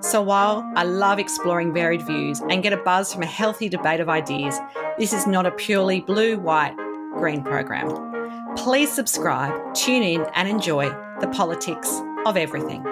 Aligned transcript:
so 0.00 0.22
while 0.22 0.70
I 0.76 0.84
love 0.84 1.18
exploring 1.18 1.74
varied 1.74 2.06
views 2.06 2.40
and 2.48 2.62
get 2.62 2.72
a 2.72 2.76
buzz 2.76 3.12
from 3.12 3.22
a 3.22 3.26
healthy 3.26 3.68
debate 3.68 4.00
of 4.00 4.08
ideas, 4.08 4.58
this 4.98 5.12
is 5.12 5.26
not 5.26 5.44
a 5.44 5.50
purely 5.50 6.00
blue, 6.00 6.38
white, 6.38 6.76
green 7.14 7.42
program. 7.42 8.56
Please 8.56 8.92
subscribe, 8.92 9.74
tune 9.74 10.02
in, 10.02 10.26
and 10.34 10.48
enjoy 10.48 10.88
the 11.20 11.28
politics 11.28 12.00
of 12.26 12.36
everything. 12.36 12.82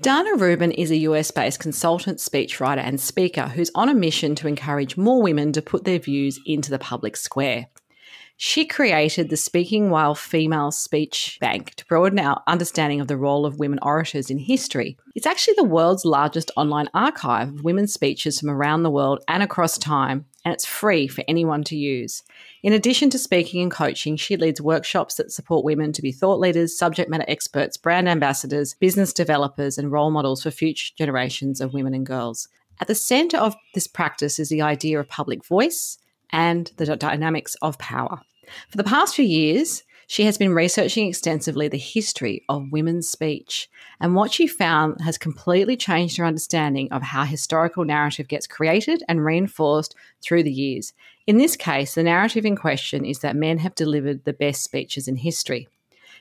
Dana 0.00 0.36
Rubin 0.36 0.70
is 0.72 0.90
a 0.90 0.96
US 0.96 1.30
based 1.30 1.60
consultant, 1.60 2.18
speechwriter, 2.18 2.82
and 2.84 3.00
speaker 3.00 3.48
who's 3.48 3.70
on 3.74 3.88
a 3.88 3.94
mission 3.94 4.34
to 4.34 4.46
encourage 4.46 4.98
more 4.98 5.22
women 5.22 5.50
to 5.52 5.62
put 5.62 5.84
their 5.84 5.98
views 5.98 6.38
into 6.44 6.70
the 6.70 6.78
public 6.78 7.16
square. 7.16 7.68
She 8.36 8.64
created 8.64 9.30
the 9.30 9.36
Speaking 9.36 9.90
While 9.90 10.16
Female 10.16 10.72
Speech 10.72 11.38
Bank 11.40 11.74
to 11.76 11.86
broaden 11.86 12.18
our 12.18 12.42
understanding 12.48 13.00
of 13.00 13.06
the 13.06 13.16
role 13.16 13.46
of 13.46 13.60
women 13.60 13.78
orators 13.80 14.28
in 14.28 14.38
history. 14.38 14.98
It's 15.14 15.26
actually 15.26 15.54
the 15.56 15.62
world's 15.62 16.04
largest 16.04 16.50
online 16.56 16.88
archive 16.92 17.50
of 17.50 17.64
women's 17.64 17.94
speeches 17.94 18.40
from 18.40 18.50
around 18.50 18.82
the 18.82 18.90
world 18.90 19.22
and 19.28 19.40
across 19.40 19.78
time, 19.78 20.26
and 20.44 20.52
it's 20.52 20.66
free 20.66 21.06
for 21.06 21.22
anyone 21.28 21.62
to 21.64 21.76
use. 21.76 22.24
In 22.64 22.72
addition 22.72 23.08
to 23.10 23.18
speaking 23.18 23.62
and 23.62 23.70
coaching, 23.70 24.16
she 24.16 24.36
leads 24.36 24.60
workshops 24.60 25.14
that 25.14 25.30
support 25.30 25.64
women 25.64 25.92
to 25.92 26.02
be 26.02 26.10
thought 26.10 26.40
leaders, 26.40 26.76
subject 26.76 27.08
matter 27.08 27.24
experts, 27.28 27.76
brand 27.76 28.08
ambassadors, 28.08 28.74
business 28.74 29.12
developers, 29.12 29.78
and 29.78 29.92
role 29.92 30.10
models 30.10 30.42
for 30.42 30.50
future 30.50 30.92
generations 30.98 31.60
of 31.60 31.72
women 31.72 31.94
and 31.94 32.04
girls. 32.04 32.48
At 32.80 32.88
the 32.88 32.96
center 32.96 33.36
of 33.36 33.54
this 33.74 33.86
practice 33.86 34.40
is 34.40 34.48
the 34.48 34.62
idea 34.62 34.98
of 34.98 35.08
public 35.08 35.46
voice 35.46 35.98
and 36.34 36.72
the 36.78 36.96
dynamics 36.96 37.56
of 37.62 37.78
power. 37.78 38.20
For 38.68 38.76
the 38.76 38.84
past 38.84 39.14
few 39.14 39.24
years, 39.24 39.84
she 40.06 40.24
has 40.24 40.36
been 40.36 40.52
researching 40.52 41.08
extensively 41.08 41.68
the 41.68 41.78
history 41.78 42.42
of 42.48 42.72
women's 42.72 43.08
speech, 43.08 43.70
and 44.00 44.14
what 44.14 44.32
she 44.32 44.46
found 44.46 45.00
has 45.00 45.16
completely 45.16 45.76
changed 45.76 46.16
her 46.18 46.26
understanding 46.26 46.90
of 46.92 47.02
how 47.02 47.24
historical 47.24 47.84
narrative 47.84 48.28
gets 48.28 48.48
created 48.48 49.02
and 49.08 49.24
reinforced 49.24 49.94
through 50.22 50.42
the 50.42 50.52
years. 50.52 50.92
In 51.26 51.38
this 51.38 51.56
case, 51.56 51.94
the 51.94 52.02
narrative 52.02 52.44
in 52.44 52.56
question 52.56 53.04
is 53.04 53.20
that 53.20 53.36
men 53.36 53.58
have 53.58 53.74
delivered 53.76 54.24
the 54.24 54.34
best 54.34 54.62
speeches 54.62 55.08
in 55.08 55.16
history. 55.16 55.68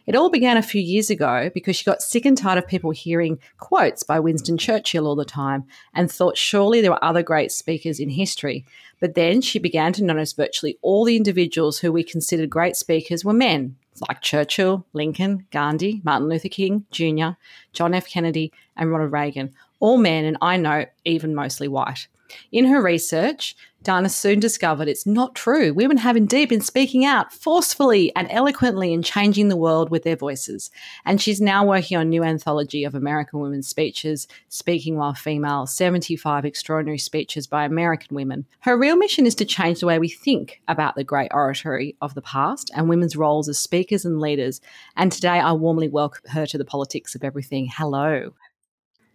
It 0.05 0.15
all 0.15 0.29
began 0.29 0.57
a 0.57 0.61
few 0.61 0.81
years 0.81 1.09
ago 1.09 1.49
because 1.53 1.77
she 1.77 1.85
got 1.85 2.01
sick 2.01 2.25
and 2.25 2.37
tired 2.37 2.57
of 2.57 2.67
people 2.67 2.91
hearing 2.91 3.39
quotes 3.57 4.03
by 4.03 4.19
Winston 4.19 4.57
Churchill 4.57 5.07
all 5.07 5.15
the 5.15 5.23
time 5.23 5.63
and 5.93 6.11
thought 6.11 6.37
surely 6.37 6.81
there 6.81 6.91
were 6.91 7.03
other 7.03 7.23
great 7.23 7.53
speakers 7.53 8.01
in 8.01 8.09
history. 8.09 8.65
But 8.99 9.15
then 9.15 9.39
she 9.39 9.59
began 9.59 9.93
to 9.93 10.03
notice 10.03 10.33
virtually 10.33 10.77
all 10.81 11.05
the 11.05 11.15
individuals 11.15 11.79
who 11.79 11.91
we 11.91 12.03
considered 12.03 12.49
great 12.49 12.75
speakers 12.75 13.23
were 13.23 13.33
men, 13.33 13.77
like 14.09 14.21
Churchill, 14.21 14.85
Lincoln, 14.91 15.45
Gandhi, 15.51 16.01
Martin 16.03 16.27
Luther 16.27 16.49
King 16.49 16.85
Jr., 16.91 17.37
John 17.71 17.93
F. 17.93 18.09
Kennedy, 18.09 18.51
and 18.75 18.91
Ronald 18.91 19.13
Reagan. 19.13 19.53
All 19.79 19.97
men, 19.97 20.25
and 20.25 20.37
I 20.41 20.57
know 20.57 20.85
even 21.05 21.33
mostly 21.33 21.69
white. 21.69 22.07
In 22.51 22.65
her 22.65 22.81
research, 22.81 23.55
Dana 23.83 24.07
soon 24.07 24.39
discovered 24.39 24.87
it's 24.87 25.05
not 25.05 25.35
true. 25.35 25.73
Women 25.73 25.97
have 25.97 26.15
indeed 26.15 26.47
been 26.47 26.61
speaking 26.61 27.03
out 27.03 27.33
forcefully 27.33 28.15
and 28.15 28.27
eloquently 28.31 28.93
and 28.93 29.03
changing 29.03 29.49
the 29.49 29.57
world 29.57 29.89
with 29.89 30.03
their 30.03 30.15
voices. 30.15 30.71
And 31.03 31.21
she's 31.21 31.41
now 31.41 31.65
working 31.65 31.97
on 31.97 32.03
a 32.03 32.09
new 32.09 32.23
anthology 32.23 32.85
of 32.85 32.95
American 32.95 33.41
women's 33.41 33.67
speeches, 33.67 34.25
Speaking 34.47 34.95
While 34.95 35.13
Female 35.13 35.67
75 35.67 36.45
Extraordinary 36.45 36.97
Speeches 36.97 37.45
by 37.45 37.65
American 37.65 38.15
Women. 38.15 38.45
Her 38.61 38.77
real 38.77 38.95
mission 38.95 39.25
is 39.25 39.35
to 39.35 39.45
change 39.45 39.81
the 39.81 39.87
way 39.87 39.99
we 39.99 40.09
think 40.09 40.61
about 40.69 40.95
the 40.95 41.03
great 41.03 41.31
oratory 41.33 41.97
of 42.01 42.15
the 42.15 42.21
past 42.21 42.71
and 42.73 42.87
women's 42.87 43.17
roles 43.17 43.49
as 43.49 43.59
speakers 43.59 44.05
and 44.05 44.21
leaders. 44.21 44.61
And 44.95 45.11
today 45.11 45.39
I 45.39 45.51
warmly 45.51 45.89
welcome 45.89 46.29
her 46.29 46.45
to 46.47 46.57
the 46.57 46.65
politics 46.65 47.15
of 47.15 47.23
everything. 47.23 47.69
Hello. 47.75 48.33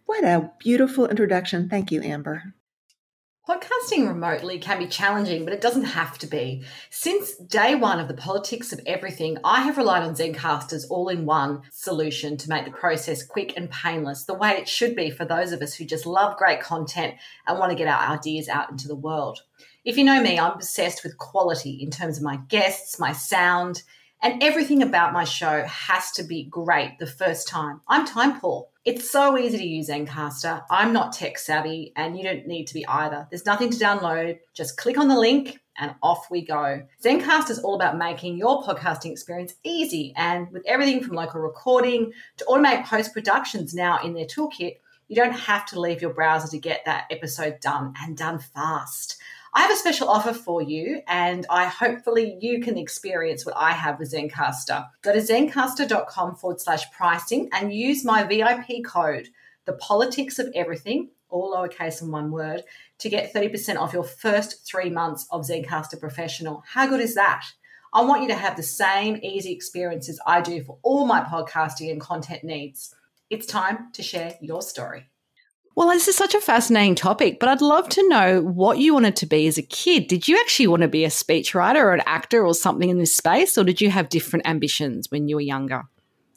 What 0.05 0.23
a 0.23 0.51
beautiful 0.59 1.07
introduction. 1.07 1.69
Thank 1.69 1.91
you, 1.91 2.01
Amber. 2.01 2.53
Podcasting 3.49 4.07
remotely 4.07 4.59
can 4.59 4.77
be 4.77 4.85
challenging, 4.85 5.43
but 5.43 5.55
it 5.55 5.59
doesn't 5.59 5.85
have 5.85 6.19
to 6.19 6.27
be. 6.27 6.61
Since 6.91 7.35
day 7.37 7.73
one 7.73 7.99
of 7.99 8.07
the 8.07 8.13
politics 8.13 8.71
of 8.71 8.79
everything, 8.85 9.39
I 9.43 9.63
have 9.63 9.75
relied 9.75 10.03
on 10.03 10.13
Zencastr's 10.13 10.85
all 10.85 11.09
in 11.09 11.25
one 11.25 11.63
solution 11.71 12.37
to 12.37 12.49
make 12.49 12.65
the 12.65 12.71
process 12.71 13.25
quick 13.25 13.57
and 13.57 13.67
painless, 13.67 14.25
the 14.25 14.35
way 14.35 14.51
it 14.51 14.69
should 14.69 14.95
be 14.95 15.09
for 15.09 15.25
those 15.25 15.51
of 15.51 15.63
us 15.63 15.73
who 15.73 15.85
just 15.85 16.05
love 16.05 16.37
great 16.37 16.61
content 16.61 17.15
and 17.47 17.57
want 17.57 17.71
to 17.71 17.75
get 17.75 17.87
our 17.87 18.13
ideas 18.13 18.47
out 18.47 18.69
into 18.69 18.87
the 18.87 18.93
world. 18.93 19.39
If 19.83 19.97
you 19.97 20.03
know 20.03 20.21
me, 20.21 20.37
I'm 20.37 20.51
obsessed 20.51 21.03
with 21.03 21.17
quality 21.17 21.71
in 21.81 21.89
terms 21.89 22.17
of 22.17 22.23
my 22.23 22.37
guests, 22.49 22.99
my 22.99 23.13
sound, 23.13 23.81
and 24.21 24.43
everything 24.43 24.83
about 24.83 25.11
my 25.11 25.23
show 25.23 25.63
has 25.63 26.11
to 26.11 26.23
be 26.23 26.43
great 26.43 26.99
the 26.99 27.07
first 27.07 27.47
time. 27.47 27.81
I'm 27.87 28.05
time 28.05 28.39
poor. 28.39 28.67
It's 28.89 29.07
so 29.07 29.37
easy 29.37 29.59
to 29.59 29.67
use 29.67 29.89
Zencastr. 29.89 30.63
I'm 30.67 30.93
not 30.93 31.13
tech 31.13 31.37
savvy, 31.37 31.93
and 31.95 32.17
you 32.17 32.23
don't 32.23 32.47
need 32.47 32.65
to 32.65 32.73
be 32.73 32.87
either. 32.87 33.27
There's 33.29 33.45
nothing 33.45 33.69
to 33.69 33.77
download. 33.77 34.39
Just 34.55 34.77
click 34.77 34.97
on 34.97 35.07
the 35.07 35.19
link 35.19 35.59
and 35.77 35.93
off 36.01 36.31
we 36.31 36.43
go. 36.43 36.81
Zencastr 36.99 37.51
is 37.51 37.59
all 37.59 37.75
about 37.75 37.99
making 37.99 38.39
your 38.39 38.63
podcasting 38.63 39.11
experience 39.11 39.53
easy, 39.63 40.11
and 40.17 40.51
with 40.51 40.63
everything 40.65 41.03
from 41.03 41.15
local 41.15 41.39
recording 41.39 42.13
to 42.37 42.45
automate 42.45 42.83
post 42.83 43.13
productions 43.13 43.75
now 43.75 43.99
in 44.03 44.15
their 44.15 44.25
toolkit, 44.25 44.77
you 45.09 45.15
don't 45.15 45.33
have 45.33 45.65
to 45.65 45.79
leave 45.79 46.01
your 46.01 46.13
browser 46.13 46.47
to 46.47 46.59
get 46.59 46.85
that 46.85 47.05
episode 47.09 47.59
done 47.59 47.93
and 48.01 48.15
done 48.15 48.39
fast. 48.39 49.17
I 49.51 49.63
have 49.63 49.71
a 49.71 49.75
special 49.75 50.07
offer 50.07 50.31
for 50.31 50.61
you, 50.61 51.01
and 51.07 51.47
I 51.49 51.65
hopefully 51.65 52.37
you 52.39 52.61
can 52.61 52.77
experience 52.77 53.43
what 53.43 53.57
I 53.57 53.71
have 53.71 53.97
with 53.97 54.11
Zencastr. 54.11 54.87
Go 55.01 55.11
to 55.11 55.19
zencastr.com 55.19 56.35
forward 56.35 56.61
slash 56.61 56.89
pricing 56.91 57.49
and 57.51 57.73
use 57.73 58.05
my 58.05 58.23
VIP 58.23 58.83
code, 58.85 59.29
the 59.65 59.73
politics 59.73 60.37
of 60.37 60.51
everything, 60.53 61.09
all 61.29 61.55
lowercase 61.55 62.03
and 62.03 62.11
one 62.11 62.29
word, 62.29 62.63
to 62.99 63.09
get 63.09 63.33
30% 63.33 63.77
off 63.77 63.93
your 63.93 64.03
first 64.03 64.67
three 64.67 64.91
months 64.91 65.25
of 65.31 65.47
Zencastr 65.47 65.99
Professional. 65.99 66.63
How 66.67 66.85
good 66.85 67.01
is 67.01 67.15
that? 67.15 67.45
I 67.91 68.03
want 68.03 68.21
you 68.21 68.27
to 68.27 68.35
have 68.35 68.55
the 68.55 68.61
same 68.61 69.19
easy 69.23 69.51
experiences 69.51 70.21
I 70.27 70.41
do 70.41 70.63
for 70.63 70.77
all 70.83 71.07
my 71.07 71.21
podcasting 71.21 71.89
and 71.89 71.99
content 71.99 72.43
needs. 72.43 72.93
It's 73.29 73.45
time 73.45 73.91
to 73.93 74.01
share 74.01 74.35
your 74.41 74.61
story. 74.61 75.09
Well, 75.75 75.89
this 75.89 76.07
is 76.07 76.15
such 76.15 76.33
a 76.33 76.41
fascinating 76.41 76.95
topic, 76.95 77.39
but 77.39 77.47
I'd 77.47 77.61
love 77.61 77.87
to 77.89 78.09
know 78.09 78.41
what 78.41 78.79
you 78.79 78.93
wanted 78.93 79.15
to 79.17 79.25
be 79.25 79.47
as 79.47 79.57
a 79.57 79.61
kid. 79.61 80.07
Did 80.07 80.27
you 80.27 80.37
actually 80.39 80.67
want 80.67 80.81
to 80.81 80.87
be 80.87 81.05
a 81.05 81.09
speechwriter 81.09 81.77
or 81.77 81.93
an 81.93 82.01
actor 82.05 82.45
or 82.45 82.53
something 82.53 82.89
in 82.89 82.97
this 82.97 83.15
space, 83.15 83.57
or 83.57 83.63
did 83.63 83.79
you 83.79 83.89
have 83.91 84.09
different 84.09 84.47
ambitions 84.47 85.09
when 85.09 85.29
you 85.29 85.35
were 85.35 85.41
younger? 85.41 85.83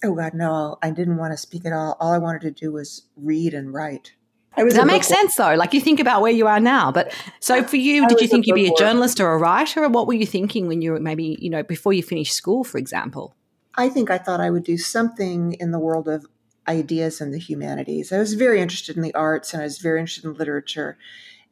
Oh, 0.04 0.14
God, 0.14 0.34
no. 0.34 0.76
I 0.82 0.90
didn't 0.90 1.16
want 1.16 1.32
to 1.32 1.36
speak 1.36 1.64
at 1.64 1.72
all. 1.72 1.96
All 1.98 2.12
I 2.12 2.18
wanted 2.18 2.42
to 2.42 2.50
do 2.50 2.72
was 2.72 3.02
read 3.16 3.54
and 3.54 3.72
write. 3.72 4.12
that 4.56 4.86
makes 4.86 5.08
sense, 5.08 5.34
though. 5.36 5.54
Like 5.54 5.72
you 5.72 5.80
think 5.80 5.98
about 5.98 6.20
where 6.20 6.30
you 6.30 6.46
are 6.46 6.60
now. 6.60 6.92
But 6.92 7.12
so 7.40 7.64
for 7.64 7.76
you, 7.76 8.06
did 8.06 8.20
you 8.20 8.28
think 8.28 8.46
you'd 8.46 8.54
be 8.54 8.68
a 8.68 8.76
journalist 8.76 9.18
or 9.18 9.32
a 9.32 9.38
writer, 9.38 9.82
or 9.82 9.88
what 9.88 10.06
were 10.06 10.14
you 10.14 10.26
thinking 10.26 10.68
when 10.68 10.82
you 10.82 10.92
were 10.92 11.00
maybe, 11.00 11.38
you 11.40 11.48
know, 11.48 11.62
before 11.62 11.92
you 11.94 12.02
finished 12.02 12.34
school, 12.34 12.62
for 12.62 12.78
example? 12.78 13.34
I 13.74 13.88
think 13.88 14.10
I 14.10 14.18
thought 14.18 14.40
I 14.40 14.50
would 14.50 14.64
do 14.64 14.76
something 14.76 15.54
in 15.54 15.70
the 15.70 15.78
world 15.78 16.06
of 16.06 16.26
ideas 16.68 17.20
in 17.20 17.32
the 17.32 17.38
humanities. 17.38 18.12
I 18.12 18.18
was 18.18 18.34
very 18.34 18.60
interested 18.60 18.96
in 18.96 19.02
the 19.02 19.14
arts 19.14 19.52
and 19.52 19.62
I 19.62 19.64
was 19.64 19.78
very 19.78 20.00
interested 20.00 20.24
in 20.24 20.34
literature. 20.34 20.96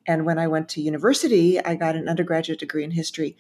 And 0.07 0.25
when 0.25 0.39
I 0.39 0.47
went 0.47 0.69
to 0.71 0.81
university, 0.81 1.63
I 1.63 1.75
got 1.75 1.97
an 1.97 2.09
undergraduate 2.09 2.61
degree 2.61 2.85
in 2.85 2.93
history. 2.93 3.37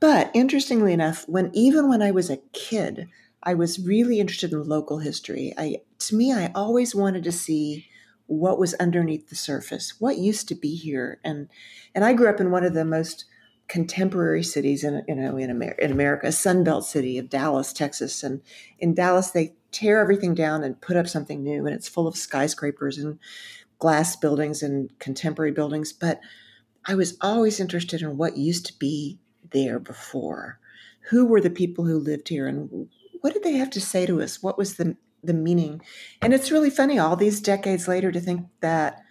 But 0.00 0.30
interestingly 0.34 0.92
enough, 0.92 1.28
when 1.28 1.50
even 1.54 1.88
when 1.88 2.02
I 2.02 2.10
was 2.10 2.30
a 2.30 2.40
kid, 2.52 3.08
I 3.42 3.54
was 3.54 3.84
really 3.84 4.20
interested 4.20 4.52
in 4.52 4.62
local 4.64 4.98
history. 4.98 5.54
I 5.56 5.78
to 6.00 6.16
me, 6.16 6.32
I 6.32 6.52
always 6.54 6.94
wanted 6.94 7.24
to 7.24 7.32
see 7.32 7.86
what 8.26 8.58
was 8.58 8.74
underneath 8.74 9.28
the 9.28 9.36
surface, 9.36 9.94
what 9.98 10.18
used 10.18 10.48
to 10.48 10.54
be 10.54 10.74
here. 10.74 11.18
And 11.24 11.48
and 11.94 12.04
I 12.04 12.12
grew 12.12 12.28
up 12.28 12.40
in 12.40 12.50
one 12.50 12.64
of 12.64 12.74
the 12.74 12.84
most 12.84 13.24
contemporary 13.68 14.42
cities 14.42 14.84
in 14.84 15.02
you 15.08 15.14
know 15.14 15.36
in 15.36 15.50
America, 15.50 15.84
in 15.84 15.92
America, 15.92 16.28
Sunbelt 16.28 16.84
city 16.84 17.18
of 17.18 17.28
Dallas, 17.28 17.72
Texas. 17.72 18.22
And 18.22 18.40
in 18.78 18.94
Dallas, 18.94 19.30
they 19.30 19.54
tear 19.72 20.00
everything 20.00 20.34
down 20.34 20.64
and 20.64 20.80
put 20.80 20.96
up 20.96 21.06
something 21.06 21.42
new, 21.42 21.66
and 21.66 21.74
it's 21.74 21.88
full 21.88 22.06
of 22.06 22.16
skyscrapers 22.16 22.98
and 22.98 23.18
glass 23.78 24.16
buildings 24.16 24.62
and 24.62 24.96
contemporary 24.98 25.52
buildings. 25.52 25.92
But 25.92 26.20
I 26.86 26.94
was 26.94 27.16
always 27.20 27.60
interested 27.60 28.02
in 28.02 28.16
what 28.16 28.36
used 28.36 28.66
to 28.66 28.78
be 28.78 29.18
there 29.50 29.78
before. 29.78 30.58
Who 31.10 31.26
were 31.26 31.40
the 31.40 31.50
people 31.50 31.84
who 31.84 31.98
lived 31.98 32.28
here, 32.28 32.46
and 32.46 32.88
what 33.20 33.32
did 33.32 33.42
they 33.42 33.54
have 33.54 33.70
to 33.70 33.80
say 33.80 34.06
to 34.06 34.20
us? 34.22 34.42
What 34.42 34.58
was 34.58 34.74
the 34.76 34.96
the 35.22 35.34
meaning. 35.34 35.80
And 36.20 36.32
it's 36.32 36.50
really 36.50 36.70
funny 36.70 36.98
all 36.98 37.16
these 37.16 37.40
decades 37.40 37.88
later 37.88 38.12
to 38.12 38.20
think 38.20 38.46
that 38.60 39.02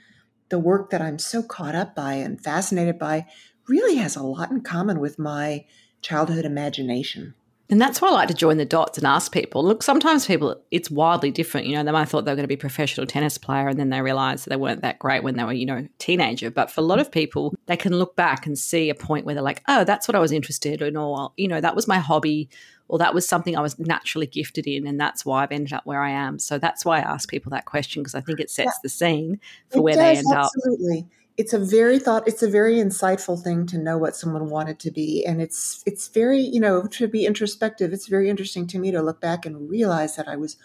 the 0.50 0.60
work 0.60 0.89
that 0.92 1.01
I'm 1.01 1.19
so 1.19 1.44
caught 1.44 1.75
up 1.75 1.95
by 1.95 2.13
and 2.13 2.42
fascinated 2.42 2.98
by 2.98 3.25
really 3.68 3.95
has 3.98 4.15
a 4.15 4.24
lot 4.24 4.51
in 4.51 4.62
common 4.62 5.00
with 5.00 5.19
my 5.19 5.65
childhood 6.01 6.45
imagination. 6.45 7.33
And 7.69 7.81
that's 7.81 8.02
why 8.02 8.08
I 8.08 8.12
like 8.12 8.28
to 8.30 8.34
join 8.34 8.58
the 8.58 8.66
dots 8.66 8.98
and 8.98 9.06
ask 9.06 9.34
people. 9.34 9.62
Look, 9.62 9.84
sometimes 9.84 10.25
people, 10.25 10.62
it's 10.72 10.90
wildly 10.90 11.31
different. 11.31 11.68
You 11.68 11.75
know, 11.75 11.84
they 11.84 11.92
might 11.92 12.00
have 12.00 12.10
thought 12.10 12.24
they 12.24 12.31
were 12.31 12.38
going 12.38 12.46
to 12.46 12.48
be 12.48 12.54
a 12.54 12.58
professional 12.58 13.06
tennis 13.06 13.38
player 13.38 13.68
and 13.68 13.78
then 13.78 13.90
they 13.90 14.02
realized 14.02 14.48
they 14.48 14.56
weren't 14.56 14.81
that 14.84 15.00
great 15.00 15.22
when 15.22 15.36
they 15.36 15.44
were, 15.44 15.52
you 15.52 15.66
know, 15.66 15.86
teenager. 15.98 16.50
But 16.50 16.72
for 16.72 16.80
a 16.80 16.86
lot 16.86 17.00
of 17.00 17.12
people, 17.12 17.54
they 17.66 17.75
can 17.75 17.94
look 17.94 18.16
back 18.16 18.46
and 18.48 18.58
see 18.58 18.90
a 18.90 18.96
point 18.96 19.25
where 19.25 19.36
they're 19.36 19.44
like, 19.44 19.64
oh, 19.68 19.84
that's 19.84 20.08
what 20.08 20.16
I 20.16 20.19
was 20.19 20.31
interested 20.31 20.81
in, 20.81 20.96
or, 20.96 21.34
you 21.36 21.50
know, 21.50 21.60
that 21.60 21.75
was 21.75 21.90
my 21.90 21.98
hobby, 21.98 22.50
or 22.88 22.98
that 23.00 23.14
was 23.14 23.28
something 23.28 23.58
I 23.58 23.62
was 23.62 23.78
naturally 23.78 24.28
gifted 24.28 24.66
in. 24.66 24.88
And 24.88 24.98
that's 24.98 25.25
why 25.25 25.44
I've 25.44 25.52
ended 25.52 25.74
up 25.74 25.86
where 25.86 26.02
I 26.02 26.12
am. 26.12 26.40
So 26.40 26.58
that's 26.58 26.86
why 26.86 27.00
I 27.00 27.02
ask 27.02 27.30
people 27.30 27.50
that 27.50 27.66
question 27.66 28.02
because 28.02 28.16
I 28.16 28.22
think 28.22 28.40
it 28.40 28.50
sets 28.50 28.68
yeah. 28.75 28.80
the 28.81 28.90
scene 28.90 29.42
for 29.70 29.80
it 29.80 29.81
where 29.81 29.96
does, 29.96 30.04
they 30.04 30.18
end 30.20 30.28
absolutely. 30.31 30.38
up. 30.38 30.52
Absolutely 30.56 31.08
it's 31.38 31.54
a 31.54 31.60
very 31.60 32.00
thought 32.00 32.28
it's 32.28 32.44
a 32.44 32.50
very 32.50 32.75
insightful 32.75 33.42
thing 33.42 33.66
to 33.68 33.78
know 33.78 33.98
what 33.98 34.16
someone 34.16 34.50
wanted 34.50 34.80
to 34.80 34.92
be 34.92 35.24
and 35.25 35.42
it's 35.42 35.84
it's 35.86 36.07
very 36.07 36.39
you 36.39 36.60
know 36.60 36.88
to 36.88 37.07
be 37.07 37.25
introspective 37.25 37.94
it's 37.94 38.07
very 38.07 38.30
interesting 38.30 38.66
to 38.66 38.80
me 38.80 38.92
to 38.92 39.01
look 39.01 39.22
back 39.22 39.45
and 39.45 39.69
realize 39.69 40.16
that 40.16 40.28
i 40.28 40.36
was 40.36 40.57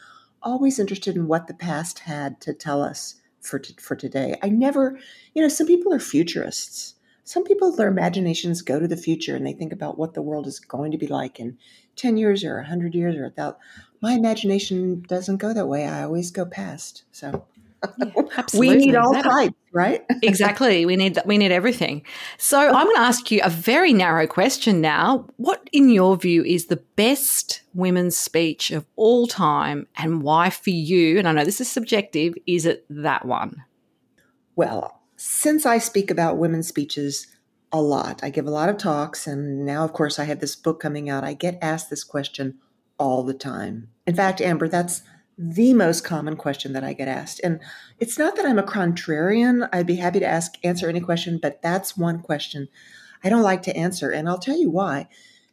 always 0.43 0.79
interested 0.79 1.17
in 1.17 1.29
what 1.29 1.47
the 1.47 1.55
past 1.55 2.01
had 2.01 2.41
to 2.41 2.53
tell 2.53 2.83
us 2.83 3.17
for 3.41 3.59
t- 3.59 3.75
for 3.81 3.97
today. 3.97 4.37
I 4.43 4.49
never 4.49 4.99
you 5.35 5.43
know 5.43 5.49
some 5.49 5.67
people 5.67 5.93
are 5.93 5.99
futurists. 5.99 6.95
Some 7.25 7.45
people 7.45 7.75
their 7.75 7.89
imaginations 7.89 8.63
go 8.63 8.81
to 8.81 8.89
the 8.89 8.97
future 8.97 9.37
and 9.37 9.47
they 9.47 9.53
think 9.53 9.73
about 9.73 9.99
what 9.99 10.15
the 10.15 10.23
world 10.23 10.47
is 10.47 10.59
going 10.59 10.91
to 10.91 10.99
be 10.99 11.07
like 11.07 11.39
in 11.39 11.57
10 11.97 12.17
years 12.17 12.43
or 12.43 12.57
100 12.57 12.95
years 12.95 13.17
or 13.17 13.27
a 13.27 13.31
thousand 13.31 13.59
my 14.01 14.13
imagination 14.13 15.05
doesn't 15.07 15.37
go 15.37 15.53
that 15.53 15.69
way 15.69 15.87
i 15.87 16.03
always 16.03 16.31
go 16.31 16.45
past 16.45 17.05
so. 17.13 17.47
We 18.55 18.77
need 18.77 18.95
all 18.95 19.13
types, 19.13 19.57
right? 19.73 20.05
exactly. 20.23 20.87
We 20.87 20.97
need 20.97 21.15
that. 21.15 21.27
we 21.27 21.39
need 21.39 21.53
everything. 21.53 22.05
So 22.39 22.59
I'm 22.59 22.85
going 22.85 22.97
to 22.97 23.03
ask 23.03 23.31
you 23.31 23.41
a 23.43 23.51
very 23.51 23.93
narrow 23.93 24.27
question 24.27 24.81
now. 24.81 25.27
What, 25.37 25.69
in 25.73 25.89
your 25.89 26.17
view, 26.17 26.45
is 26.45 26.67
the 26.67 26.83
best 26.97 27.63
women's 27.75 28.17
speech 28.17 28.71
of 28.71 28.87
all 28.97 29.27
time, 29.27 29.87
and 29.97 30.23
why 30.23 30.51
for 30.51 30.71
you? 30.71 31.19
And 31.19 31.27
I 31.27 31.33
know 31.33 31.45
this 31.45 31.61
is 31.61 31.71
subjective. 31.71 32.35
Is 32.47 32.67
it 32.67 32.85
that 32.91 33.25
one? 33.25 33.65
Well, 34.55 35.01
since 35.17 35.65
I 35.65 35.79
speak 35.79 36.11
about 36.11 36.37
women's 36.37 36.69
speeches 36.69 37.29
a 37.73 37.81
lot, 37.81 38.23
I 38.23 38.31
give 38.31 38.47
a 38.47 38.51
lot 38.51 38.69
of 38.69 38.77
talks, 38.77 39.27
and 39.27 39.65
now, 39.65 39.85
of 39.85 39.93
course, 39.93 40.19
I 40.19 40.25
have 40.25 40.41
this 40.41 40.57
book 40.57 40.81
coming 40.81 41.09
out. 41.09 41.25
I 41.25 41.33
get 41.33 41.59
asked 41.63 41.89
this 41.91 42.05
question 42.05 42.59
all 42.99 43.23
the 43.23 43.35
time. 43.35 43.89
In 44.07 44.15
fact, 44.15 44.41
Amber, 44.41 44.69
that's 44.69 45.03
the 45.39 45.75
most 45.75 46.05
common 46.05 46.37
question 46.37 46.73
that 46.73 46.85
I 46.85 46.93
get 46.93 47.09
asked. 47.09 47.41
And 47.43 47.61
it's 47.99 48.19
not 48.19 48.37
that 48.37 48.47
I'm 48.47 48.59
a 48.59 48.63
contrarian. 48.63 49.69
I'd 49.73 49.87
be 49.87 49.97
happy 49.97 50.21
to 50.21 50.27
ask 50.27 50.55
answer 50.63 50.89
any 50.89 51.01
question, 51.01 51.39
but 51.41 51.63
that's 51.63 51.97
one 51.97 52.21
question 52.21 52.69
I 53.25 53.29
don't 53.29 53.43
like 53.43 53.63
to 53.63 53.77
answer. 53.77 54.11
And 54.11 54.29
I'll 54.29 54.39
tell 54.39 54.59
you 54.59 54.71
why. 54.71 55.09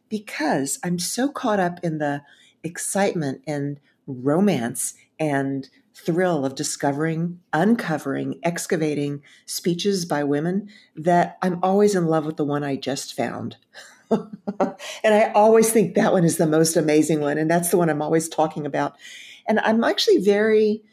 Because 0.08 0.78
I'm 0.84 0.98
so 0.98 1.28
caught 1.28 1.60
up 1.60 1.78
in 1.82 1.98
the 1.98 2.22
excitement 2.64 3.42
and 3.46 3.78
romance 4.06 4.94
and 5.18 5.68
thrill 5.94 6.44
of 6.44 6.54
discovering, 6.54 7.40
uncovering, 7.52 8.40
excavating 8.42 9.22
speeches 9.46 10.04
by 10.04 10.24
women 10.24 10.68
that 10.96 11.38
I'm 11.42 11.60
always 11.62 11.94
in 11.94 12.06
love 12.06 12.26
with 12.26 12.36
the 12.36 12.44
one 12.44 12.64
I 12.64 12.76
just 12.76 13.14
found. 13.14 13.56
and 14.10 15.14
I 15.14 15.30
always 15.32 15.72
think 15.72 15.94
that 15.94 16.12
one 16.12 16.24
is 16.24 16.38
the 16.38 16.46
most 16.46 16.76
amazing 16.76 17.20
one. 17.20 17.38
And 17.38 17.50
that's 17.50 17.70
the 17.70 17.78
one 17.78 17.90
I'm 17.90 18.02
always 18.02 18.28
talking 18.28 18.66
about. 18.66 18.96
And 19.50 19.58
I'm 19.64 19.82
actually 19.82 20.18
very 20.18 20.84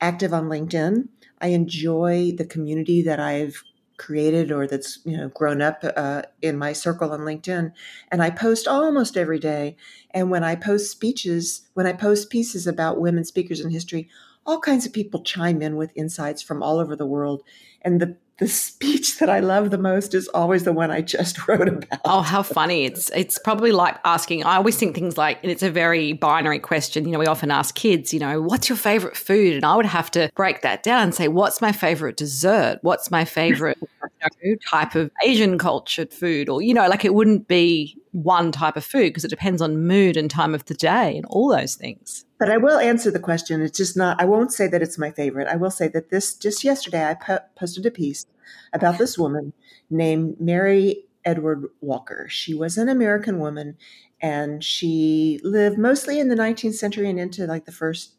active 0.00 0.32
on 0.32 0.44
LinkedIn. 0.44 1.06
I 1.42 1.48
enjoy 1.48 2.32
the 2.34 2.46
community 2.46 3.02
that 3.02 3.20
I've 3.20 3.62
created 3.98 4.50
or 4.50 4.66
that's 4.66 5.00
you 5.04 5.14
know 5.14 5.28
grown 5.28 5.60
up 5.60 5.84
uh, 5.84 6.22
in 6.40 6.56
my 6.56 6.72
circle 6.72 7.12
on 7.12 7.20
LinkedIn, 7.20 7.72
and 8.10 8.22
I 8.22 8.30
post 8.30 8.66
almost 8.66 9.18
every 9.18 9.38
day. 9.38 9.76
And 10.12 10.30
when 10.30 10.42
I 10.42 10.54
post 10.54 10.90
speeches, 10.90 11.68
when 11.74 11.86
I 11.86 11.92
post 11.92 12.30
pieces 12.30 12.66
about 12.66 13.02
women 13.02 13.26
speakers 13.26 13.60
in 13.60 13.70
history, 13.70 14.08
all 14.46 14.60
kinds 14.60 14.86
of 14.86 14.94
people 14.94 15.22
chime 15.22 15.60
in 15.60 15.76
with 15.76 15.92
insights 15.94 16.40
from 16.40 16.62
all 16.62 16.78
over 16.78 16.96
the 16.96 17.04
world. 17.04 17.42
And 17.82 18.00
the 18.00 18.16
the 18.40 18.48
speech 18.48 19.18
that 19.18 19.28
I 19.28 19.40
love 19.40 19.70
the 19.70 19.78
most 19.78 20.14
is 20.14 20.26
always 20.28 20.64
the 20.64 20.72
one 20.72 20.90
I 20.90 21.02
just 21.02 21.46
wrote 21.48 21.68
about. 21.68 22.00
Oh, 22.06 22.22
how 22.22 22.42
funny. 22.42 22.86
It's 22.86 23.10
it's 23.10 23.38
probably 23.38 23.70
like 23.70 23.98
asking 24.04 24.44
I 24.44 24.56
always 24.56 24.76
think 24.76 24.94
things 24.94 25.16
like 25.18 25.38
and 25.42 25.52
it's 25.52 25.62
a 25.62 25.70
very 25.70 26.14
binary 26.14 26.58
question. 26.58 27.04
You 27.04 27.12
know, 27.12 27.18
we 27.18 27.26
often 27.26 27.50
ask 27.50 27.74
kids, 27.74 28.12
you 28.12 28.18
know, 28.18 28.40
what's 28.40 28.68
your 28.68 28.78
favorite 28.78 29.16
food? 29.16 29.54
And 29.56 29.64
I 29.64 29.76
would 29.76 29.86
have 29.86 30.10
to 30.12 30.30
break 30.34 30.62
that 30.62 30.82
down 30.82 31.02
and 31.02 31.14
say, 31.14 31.28
what's 31.28 31.60
my 31.60 31.70
favorite 31.70 32.16
dessert? 32.16 32.78
What's 32.82 33.10
my 33.10 33.26
favorite 33.26 33.78
you 33.82 34.28
know, 34.50 34.56
type 34.68 34.94
of 34.94 35.10
Asian 35.24 35.58
cultured 35.58 36.12
food? 36.12 36.48
Or, 36.48 36.62
you 36.62 36.72
know, 36.72 36.88
like 36.88 37.04
it 37.04 37.14
wouldn't 37.14 37.46
be 37.46 37.96
one 38.12 38.52
type 38.52 38.76
of 38.76 38.84
food 38.84 39.10
because 39.10 39.24
it 39.24 39.28
depends 39.28 39.60
on 39.60 39.86
mood 39.86 40.16
and 40.16 40.30
time 40.30 40.54
of 40.54 40.64
the 40.64 40.74
day 40.74 41.16
and 41.16 41.26
all 41.26 41.50
those 41.54 41.74
things. 41.74 42.24
But 42.40 42.50
I 42.50 42.56
will 42.56 42.78
answer 42.78 43.10
the 43.10 43.20
question. 43.20 43.60
It's 43.60 43.76
just 43.76 43.98
not, 43.98 44.18
I 44.18 44.24
won't 44.24 44.50
say 44.50 44.66
that 44.66 44.80
it's 44.80 44.96
my 44.96 45.10
favorite. 45.10 45.46
I 45.46 45.56
will 45.56 45.70
say 45.70 45.88
that 45.88 46.08
this, 46.08 46.34
just 46.34 46.64
yesterday, 46.64 47.04
I 47.04 47.14
po- 47.14 47.44
posted 47.54 47.84
a 47.84 47.90
piece 47.90 48.24
about 48.72 48.96
this 48.96 49.18
woman 49.18 49.52
named 49.90 50.40
Mary 50.40 51.04
Edward 51.22 51.66
Walker. 51.82 52.26
She 52.30 52.54
was 52.54 52.78
an 52.78 52.88
American 52.88 53.38
woman 53.38 53.76
and 54.22 54.64
she 54.64 55.38
lived 55.44 55.76
mostly 55.76 56.18
in 56.18 56.28
the 56.28 56.34
19th 56.34 56.74
century 56.74 57.10
and 57.10 57.20
into 57.20 57.46
like 57.46 57.66
the 57.66 57.72
first 57.72 58.14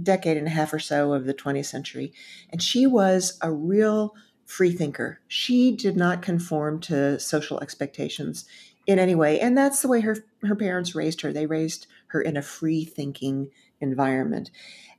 decade 0.00 0.36
and 0.36 0.46
a 0.46 0.50
half 0.50 0.72
or 0.72 0.78
so 0.78 1.12
of 1.12 1.24
the 1.24 1.34
20th 1.34 1.66
century. 1.66 2.12
And 2.50 2.62
she 2.62 2.86
was 2.86 3.38
a 3.42 3.50
real 3.50 4.14
free 4.46 4.70
thinker. 4.70 5.20
She 5.26 5.74
did 5.74 5.96
not 5.96 6.22
conform 6.22 6.78
to 6.82 7.18
social 7.18 7.58
expectations 7.60 8.44
in 8.86 9.00
any 9.00 9.16
way. 9.16 9.40
And 9.40 9.58
that's 9.58 9.82
the 9.82 9.88
way 9.88 10.00
her, 10.00 10.18
her 10.42 10.54
parents 10.56 10.94
raised 10.94 11.22
her. 11.22 11.32
They 11.32 11.46
raised 11.46 11.88
her 12.12 12.22
in 12.22 12.36
a 12.36 12.42
free 12.42 12.84
thinking 12.84 13.50
environment. 13.80 14.50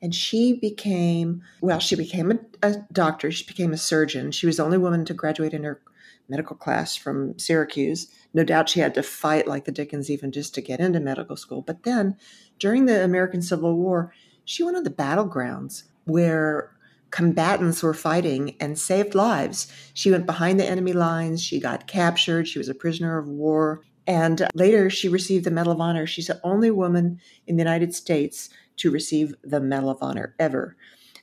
And 0.01 0.13
she 0.13 0.53
became, 0.53 1.41
well, 1.61 1.79
she 1.79 1.95
became 1.95 2.31
a, 2.31 2.39
a, 2.61 2.75
doctor. 2.91 3.31
She 3.31 3.45
became 3.45 3.71
a 3.71 3.77
surgeon. 3.77 4.31
She 4.31 4.45
was 4.45 4.57
the 4.57 4.63
only 4.65 4.77
woman 4.77 5.05
to 5.05 5.13
graduate 5.13 5.53
in 5.53 5.63
her 5.63 5.81
medical 6.27 6.55
class 6.55 6.95
from 6.95 7.37
Syracuse. 7.39 8.07
No 8.33 8.43
doubt 8.43 8.69
she 8.69 8.79
had 8.79 8.93
to 8.95 9.03
fight 9.03 9.47
like 9.47 9.65
the 9.65 9.71
Dickens 9.71 10.09
even 10.09 10.31
just 10.31 10.53
to 10.55 10.61
get 10.61 10.79
into 10.79 10.99
medical 10.99 11.37
school. 11.37 11.61
But 11.61 11.83
then 11.83 12.17
during 12.59 12.85
the 12.85 13.03
American 13.03 13.41
Civil 13.41 13.77
War, 13.77 14.13
she 14.45 14.63
went 14.63 14.77
on 14.77 14.83
the 14.83 14.89
battlegrounds 14.89 15.83
where 16.05 16.71
combatants 17.11 17.83
were 17.83 17.93
fighting 17.93 18.55
and 18.59 18.77
saved 18.77 19.15
lives. 19.15 19.71
She 19.93 20.11
went 20.11 20.25
behind 20.25 20.59
the 20.59 20.69
enemy 20.69 20.93
lines. 20.93 21.41
She 21.43 21.59
got 21.59 21.87
captured. 21.87 22.47
She 22.47 22.57
was 22.57 22.69
a 22.69 22.75
prisoner 22.75 23.17
of 23.17 23.27
war. 23.27 23.83
And 24.05 24.47
later, 24.53 24.89
she 24.89 25.07
received 25.07 25.45
the 25.45 25.51
Medal 25.51 25.73
of 25.73 25.81
Honor. 25.81 26.05
She's 26.05 26.27
the 26.27 26.41
only 26.43 26.71
woman 26.71 27.19
in 27.47 27.55
the 27.55 27.61
United 27.61 27.95
States 27.95 28.49
to 28.77 28.91
receive 28.91 29.33
the 29.43 29.59
Medal 29.59 29.89
of 29.89 30.01
Honor 30.01 30.35
ever. 30.39 30.75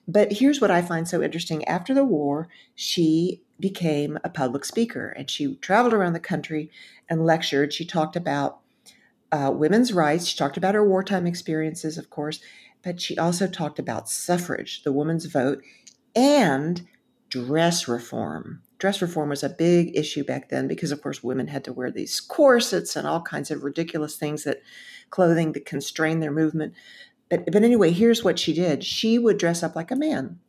But 0.09 0.33
here's 0.33 0.61
what 0.61 0.71
I 0.71 0.83
find 0.83 1.07
so 1.07 1.23
interesting. 1.23 1.65
After 1.67 1.95
the 1.95 2.05
war, 2.05 2.49
she 2.75 3.43
became 3.61 4.19
a 4.25 4.31
public 4.31 4.65
speaker 4.65 5.11
and 5.11 5.31
she 5.31 5.57
traveled 5.57 5.93
around 5.93 6.15
the 6.15 6.21
country 6.21 6.71
and 7.09 7.27
lectured. 7.27 7.73
She 7.73 7.85
talked 7.85 8.17
about 8.17 8.61
uh, 9.31 9.53
women's 9.55 9.93
rights. 9.93 10.27
She 10.27 10.37
talked 10.37 10.57
about 10.57 10.75
her 10.75 10.87
wartime 10.87 11.27
experiences, 11.27 11.99
of 11.99 12.11
course, 12.11 12.41
but 12.83 13.01
she 13.01 13.19
also 13.19 13.47
talked 13.47 13.79
about 13.79 14.09
suffrage, 14.09 14.83
the 14.83 14.93
woman's 14.93 15.27
vote, 15.27 15.63
and 16.17 16.89
dress 17.29 17.87
reform 17.87 18.63
dress 18.81 19.03
reform 19.03 19.29
was 19.29 19.45
a 19.45 19.49
big 19.49 19.97
issue 19.97 20.25
back 20.25 20.49
then 20.49 20.67
because, 20.67 20.91
of 20.91 21.03
course, 21.03 21.23
women 21.23 21.47
had 21.47 21.63
to 21.65 21.73
wear 21.73 21.91
these 21.91 22.19
corsets 22.19 22.97
and 22.97 23.07
all 23.07 23.21
kinds 23.21 23.51
of 23.51 23.63
ridiculous 23.63 24.17
things 24.17 24.43
that 24.45 24.63
clothing 25.11 25.53
that 25.53 25.67
constrained 25.67 26.23
their 26.23 26.33
movement. 26.33 26.73
But, 27.29 27.45
but 27.53 27.63
anyway, 27.63 27.93
here's 27.93 28.25
what 28.25 28.39
she 28.39 28.53
did 28.55 28.83
she 28.83 29.19
would 29.19 29.39
dress 29.39 29.63
up 29.63 29.77
like 29.77 29.91
a 29.91 29.97
man 29.97 30.41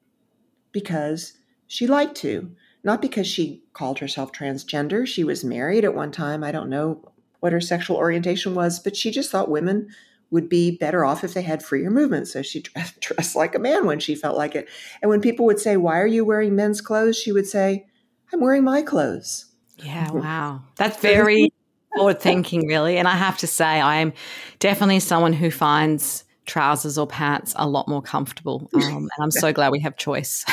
because 0.72 1.34
she 1.68 1.86
liked 1.86 2.16
to, 2.18 2.56
not 2.84 3.02
because 3.02 3.28
she 3.28 3.64
called 3.74 4.00
herself 4.00 4.32
transgender. 4.32 5.06
She 5.06 5.26
was 5.26 5.44
married 5.44 5.84
at 5.84 5.94
one 5.94 6.12
time. 6.12 6.44
I 6.44 6.54
don't 6.54 6.70
know 6.70 7.12
what 7.42 7.54
her 7.54 7.62
sexual 7.62 7.98
orientation 7.98 8.56
was, 8.56 8.80
but 8.80 8.96
she 8.96 9.12
just 9.12 9.30
thought 9.30 9.50
women 9.50 9.90
would 10.30 10.48
be 10.48 10.78
better 10.78 11.04
off 11.04 11.26
if 11.26 11.34
they 11.34 11.42
had 11.42 11.62
freer 11.62 11.90
movement. 11.90 12.30
So 12.30 12.42
she 12.42 12.62
dressed, 12.62 13.02
dressed 13.02 13.36
like 13.36 13.56
a 13.56 13.60
man 13.60 13.86
when 13.86 14.00
she 14.00 14.16
felt 14.16 14.38
like 14.38 14.56
it. 14.56 14.70
And 15.02 15.10
when 15.10 15.20
people 15.20 15.46
would 15.48 15.60
say, 15.60 15.76
Why 15.76 16.00
are 16.00 16.08
you 16.08 16.24
wearing 16.24 16.56
men's 16.56 16.80
clothes? 16.80 17.18
she 17.18 17.34
would 17.34 17.46
say, 17.48 17.88
I'm 18.34 18.40
wearing 18.40 18.64
my 18.64 18.82
clothes. 18.82 19.46
Yeah, 19.78 20.12
wow. 20.12 20.62
That's 20.76 20.98
very 20.98 21.52
forward 21.96 22.20
thinking, 22.20 22.68
really. 22.68 22.98
And 22.98 23.08
I 23.08 23.16
have 23.16 23.38
to 23.40 23.48
say, 23.48 23.66
I 23.66 23.98
am 23.98 24.14
definitely 24.60 25.00
someone 25.00 25.34
who 25.34 25.52
finds 25.52 26.24
trousers 26.46 26.98
or 26.98 27.08
pants 27.08 27.54
a 27.56 27.68
lot 27.68 27.88
more 27.88 28.02
comfortable. 28.02 28.70
Um, 28.82 29.10
and 29.16 29.24
I'm 29.24 29.32
so 29.32 29.54
glad 29.54 29.72
we 29.72 29.80
have 29.82 29.96
choice. 29.96 30.46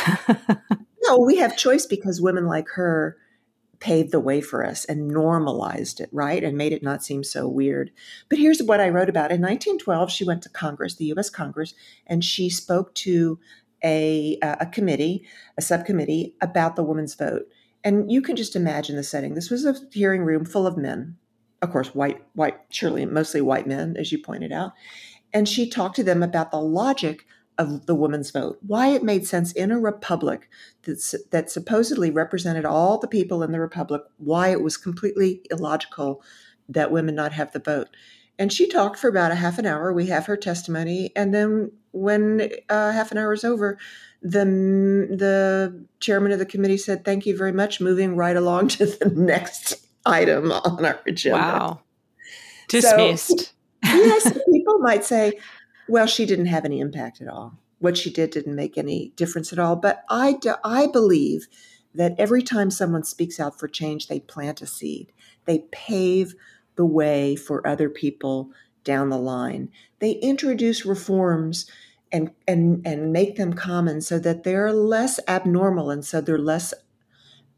no, 1.03 1.19
we 1.19 1.37
have 1.37 1.57
choice 1.57 1.87
because 1.87 2.21
women 2.21 2.47
like 2.47 2.69
her 2.75 3.17
paved 3.81 4.13
the 4.13 4.21
way 4.21 4.41
for 4.41 4.65
us 4.65 4.85
and 4.85 5.09
normalized 5.09 6.01
it, 6.01 6.09
right? 6.13 6.43
And 6.43 6.59
made 6.59 6.73
it 6.73 6.83
not 6.83 7.05
seem 7.05 7.25
so 7.25 7.49
weird. 7.49 7.91
But 8.29 8.39
here's 8.39 8.63
what 8.63 8.81
I 8.81 8.89
wrote 8.89 9.09
about. 9.09 9.31
In 9.31 9.41
1912, 9.41 10.11
she 10.11 10.25
went 10.25 10.43
to 10.43 10.49
Congress, 10.49 10.97
the 10.97 11.13
US 11.17 11.31
Congress, 11.31 11.75
and 12.07 12.25
she 12.25 12.51
spoke 12.51 12.95
to 12.97 13.39
a, 13.85 14.39
a 14.43 14.67
committee, 14.67 15.25
a 15.57 15.63
subcommittee 15.63 16.35
about 16.41 16.77
the 16.77 16.83
women's 16.83 17.15
vote. 17.15 17.47
And 17.89 18.13
you 18.13 18.21
can 18.21 18.37
just 18.37 18.55
imagine 18.55 18.97
the 18.97 19.03
setting. 19.03 19.33
This 19.33 19.49
was 19.49 19.65
a 19.65 19.75
hearing 19.91 20.21
room 20.21 20.45
full 20.45 20.67
of 20.67 20.77
men, 20.77 21.17
of 21.63 21.73
course, 21.73 21.95
white, 21.95 22.23
white, 22.35 22.59
surely 22.69 23.07
mostly 23.07 23.41
white 23.41 23.67
men, 23.67 23.97
as 23.97 24.13
you 24.13 24.19
pointed 24.19 24.53
out. 24.53 24.73
And 25.33 25.49
she 25.49 25.71
talked 25.71 25.97
to 25.97 26.05
them 26.05 26.23
about 26.23 26.51
the 26.51 26.61
logic 26.61 27.25
of 27.57 27.87
the 27.87 27.95
women's 27.95 28.31
vote, 28.31 28.59
why 28.61 28.89
it 28.89 29.03
made 29.03 29.27
sense 29.27 29.53
in 29.53 29.71
a 29.71 29.81
republic 29.81 30.51
that, 30.83 31.15
that 31.31 31.51
supposedly 31.51 32.11
represented 32.11 32.67
all 32.67 32.99
the 32.99 33.09
people 33.09 33.43
in 33.43 33.53
the 33.53 33.59
republic, 33.59 34.03
why 34.19 34.49
it 34.49 34.61
was 34.61 34.77
completely 34.77 35.41
illogical 35.51 36.23
that 36.69 36.93
women 36.93 37.15
not 37.15 37.33
have 37.33 37.53
the 37.53 37.59
vote. 37.59 37.89
And 38.39 38.53
she 38.53 38.69
talked 38.69 38.99
for 38.99 39.09
about 39.09 39.33
a 39.33 39.37
half 39.37 39.59
an 39.59 39.65
hour. 39.65 39.95
We 39.95 40.09
have 40.09 40.27
her 40.27 40.37
testimony. 40.37 41.11
And 41.17 41.33
then 41.33 41.73
when 41.93 42.51
uh, 42.69 42.93
half 42.93 43.13
an 43.13 43.17
hour 43.17 43.33
is 43.33 43.45
over, 43.45 43.79
the 44.23 44.45
the 44.45 45.85
chairman 46.01 46.33
of 46.33 46.39
the 46.39 46.47
committee 46.47 46.77
said, 46.77 47.05
"Thank 47.05 47.27
you 47.27 47.37
very 47.37 47.53
much." 47.53 47.81
Moving 47.81 48.17
right 48.17 48.37
along 48.37 48.69
to 48.69 48.87
the 48.87 49.11
next 49.11 49.87
item 50.05 50.51
on 50.51 50.85
our 50.85 51.01
agenda. 51.07 51.39
Wow, 51.39 51.81
dismissed. 52.69 53.39
So, 53.39 53.55
yes, 53.85 54.33
people 54.53 54.79
might 54.79 55.05
say, 55.05 55.39
"Well, 55.89 56.07
she 56.07 56.27
didn't 56.27 56.47
have 56.47 56.65
any 56.65 56.81
impact 56.81 57.21
at 57.21 57.29
all. 57.29 57.59
What 57.79 57.97
she 57.97 58.11
did 58.11 58.31
didn't 58.31 58.57
make 58.57 58.77
any 58.77 59.13
difference 59.17 59.53
at 59.53 59.59
all." 59.59 59.77
But 59.77 60.05
I 60.11 60.33
do, 60.35 60.55
I 60.65 60.87
believe 60.89 61.47
that 61.95 62.15
every 62.19 62.43
time 62.43 62.71
someone 62.71 63.05
speaks 63.05 63.41
out 63.41 63.59
for 63.59 63.69
change, 63.69 64.09
they 64.09 64.21
plant 64.21 64.63
a 64.63 64.67
seed. 64.67 65.13
They 65.45 65.65
pave 65.71 66.35
the 66.77 66.87
way 66.87 67.35
for 67.35 67.67
other 67.67 67.89
people 67.89 68.51
down 68.85 69.11
the 69.11 69.19
line. 69.19 69.71
They 69.99 70.13
introduce 70.13 70.87
reforms 70.87 71.71
and 72.13 72.31
and 72.47 72.87
and 72.87 73.13
make 73.13 73.37
them 73.37 73.53
common 73.53 74.01
so 74.01 74.19
that 74.19 74.45
they're 74.45 74.73
less 74.73 75.21
abnormal 75.29 75.91
and 75.91 76.05
so 76.05 76.21
they're 76.21 76.39
less 76.39 76.73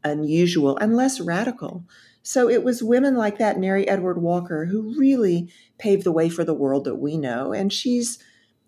unusual 0.03 0.77
and 0.77 0.95
less 0.95 1.19
radical. 1.19 1.85
So 2.23 2.49
it 2.49 2.63
was 2.63 2.83
women 2.83 3.15
like 3.15 3.39
that, 3.39 3.59
Mary 3.59 3.87
Edward 3.87 4.21
Walker, 4.21 4.65
who 4.65 4.95
really 4.97 5.49
paved 5.77 6.03
the 6.03 6.11
way 6.11 6.29
for 6.29 6.43
the 6.43 6.53
world 6.53 6.85
that 6.85 6.95
we 6.95 7.17
know, 7.17 7.51
and 7.51 7.73
she's 7.73 8.19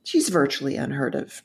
she's 0.04 0.30
virtually 0.30 0.76
unheard 0.76 1.16
of. 1.16 1.44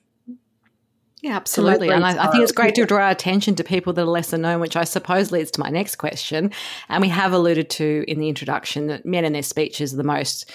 Yeah, 1.21 1.35
absolutely. 1.35 1.89
And 1.89 2.05
I, 2.05 2.27
I, 2.27 2.31
think 2.31 2.45
it's 2.45 2.53
great 2.53 2.77
to 2.77 2.87
draw 2.87 3.11
attention 3.11 3.57
to 3.57 3.65
people 3.65 3.93
that 3.93 4.03
are 4.03 4.05
lesser 4.05 4.39
known, 4.39 4.61
which 4.61 4.77
I 4.77 4.85
suppose 4.85 5.33
leads 5.33 5.51
to 5.53 5.61
my 5.61 5.69
next 5.69 5.97
question. 5.97 6.53
And 6.89 7.03
we 7.03 7.09
have 7.09 7.33
alluded 7.33 7.71
to 7.71 8.05
in 8.07 8.21
the 8.21 8.29
introduction 8.29 8.87
that 8.87 9.05
men 9.05 9.25
in 9.25 9.33
their 9.33 9.43
speeches 9.43 9.93
are 9.93 9.97
the 9.97 10.05
most 10.05 10.49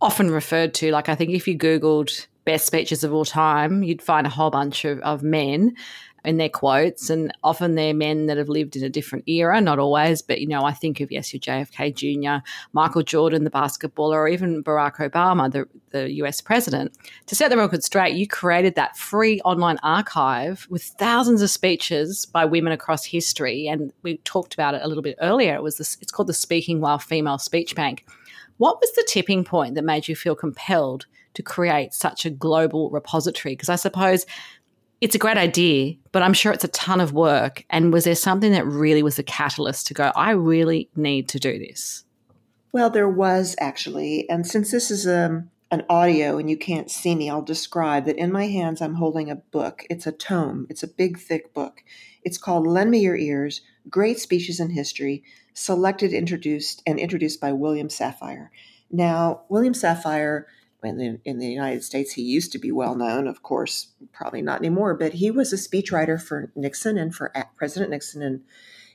often 0.00 0.30
referred 0.30 0.72
to. 0.74 0.90
Like, 0.90 1.10
I 1.10 1.14
think 1.14 1.32
if 1.32 1.46
you 1.46 1.58
Googled 1.58 2.26
best 2.46 2.64
speeches 2.64 3.04
of 3.04 3.12
all 3.12 3.26
time, 3.26 3.82
you'd 3.82 4.00
find 4.00 4.26
a 4.26 4.30
whole 4.30 4.50
bunch 4.50 4.86
of, 4.86 4.98
of 5.00 5.22
men 5.22 5.74
in 6.24 6.38
their 6.38 6.48
quotes, 6.48 7.08
and 7.08 7.32
often 7.44 7.76
they're 7.76 7.94
men 7.94 8.26
that 8.26 8.36
have 8.36 8.48
lived 8.48 8.74
in 8.74 8.82
a 8.82 8.88
different 8.88 9.28
era, 9.28 9.60
not 9.60 9.78
always, 9.78 10.22
but 10.22 10.40
you 10.40 10.48
know, 10.48 10.64
I 10.64 10.72
think 10.72 11.00
of 11.00 11.12
yes, 11.12 11.32
your 11.32 11.40
JFK 11.40 11.94
Jr., 11.94 12.44
Michael 12.72 13.02
Jordan, 13.02 13.44
the 13.44 13.50
basketballer, 13.50 14.14
or 14.14 14.28
even 14.28 14.62
Barack 14.64 14.96
Obama, 14.96 15.50
the, 15.50 15.68
the 15.90 16.10
US 16.24 16.40
president. 16.40 16.96
To 17.26 17.36
set 17.36 17.50
the 17.50 17.56
record 17.56 17.84
straight, 17.84 18.16
you 18.16 18.26
created 18.26 18.74
that 18.74 18.96
free 18.96 19.40
online 19.42 19.78
archive 19.84 20.66
with 20.68 20.82
thousands 20.82 21.42
of 21.42 21.50
speeches 21.50 22.26
by 22.26 22.44
women 22.44 22.72
across 22.72 23.04
history, 23.04 23.68
and 23.68 23.92
we 24.02 24.16
talked 24.18 24.54
about 24.54 24.74
it 24.74 24.82
a 24.82 24.88
little 24.88 25.04
bit 25.04 25.16
earlier. 25.20 25.54
It 25.54 25.62
was 25.62 25.78
this, 25.78 25.96
it's 26.00 26.10
called 26.10 26.28
the 26.28 26.34
Speaking 26.34 26.80
While 26.80 26.98
Female 26.98 27.38
Speech 27.38 27.76
Bank. 27.76 28.04
What 28.56 28.80
was 28.80 28.92
the 28.94 29.06
tipping 29.08 29.44
point 29.44 29.74
that 29.74 29.84
made 29.84 30.08
you 30.08 30.16
feel 30.16 30.34
compelled 30.34 31.06
to 31.36 31.42
create 31.42 31.94
such 31.94 32.26
a 32.26 32.30
global 32.30 32.90
repository? 32.90 33.52
Because 33.54 33.68
I 33.68 33.76
suppose 33.76 34.26
it's 35.00 35.14
a 35.14 35.18
great 35.18 35.36
idea, 35.36 35.94
but 36.12 36.22
I'm 36.22 36.32
sure 36.32 36.52
it's 36.52 36.64
a 36.64 36.68
ton 36.68 37.00
of 37.00 37.12
work. 37.12 37.64
And 37.70 37.92
was 37.92 38.04
there 38.04 38.14
something 38.14 38.52
that 38.52 38.66
really 38.66 39.02
was 39.02 39.16
the 39.16 39.22
catalyst 39.22 39.86
to 39.88 39.94
go, 39.94 40.10
I 40.16 40.32
really 40.32 40.88
need 40.96 41.28
to 41.30 41.38
do 41.38 41.58
this? 41.58 42.04
Well, 42.72 42.90
there 42.90 43.08
was 43.08 43.54
actually. 43.60 44.28
And 44.28 44.46
since 44.46 44.70
this 44.70 44.90
is 44.90 45.06
a, 45.06 45.26
um, 45.26 45.50
an 45.72 45.84
audio 45.88 46.38
and 46.38 46.48
you 46.48 46.56
can't 46.56 46.90
see 46.90 47.14
me, 47.14 47.28
I'll 47.28 47.42
describe 47.42 48.04
that 48.04 48.16
in 48.16 48.30
my 48.30 48.46
hands 48.46 48.80
I'm 48.80 48.94
holding 48.94 49.30
a 49.30 49.36
book. 49.36 49.82
It's 49.90 50.06
a 50.06 50.12
tome, 50.12 50.66
it's 50.70 50.84
a 50.84 50.88
big, 50.88 51.18
thick 51.18 51.52
book. 51.52 51.82
It's 52.22 52.38
called 52.38 52.66
Lend 52.66 52.90
Me 52.90 53.00
Your 53.00 53.16
Ears 53.16 53.62
Great 53.90 54.18
Speeches 54.18 54.60
in 54.60 54.70
History, 54.70 55.24
selected, 55.54 56.12
introduced, 56.12 56.82
and 56.86 56.98
introduced 56.98 57.40
by 57.40 57.52
William 57.52 57.88
Safire. 57.88 58.48
Now, 58.90 59.42
William 59.48 59.74
Safire 59.74 60.44
in 60.82 60.98
the, 60.98 61.18
in 61.24 61.38
the 61.38 61.48
United 61.48 61.82
States, 61.82 62.12
he 62.12 62.22
used 62.22 62.52
to 62.52 62.58
be 62.58 62.70
well 62.70 62.94
known, 62.94 63.26
of 63.26 63.42
course, 63.42 63.88
probably 64.12 64.42
not 64.42 64.60
anymore, 64.60 64.94
but 64.94 65.14
he 65.14 65.30
was 65.30 65.52
a 65.52 65.56
speechwriter 65.56 66.20
for 66.20 66.52
Nixon 66.54 66.98
and 66.98 67.14
for 67.14 67.32
President 67.56 67.90
Nixon 67.90 68.22
and 68.22 68.42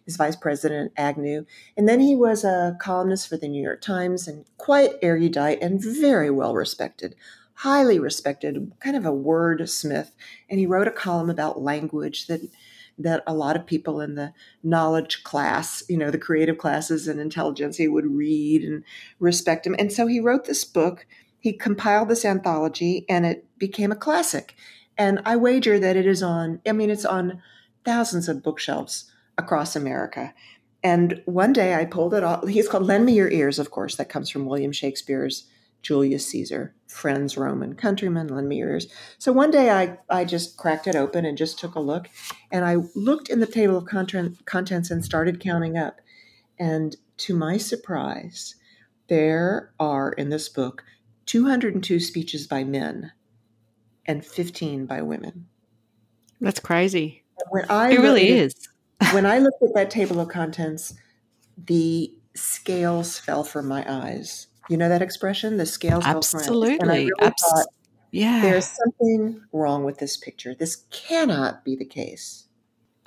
his 0.06 0.18
vice 0.18 0.36
president 0.36 0.92
Agnew. 0.98 1.46
And 1.78 1.88
then 1.88 2.00
he 2.00 2.16
was 2.16 2.44
a 2.44 2.78
columnist 2.82 3.28
for 3.28 3.38
the 3.38 3.48
New 3.48 3.62
York 3.62 3.82
Times 3.82 4.28
and 4.28 4.46
quite 4.58 4.96
erudite 5.02 5.62
and 5.62 5.82
very 5.82 6.30
well 6.30 6.54
respected, 6.54 7.16
highly 7.56 8.00
respected, 8.00 8.72
kind 8.80 8.96
of 8.96 9.06
a 9.06 9.12
wordsmith. 9.12 10.12
And 10.50 10.60
he 10.60 10.66
wrote 10.66 10.88
a 10.88 10.92
column 10.92 11.30
about 11.30 11.62
language 11.62 12.28
that 12.28 12.42
that 12.98 13.24
a 13.26 13.34
lot 13.34 13.56
of 13.56 13.66
people 13.66 14.02
in 14.02 14.16
the 14.16 14.34
knowledge 14.64 15.24
class, 15.24 15.82
you 15.90 15.98
know, 15.98 16.12
the 16.12 16.18
creative 16.18 16.58
classes 16.58 17.08
and 17.08 17.20
intelligentsia 17.20 17.90
would 17.90 18.06
read 18.06 18.64
and 18.64 18.84
respect 19.20 19.66
him. 19.66 19.76
And 19.80 19.92
so 19.92 20.08
he 20.08 20.20
wrote 20.20 20.46
this 20.46 20.64
book 20.64 21.08
he 21.42 21.52
compiled 21.52 22.08
this 22.08 22.24
anthology 22.24 23.06
and 23.10 23.26
it 23.26 23.46
became 23.58 23.92
a 23.92 23.96
classic. 23.96 24.56
And 24.98 25.20
I 25.26 25.36
wager 25.36 25.80
that 25.80 25.98
it 25.98 26.06
is 26.06 26.24
on, 26.24 26.62
I 26.66 26.72
mean, 26.72 26.90
it's 26.90 27.06
on 27.06 27.42
thousands 27.84 28.30
of 28.30 28.44
bookshelves 28.44 29.12
across 29.38 29.76
America. 29.76 30.34
And 30.84 31.22
one 31.26 31.52
day 31.52 31.74
I 31.76 31.86
pulled 31.86 32.14
it 32.14 32.24
off. 32.24 32.48
He's 32.48 32.68
called 32.68 32.84
Lend 32.86 33.06
Me 33.06 33.14
Your 33.14 33.30
Ears, 33.30 33.60
of 33.60 33.72
course. 33.72 33.96
That 33.96 34.10
comes 34.10 34.30
from 34.30 34.46
William 34.46 34.72
Shakespeare's 34.72 35.48
Julius 35.82 36.28
Caesar, 36.28 36.76
friends, 36.88 37.38
Roman 37.38 37.74
countrymen, 37.74 38.28
lend 38.28 38.48
me 38.48 38.58
your 38.58 38.70
ears. 38.70 38.88
So 39.18 39.32
one 39.32 39.50
day 39.50 39.72
I, 39.72 39.98
I 40.10 40.26
just 40.26 40.58
cracked 40.58 40.86
it 40.86 40.96
open 40.96 41.26
and 41.26 41.38
just 41.38 41.58
took 41.58 41.74
a 41.74 41.80
look. 41.80 42.08
And 42.52 42.64
I 42.64 42.78
looked 42.94 43.30
in 43.30 43.40
the 43.40 43.48
table 43.48 43.78
of 43.78 43.86
content, 43.86 44.46
contents 44.46 44.92
and 44.92 45.04
started 45.04 45.40
counting 45.40 45.78
up. 45.78 46.00
And 46.60 46.96
to 47.18 47.36
my 47.36 47.58
surprise, 47.58 48.56
there 49.08 49.74
are 49.80 50.12
in 50.12 50.30
this 50.30 50.50
book 50.50 50.84
202 51.26 52.00
speeches 52.00 52.48
by 52.48 52.64
men 52.64 53.12
and 54.06 54.26
15 54.26 54.86
by 54.86 55.02
women. 55.02 55.48
That's 56.40 56.60
crazy. 56.60 57.24
When 57.50 57.66
I 57.70 57.92
it 57.92 58.00
really 58.00 58.30
is. 58.30 58.54
when 59.12 59.26
I 59.26 59.40
looked 59.40 59.62
at 59.64 59.74
that 59.74 59.90
table 59.90 60.20
of 60.20 60.30
contents, 60.30 60.94
the 61.58 62.14
scales 62.36 63.20
fell 63.20 63.44
from 63.44 63.68
my 63.68 63.86
eyes. 63.88 64.48
You 64.70 64.78
know 64.78 64.90
that 64.90 65.02
expression? 65.02 65.58
The 65.58 65.66
scales 65.66 66.04
Absolutely. 66.06 66.48
fell 66.48 66.54
from 66.54 66.58
my 66.60 66.74
eyes. 66.74 66.80
And 66.82 66.92
I 66.92 66.96
really 66.96 67.12
Abs- 67.20 67.42
thought, 67.42 67.68
yeah. 68.12 68.42
there's 68.42 68.68
something 68.68 69.42
wrong 69.52 69.84
with 69.84 69.98
this 70.00 70.18
picture. 70.18 70.56
This 70.56 70.78
cannot 70.92 71.64
be 71.64 71.76
the 71.76 71.86
case. 71.86 72.48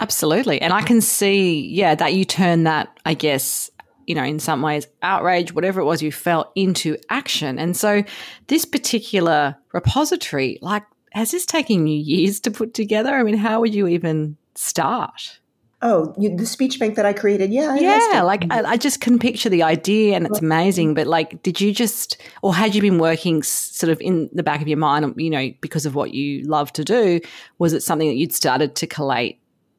Absolutely. 0.01 0.61
And 0.61 0.73
I 0.73 0.83
can 0.83 1.01
see, 1.01 1.69
yeah, 1.69 1.95
that 1.95 2.15
you 2.15 2.25
turn 2.25 2.65
that, 2.65 2.99
I 3.05 3.15
guess, 3.15 3.71
you 4.07 4.15
know, 4.15 4.25
in 4.25 4.39
some 4.39 4.63
ways, 4.63 4.87
outrage, 5.03 5.53
whatever 5.53 5.81
it 5.81 5.85
was 5.85 6.03
you 6.03 6.13
felt 6.13 6.51
into 6.55 6.97
action. 7.11 7.59
And 7.59 7.77
so 7.77 8.03
this 8.47 8.65
particular 8.65 9.57
repository, 9.73 10.59
like, 10.63 10.85
has 11.13 11.31
this 11.31 11.47
taken 11.47 11.87
you 11.87 11.99
years 11.99 12.41
to 12.41 12.51
put 12.51 12.75
together? 12.75 13.15
I 13.15 13.23
mean, 13.23 13.37
how 13.37 13.61
would 13.61 13.75
you 13.75 13.87
even 13.87 14.37
start? 14.55 15.39
Oh, 15.83 16.15
you, 16.19 16.35
the 16.35 16.47
speech 16.47 16.81
bank 16.81 16.97
that 16.97 17.05
I 17.05 17.13
created. 17.13 17.53
Yeah. 17.53 17.77
Yeah. 17.77 18.23
Like, 18.23 18.51
I, 18.51 18.63
I, 18.63 18.77
just 18.79 19.03
can 19.03 19.19
picture 19.19 19.51
the 19.51 19.63
idea 19.63 20.17
and 20.17 20.27
it's 20.27 20.39
amazing. 20.39 20.95
But, 20.95 21.07
like, 21.07 21.43
did 21.43 21.61
you 21.61 21.75
just, 21.75 22.17
or 22.41 22.55
had 22.55 22.75
you 22.75 22.81
been 22.81 22.99
working 22.99 23.43
sort 23.43 23.93
of 23.93 24.01
in 24.01 24.31
the 24.33 24.43
back 24.43 24.63
of 24.63 24.67
your 24.67 24.79
mind, 24.79 25.15
you 25.19 25.29
know, 25.29 25.53
because 25.61 25.85
of 25.85 25.95
what 25.95 26.15
you 26.15 26.43
love 26.45 26.73
to 26.73 26.85
do? 26.85 27.21
Was 27.59 27.75
it 27.75 27.83
something 27.83 28.09
that 28.09 28.15
you'd 28.15 28.33
started 28.33 28.75
to 28.77 28.87
collate 28.87 29.39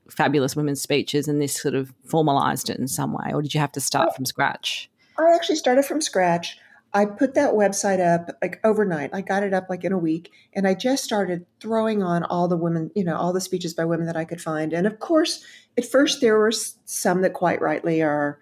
fabulous 0.10 0.56
women's 0.56 0.82
speeches 0.82 1.28
and 1.28 1.42
this 1.42 1.60
sort 1.60 1.76
of 1.76 1.94
formalized 2.06 2.70
it 2.70 2.78
in 2.78 2.88
some 2.88 3.14
way, 3.14 3.32
or 3.34 3.42
did 3.42 3.54
you 3.54 3.60
have 3.60 3.72
to 3.74 3.82
start 3.82 4.16
from 4.16 4.26
scratch? 4.26 4.90
I 5.18 5.34
actually 5.34 5.56
started 5.56 5.86
from 5.86 6.02
scratch. 6.02 6.58
I 6.94 7.06
put 7.06 7.34
that 7.34 7.54
website 7.54 8.00
up 8.00 8.38
like 8.42 8.60
overnight. 8.64 9.10
I 9.14 9.20
got 9.22 9.44
it 9.44 9.54
up 9.54 9.70
like 9.70 9.84
in 9.84 9.92
a 9.92 9.98
week, 9.98 10.32
and 10.54 10.68
I 10.68 10.74
just 10.74 11.04
started 11.04 11.46
throwing 11.60 12.02
on 12.02 12.24
all 12.24 12.48
the 12.48 12.58
women, 12.58 12.90
you 12.96 13.04
know, 13.04 13.18
all 13.18 13.34
the 13.34 13.42
speeches 13.42 13.74
by 13.74 13.84
women 13.84 14.06
that 14.06 14.16
I 14.16 14.24
could 14.24 14.42
find. 14.42 14.72
And 14.72 14.88
of 14.88 15.00
course, 15.00 15.44
at 15.78 15.86
first 15.86 16.22
there 16.22 16.38
were 16.38 16.52
some 16.52 17.22
that 17.22 17.34
quite 17.34 17.62
rightly 17.62 18.02
are 18.02 18.40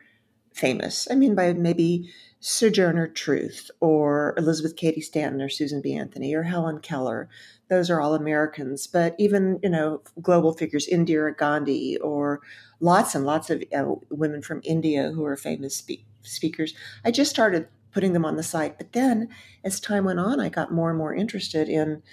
famous. 0.54 1.08
I 1.10 1.16
mean, 1.16 1.34
by 1.34 1.54
maybe 1.54 2.12
Sojourner 2.46 3.08
Truth 3.08 3.72
or 3.80 4.34
Elizabeth 4.38 4.76
Cady 4.76 5.00
Stanton 5.00 5.42
or 5.42 5.48
Susan 5.48 5.80
B. 5.80 5.94
Anthony 5.94 6.36
or 6.36 6.44
Helen 6.44 6.80
Keller. 6.80 7.30
Those 7.70 7.90
are 7.90 8.02
all 8.02 8.16
Americans, 8.16 8.86
but 8.86 9.16
even, 9.18 9.62
you 9.64 9.70
know, 9.70 10.02
global 10.22 10.52
figures, 10.52 10.86
Indira 10.92 11.38
Gandhi 11.38 11.98
or 12.00 12.42
lots 12.82 13.16
and 13.16 13.26
lots 13.26 13.50
of 13.50 13.64
uh, 13.74 13.86
women 14.10 14.42
from 14.42 14.60
India 14.66 15.14
who 15.16 15.24
are 15.24 15.38
famous 15.38 15.78
spe- 15.78 16.04
speakers. 16.22 16.74
I 17.06 17.12
just 17.12 17.32
started 17.32 17.70
putting 17.94 18.12
them 18.12 18.26
on 18.26 18.36
the 18.36 18.44
site, 18.44 18.78
but 18.78 18.92
then 18.92 19.30
as 19.64 19.80
time 19.80 20.04
went 20.04 20.20
on, 20.20 20.42
I 20.42 20.50
got 20.50 20.70
more 20.70 20.90
and 20.90 20.98
more 20.98 21.16
interested 21.16 21.70
in 21.70 22.04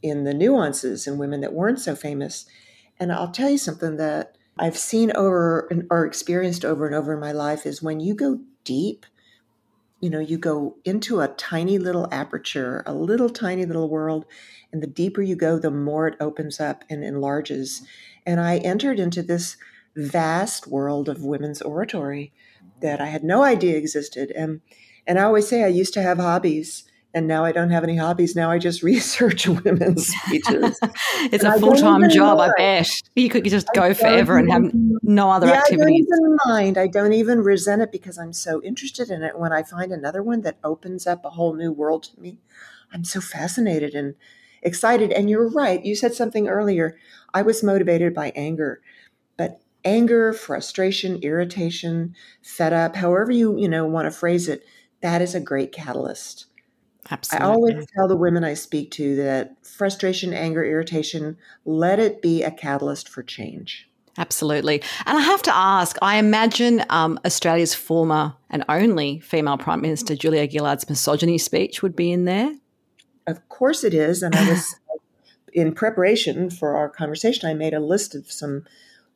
in 0.00 0.24
the 0.24 0.32
nuances 0.32 1.06
and 1.06 1.18
women 1.18 1.42
that 1.42 1.52
weren't 1.52 1.80
so 1.80 1.94
famous. 1.94 2.46
And 2.98 3.12
I'll 3.12 3.32
tell 3.32 3.50
you 3.50 3.58
something 3.58 3.98
that 3.98 4.38
I've 4.58 4.78
seen 4.78 5.12
over 5.14 5.68
or 5.90 6.06
experienced 6.06 6.64
over 6.64 6.86
and 6.86 6.94
over 6.94 7.12
in 7.12 7.20
my 7.20 7.32
life 7.32 7.66
is 7.66 7.82
when 7.82 8.00
you 8.00 8.14
go 8.14 8.40
deep 8.64 9.04
you 10.00 10.10
know, 10.10 10.20
you 10.20 10.38
go 10.38 10.76
into 10.84 11.20
a 11.20 11.28
tiny 11.28 11.78
little 11.78 12.08
aperture, 12.12 12.82
a 12.86 12.94
little 12.94 13.28
tiny 13.28 13.66
little 13.66 13.88
world, 13.88 14.26
and 14.72 14.82
the 14.82 14.86
deeper 14.86 15.22
you 15.22 15.34
go, 15.34 15.58
the 15.58 15.70
more 15.70 16.06
it 16.06 16.16
opens 16.20 16.60
up 16.60 16.84
and 16.88 17.02
enlarges. 17.02 17.82
And 18.24 18.40
I 18.40 18.58
entered 18.58 19.00
into 19.00 19.22
this 19.22 19.56
vast 19.96 20.66
world 20.66 21.08
of 21.08 21.24
women's 21.24 21.62
oratory 21.62 22.32
that 22.80 23.00
I 23.00 23.06
had 23.06 23.24
no 23.24 23.42
idea 23.42 23.76
existed. 23.76 24.30
And 24.30 24.60
and 25.06 25.18
I 25.18 25.22
always 25.22 25.48
say 25.48 25.64
I 25.64 25.68
used 25.68 25.94
to 25.94 26.02
have 26.02 26.18
hobbies 26.18 26.84
and 27.14 27.26
now 27.26 27.44
I 27.44 27.52
don't 27.52 27.70
have 27.70 27.84
any 27.84 27.96
hobbies. 27.96 28.36
Now 28.36 28.50
I 28.50 28.58
just 28.58 28.82
research 28.82 29.48
women's 29.48 30.08
speeches. 30.24 30.78
it's 31.32 31.44
and 31.44 31.54
a 31.54 31.58
full 31.58 31.74
time 31.74 32.08
job, 32.10 32.38
I 32.38 32.50
bet. 32.56 32.90
You 33.16 33.28
could 33.28 33.44
just 33.44 33.68
go 33.74 33.94
forever 33.94 34.38
and 34.38 34.50
have 34.50 34.70
no 35.02 35.30
other 35.30 35.46
yeah, 35.46 35.60
activities. 35.60 36.06
I 36.12 36.16
don't 36.16 36.24
even 36.24 36.38
mind. 36.46 36.78
I 36.78 36.86
don't 36.86 37.12
even 37.12 37.40
resent 37.40 37.82
it 37.82 37.92
because 37.92 38.18
I'm 38.18 38.32
so 38.32 38.62
interested 38.62 39.10
in 39.10 39.22
it. 39.22 39.38
When 39.38 39.52
I 39.52 39.62
find 39.62 39.92
another 39.92 40.22
one 40.22 40.42
that 40.42 40.58
opens 40.62 41.06
up 41.06 41.24
a 41.24 41.30
whole 41.30 41.54
new 41.54 41.72
world 41.72 42.04
to 42.04 42.20
me, 42.20 42.38
I'm 42.92 43.04
so 43.04 43.20
fascinated 43.20 43.94
and 43.94 44.14
excited. 44.62 45.10
And 45.12 45.30
you're 45.30 45.48
right. 45.48 45.84
You 45.84 45.94
said 45.94 46.14
something 46.14 46.48
earlier. 46.48 46.98
I 47.32 47.42
was 47.42 47.62
motivated 47.62 48.14
by 48.14 48.32
anger, 48.34 48.80
but 49.36 49.60
anger, 49.84 50.32
frustration, 50.32 51.20
irritation, 51.22 52.14
fed 52.42 52.72
up, 52.72 52.96
however 52.96 53.30
you, 53.30 53.56
you 53.58 53.68
know, 53.68 53.86
want 53.86 54.06
to 54.06 54.10
phrase 54.10 54.48
it, 54.48 54.64
that 55.00 55.22
is 55.22 55.34
a 55.34 55.40
great 55.40 55.70
catalyst 55.72 56.46
Absolutely. 57.10 57.46
I 57.46 57.50
always 57.50 57.86
tell 57.96 58.08
the 58.08 58.16
women 58.16 58.44
I 58.44 58.54
speak 58.54 58.90
to 58.92 59.16
that 59.16 59.64
frustration, 59.64 60.34
anger, 60.34 60.64
irritation, 60.64 61.36
let 61.64 61.98
it 61.98 62.20
be 62.20 62.42
a 62.42 62.50
catalyst 62.50 63.08
for 63.08 63.22
change. 63.22 63.88
Absolutely. 64.18 64.82
And 65.06 65.16
I 65.16 65.20
have 65.22 65.42
to 65.42 65.54
ask 65.54 65.96
I 66.02 66.18
imagine 66.18 66.84
um, 66.90 67.20
Australia's 67.24 67.74
former 67.74 68.34
and 68.50 68.64
only 68.68 69.20
female 69.20 69.56
Prime 69.56 69.80
Minister, 69.80 70.16
Julia 70.16 70.46
Gillard's 70.46 70.88
misogyny 70.88 71.38
speech, 71.38 71.82
would 71.82 71.94
be 71.94 72.10
in 72.10 72.24
there. 72.24 72.52
Of 73.26 73.48
course 73.48 73.84
it 73.84 73.94
is. 73.94 74.22
And 74.22 74.34
I 74.34 74.48
was, 74.48 74.74
in 75.52 75.72
preparation 75.72 76.50
for 76.50 76.76
our 76.76 76.88
conversation, 76.88 77.48
I 77.48 77.54
made 77.54 77.74
a 77.74 77.80
list 77.80 78.14
of 78.14 78.30
some 78.30 78.64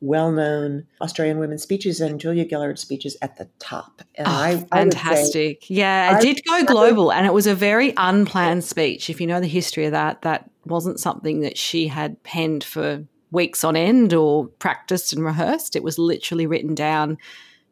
well 0.03 0.31
known 0.31 0.85
Australian 1.01 1.39
women's 1.39 1.63
speeches 1.63 2.01
and 2.01 2.19
Julia 2.19 2.45
Gillard's 2.45 2.81
speeches 2.81 3.15
at 3.21 3.37
the 3.37 3.49
top. 3.59 4.01
And 4.15 4.27
oh, 4.27 4.31
I, 4.31 4.57
fantastic. 4.71 5.63
Say, 5.63 5.73
yeah, 5.73 6.17
it 6.17 6.21
did 6.21 6.41
go 6.45 6.65
global 6.65 7.11
and 7.11 7.25
it 7.25 7.33
was 7.33 7.47
a 7.47 7.55
very 7.55 7.93
unplanned 7.95 8.65
speech. 8.65 9.09
If 9.09 9.21
you 9.21 9.27
know 9.27 9.39
the 9.39 9.47
history 9.47 9.85
of 9.85 9.93
that, 9.93 10.21
that 10.23 10.49
wasn't 10.65 10.99
something 10.99 11.39
that 11.39 11.57
she 11.57 11.87
had 11.87 12.21
penned 12.23 12.65
for 12.65 13.05
weeks 13.31 13.63
on 13.63 13.75
end 13.77 14.13
or 14.13 14.47
practiced 14.47 15.13
and 15.13 15.23
rehearsed. 15.23 15.75
It 15.75 15.83
was 15.83 15.97
literally 15.97 16.45
written 16.45 16.75
down 16.75 17.17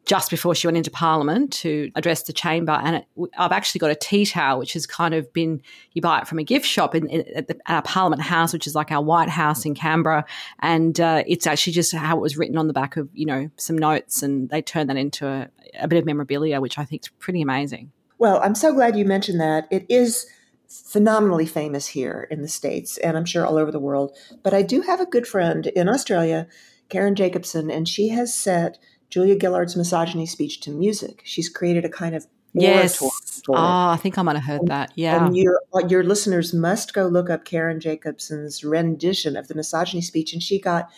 just 0.04 0.30
before 0.30 0.52
she 0.52 0.66
went 0.66 0.76
into 0.76 0.90
Parliament 0.90 1.52
to 1.52 1.90
address 1.94 2.24
the 2.24 2.32
chamber. 2.32 2.72
And 2.72 2.96
it, 2.96 3.06
I've 3.38 3.52
actually 3.52 3.78
got 3.78 3.92
a 3.92 3.94
tea 3.94 4.26
towel, 4.26 4.58
which 4.58 4.72
has 4.72 4.84
kind 4.84 5.14
of 5.14 5.32
been, 5.32 5.62
you 5.92 6.02
buy 6.02 6.20
it 6.20 6.26
from 6.26 6.40
a 6.40 6.44
gift 6.44 6.66
shop 6.66 6.94
in, 6.94 7.08
in 7.08 7.24
at, 7.36 7.46
the, 7.46 7.56
our 7.66 7.82
Parliament 7.82 8.20
House, 8.20 8.52
which 8.52 8.66
is 8.66 8.74
like 8.74 8.90
our 8.90 9.02
White 9.02 9.28
House 9.28 9.64
in 9.64 9.74
Canberra. 9.74 10.24
And 10.58 10.98
uh, 10.98 11.22
it's 11.26 11.46
actually 11.46 11.74
just 11.74 11.94
how 11.94 12.16
it 12.16 12.20
was 12.20 12.36
written 12.36 12.56
on 12.58 12.66
the 12.66 12.72
back 12.72 12.96
of, 12.96 13.08
you 13.14 13.26
know, 13.26 13.48
some 13.56 13.78
notes. 13.78 14.24
And 14.24 14.48
they 14.50 14.60
turned 14.60 14.90
that 14.90 14.96
into 14.96 15.26
a, 15.26 15.48
a 15.78 15.86
bit 15.86 15.98
of 15.98 16.04
memorabilia, 16.04 16.60
which 16.60 16.78
I 16.78 16.84
think 16.84 17.04
is 17.04 17.08
pretty 17.20 17.40
amazing. 17.40 17.92
Well, 18.18 18.40
I'm 18.42 18.56
so 18.56 18.72
glad 18.72 18.96
you 18.96 19.04
mentioned 19.04 19.40
that. 19.40 19.68
It 19.70 19.86
is 19.88 20.26
phenomenally 20.68 21.46
famous 21.46 21.86
here 21.86 22.26
in 22.28 22.42
the 22.42 22.48
States, 22.48 22.98
and 22.98 23.16
I'm 23.16 23.24
sure 23.24 23.46
all 23.46 23.56
over 23.56 23.70
the 23.70 23.78
world. 23.78 24.16
But 24.42 24.52
I 24.52 24.62
do 24.62 24.80
have 24.80 25.00
a 25.00 25.06
good 25.06 25.28
friend 25.28 25.68
in 25.68 25.88
Australia, 25.88 26.48
Karen 26.88 27.14
Jacobson, 27.14 27.70
and 27.70 27.88
she 27.88 28.08
has 28.08 28.34
set– 28.34 28.78
Julia 29.12 29.36
Gillard's 29.38 29.76
misogyny 29.76 30.24
speech 30.24 30.60
to 30.60 30.70
music. 30.70 31.20
She's 31.22 31.50
created 31.50 31.84
a 31.84 31.90
kind 31.90 32.14
of 32.14 32.26
yes. 32.54 33.02
Oh, 33.46 33.54
I 33.54 33.98
think 34.00 34.16
I 34.16 34.22
might 34.22 34.36
have 34.36 34.44
heard 34.44 34.66
that. 34.68 34.90
Yeah. 34.94 35.26
And 35.26 35.36
your 35.36 35.60
uh, 35.74 35.86
your 35.86 36.02
listeners 36.02 36.54
must 36.54 36.94
go 36.94 37.08
look 37.08 37.28
up 37.28 37.44
Karen 37.44 37.78
Jacobson's 37.78 38.64
rendition 38.64 39.36
of 39.36 39.48
the 39.48 39.54
misogyny 39.54 40.00
speech, 40.00 40.32
and 40.32 40.42
she 40.42 40.58
got 40.58 40.88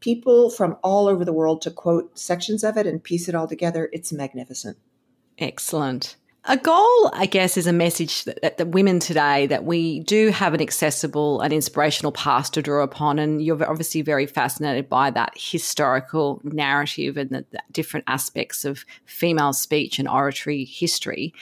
people 0.00 0.50
from 0.50 0.76
all 0.82 1.08
over 1.08 1.24
the 1.24 1.32
world 1.32 1.62
to 1.62 1.70
quote 1.70 2.18
sections 2.18 2.62
of 2.62 2.76
it 2.76 2.86
and 2.86 3.02
piece 3.02 3.26
it 3.26 3.34
all 3.34 3.48
together. 3.48 3.88
It's 3.90 4.12
magnificent. 4.12 4.76
Excellent. 5.38 6.16
A 6.46 6.56
goal, 6.56 7.10
I 7.12 7.26
guess, 7.30 7.56
is 7.56 7.68
a 7.68 7.72
message 7.72 8.24
that, 8.24 8.58
that, 8.58 8.68
women 8.68 8.98
today 8.98 9.46
that 9.46 9.64
we 9.64 10.00
do 10.00 10.30
have 10.30 10.54
an 10.54 10.60
accessible 10.60 11.40
and 11.40 11.52
inspirational 11.52 12.10
past 12.10 12.54
to 12.54 12.62
draw 12.62 12.82
upon. 12.82 13.20
And 13.20 13.40
you're 13.40 13.64
obviously 13.70 14.02
very 14.02 14.26
fascinated 14.26 14.88
by 14.88 15.10
that 15.12 15.34
historical 15.36 16.40
narrative 16.42 17.16
and 17.16 17.30
the, 17.30 17.44
the 17.52 17.62
different 17.70 18.06
aspects 18.08 18.64
of 18.64 18.84
female 19.04 19.52
speech 19.52 20.00
and 20.00 20.08
oratory 20.08 20.64
history 20.64 21.32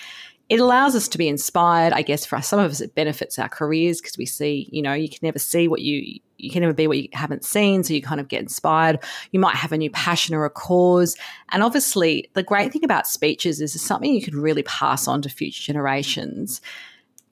it 0.51 0.59
allows 0.59 0.97
us 0.97 1.07
to 1.07 1.17
be 1.17 1.29
inspired. 1.29 1.93
I 1.93 2.03
guess 2.03 2.27
for 2.27 2.43
some 2.43 2.59
of 2.59 2.73
us, 2.73 2.81
it 2.81 2.97
benefits 2.97 3.39
our 3.39 3.49
careers 3.49 4.01
because 4.01 4.19
we 4.19 4.27
see, 4.27 4.69
you 4.73 4.83
know, 4.83 4.93
you 4.93 5.09
can 5.09 5.21
never 5.23 5.39
see 5.39 5.69
what 5.69 5.81
you, 5.81 6.19
you 6.43 6.51
can 6.51 6.63
never 6.63 6.73
be 6.73 6.87
what 6.87 6.99
you 6.99 7.09
haven't 7.13 7.45
seen. 7.45 7.85
So 7.85 7.95
you 7.95 8.03
kind 8.03 8.21
of 8.21 8.29
get 8.29 8.41
inspired. 8.41 8.99
You 9.33 9.41
might 9.41 9.57
have 9.57 9.73
a 9.73 9.79
new 9.79 9.91
passion 9.91 10.35
or 10.35 10.45
a 10.45 10.51
cause. 10.51 11.17
And 11.51 11.63
obviously, 11.63 12.31
the 12.35 12.43
great 12.43 12.73
thing 12.73 12.85
about 12.85 13.07
speeches 13.07 13.61
is 13.61 13.75
it's 13.75 13.85
something 13.85 14.13
you 14.13 14.23
can 14.23 14.41
really 14.41 14.63
pass 14.63 15.07
on 15.09 15.23
to 15.23 15.29
future 15.29 15.63
generations. 15.63 16.61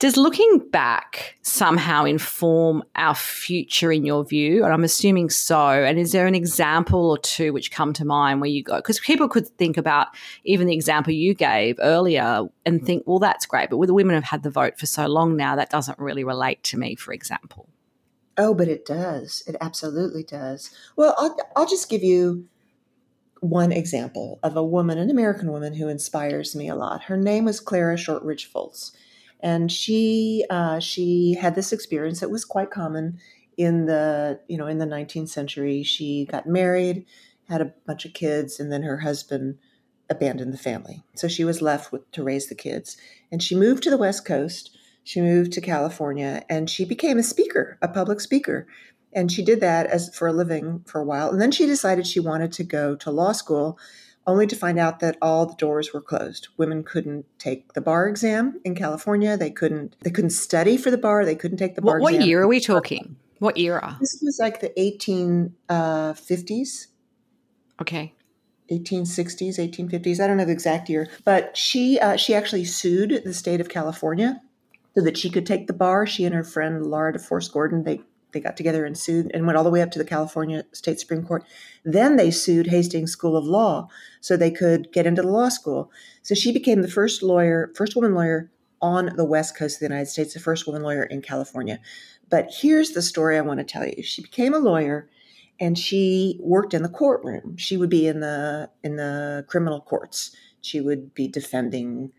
Does 0.01 0.16
looking 0.16 0.61
back 0.71 1.37
somehow 1.42 2.05
inform 2.05 2.85
our 2.94 3.16
future 3.16 3.90
in 3.90 4.07
your 4.07 4.25
view? 4.25 4.62
And 4.62 4.73
I'm 4.73 4.85
assuming 4.85 5.29
so. 5.29 5.59
And 5.59 5.99
is 5.99 6.12
there 6.12 6.29
an 6.29 6.37
example 6.37 7.11
or 7.11 7.18
two 7.18 7.53
which 7.53 7.73
come 7.73 7.92
to 7.94 8.05
mind 8.05 8.40
where 8.40 8.49
you 8.49 8.62
go? 8.62 8.77
Because 8.77 9.01
people 9.01 9.29
could 9.29 9.49
think 9.49 9.77
about 9.77 10.07
even 10.44 10.68
the 10.68 10.75
example 10.75 11.12
you 11.12 11.35
gave 11.35 11.81
earlier 11.81 12.44
and 12.64 12.87
think, 12.87 13.03
well, 13.07 13.18
that's 13.18 13.44
great. 13.44 13.71
But 13.71 13.85
the 13.85 13.94
women 13.94 14.14
have 14.14 14.23
had 14.23 14.44
the 14.44 14.51
vote 14.51 14.79
for 14.79 14.87
so 14.87 15.07
long 15.07 15.37
now, 15.37 15.57
that 15.57 15.71
doesn't 15.71 15.99
really 15.99 16.23
relate 16.23 16.62
to 16.64 16.79
me, 16.79 16.94
for 16.94 17.12
example. 17.12 17.68
Oh, 18.38 18.55
but 18.55 18.68
it 18.68 18.87
does. 18.87 19.42
It 19.46 19.57
absolutely 19.61 20.22
does. 20.22 20.70
Well, 20.96 21.14
I'll, 21.18 21.37
I'll 21.57 21.66
just 21.66 21.90
give 21.90 22.03
you 22.03 22.46
one 23.40 23.72
example 23.72 24.38
of 24.42 24.57
a 24.57 24.64
woman, 24.64 24.96
an 24.98 25.11
American 25.11 25.51
woman 25.51 25.74
who 25.74 25.88
inspires 25.88 26.57
me 26.57 26.68
a 26.68 26.77
lot. 26.77 27.05
Her 27.05 27.16
name 27.16 27.44
was 27.44 27.61
Clara 27.61 27.96
Shortridge 27.96 28.51
Foltz 28.51 28.92
and 29.40 29.70
she 29.70 30.44
uh, 30.51 30.81
she 30.81 31.37
had 31.40 31.55
this 31.55 31.72
experience 31.72 32.20
that 32.20 32.31
was 32.31 32.44
quite 32.44 32.70
common 32.70 33.18
in 33.57 33.87
the 33.87 34.40
you 34.48 34.57
know 34.57 34.66
in 34.66 34.79
the 34.79 34.87
19th 34.87 35.29
century. 35.29 35.83
She 35.83 36.24
got 36.24 36.46
married, 36.46 37.07
had 37.48 37.61
a 37.61 37.72
bunch 37.87 38.05
of 38.05 38.12
kids, 38.12 38.59
and 38.59 38.72
then 38.72 38.83
her 38.83 38.98
husband 38.98 39.59
abandoned 40.11 40.53
the 40.53 40.59
family. 40.59 41.05
So 41.14 41.29
she 41.29 41.44
was 41.44 41.62
left 41.62 41.92
with 41.92 42.11
to 42.12 42.22
raise 42.22 42.48
the 42.48 42.55
kids, 42.55 42.96
and 43.31 43.42
she 43.42 43.55
moved 43.55 43.83
to 43.85 43.90
the 43.90 43.98
West 43.98 44.24
Coast. 44.24 44.77
She 45.09 45.23
moved 45.23 45.53
to 45.53 45.62
California, 45.62 46.44
and 46.51 46.68
she 46.68 46.85
became 46.85 47.16
a 47.16 47.23
speaker, 47.23 47.79
a 47.81 47.88
public 47.88 48.21
speaker. 48.21 48.66
And 49.11 49.33
she 49.33 49.42
did 49.42 49.59
that 49.61 49.87
as 49.87 50.14
for 50.14 50.29
a 50.29 50.35
living 50.35 50.85
for 50.87 51.01
a 51.01 51.05
while. 51.05 51.31
And 51.31 51.40
then 51.40 51.51
she 51.51 51.64
decided 51.64 52.07
she 52.07 52.21
wanted 52.21 52.53
to 52.53 52.62
go 52.62 52.94
to 52.97 53.11
law 53.11 53.33
school 53.33 53.79
only 54.27 54.47
to 54.47 54.55
find 54.55 54.79
out 54.79 55.01
that 55.01 55.16
all 55.23 55.47
the 55.47 55.55
doors 55.55 55.94
were 55.94 56.03
closed. 56.03 56.49
Women 56.59 56.85
couldn't 56.85 57.25
take 57.38 57.73
the 57.73 57.81
bar 57.81 58.07
exam 58.07 58.61
in 58.66 58.75
California. 58.75 59.38
They 59.38 59.51
couldn't 59.51 59.97
they 60.03 60.11
couldn't 60.11 60.33
study 60.33 60.77
for 60.77 60.90
the 60.90 60.99
bar. 60.99 61.25
They 61.25 61.37
couldn't 61.37 61.57
take 61.57 61.75
the 61.75 61.81
bar 61.81 62.01
what, 62.01 62.12
exam. 62.12 62.21
What 62.21 62.29
year 62.29 62.42
are 62.42 62.47
we 62.47 62.61
talking? 62.61 63.16
What 63.38 63.57
era? 63.57 63.97
This 64.01 64.21
was 64.23 64.38
like 64.38 64.61
the 64.61 64.75
1850s. 64.77 65.53
Uh, 65.71 66.12
okay. 67.81 68.12
1860s, 68.71 69.57
1850s. 69.57 70.21
I 70.21 70.27
don't 70.27 70.37
know 70.37 70.44
the 70.44 70.53
exact 70.53 70.90
year, 70.90 71.09
but 71.25 71.57
she 71.57 71.99
uh, 71.99 72.16
she 72.16 72.35
actually 72.35 72.66
sued 72.66 73.23
the 73.25 73.33
state 73.33 73.62
of 73.62 73.71
California 73.71 74.42
so 74.96 75.05
that 75.05 75.16
she 75.16 75.31
could 75.31 75.46
take 75.46 75.66
the 75.66 75.72
bar. 75.72 76.07
She 76.07 76.24
and 76.24 76.35
her 76.35 76.44
friend 76.44 76.87
Laura 76.87 77.12
de 77.12 77.18
Force 77.18 77.48
Gordon 77.48 77.85
they 77.85 78.01
they 78.33 78.40
got 78.40 78.57
together 78.57 78.85
and 78.85 78.96
sued 78.96 79.31
and 79.33 79.46
went 79.46 79.57
all 79.57 79.64
the 79.64 79.70
way 79.70 79.81
up 79.81 79.90
to 79.92 79.98
the 79.98 80.05
California 80.05 80.64
State 80.72 81.01
Supreme 81.01 81.24
Court. 81.24 81.44
Then 81.85 82.16
they 82.16 82.31
sued 82.31 82.66
Hastings 82.66 83.11
School 83.12 83.37
of 83.37 83.44
Law 83.44 83.88
so 84.20 84.37
they 84.37 84.51
could 84.51 84.92
get 84.92 85.07
into 85.07 85.22
the 85.22 85.29
law 85.29 85.48
school. 85.48 85.90
So 86.22 86.35
she 86.35 86.53
became 86.53 86.83
the 86.83 86.90
first 86.90 87.22
lawyer, 87.22 87.72
first 87.74 87.96
woman 87.96 88.14
lawyer 88.14 88.51
on 88.83 89.16
the 89.16 89.24
West 89.24 89.57
Coast 89.57 89.77
of 89.77 89.81
the 89.81 89.87
United 89.87 90.11
States, 90.11 90.35
the 90.35 90.40
first 90.40 90.66
woman 90.66 90.83
lawyer 90.83 91.05
in 91.05 91.22
California. 91.22 91.81
But 92.29 92.48
here's 92.51 92.90
the 92.90 93.03
story 93.03 93.38
I 93.38 93.40
want 93.40 93.61
to 93.61 93.64
tell 93.64 93.87
you. 93.87 94.03
She 94.03 94.22
became 94.22 94.53
a 94.53 94.59
lawyer 94.59 95.09
and 95.59 95.79
she 95.79 96.38
worked 96.42 96.74
in 96.74 96.83
the 96.83 96.88
courtroom. 96.88 97.57
She 97.57 97.77
would 97.77 97.90
be 97.90 98.07
in 98.07 98.20
the 98.20 98.70
in 98.85 98.96
the 98.96 99.44
criminal 99.48 99.81
courts. 99.81 100.37
She 100.61 100.81
would 100.81 101.14
be 101.14 101.29
defending 101.29 102.12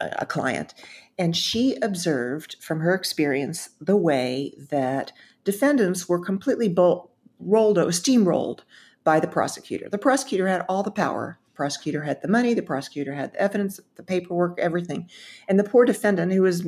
a 0.00 0.26
client. 0.26 0.74
And 1.18 1.36
she 1.36 1.76
observed 1.80 2.56
from 2.60 2.80
her 2.80 2.94
experience 2.94 3.70
the 3.80 3.96
way 3.96 4.52
that 4.70 5.12
defendants 5.44 6.08
were 6.08 6.18
completely 6.18 6.68
bo- 6.68 7.10
rolled, 7.38 7.76
steamrolled 7.76 8.60
by 9.04 9.20
the 9.20 9.28
prosecutor. 9.28 9.88
The 9.88 9.98
prosecutor 9.98 10.48
had 10.48 10.64
all 10.68 10.82
the 10.82 10.90
power. 10.90 11.38
The 11.46 11.56
prosecutor 11.56 12.02
had 12.02 12.22
the 12.22 12.28
money. 12.28 12.54
The 12.54 12.62
prosecutor 12.62 13.14
had 13.14 13.32
the 13.32 13.40
evidence, 13.40 13.78
the 13.96 14.02
paperwork, 14.02 14.58
everything. 14.58 15.08
And 15.48 15.58
the 15.58 15.64
poor 15.64 15.84
defendant, 15.84 16.32
who 16.32 16.42
was 16.42 16.66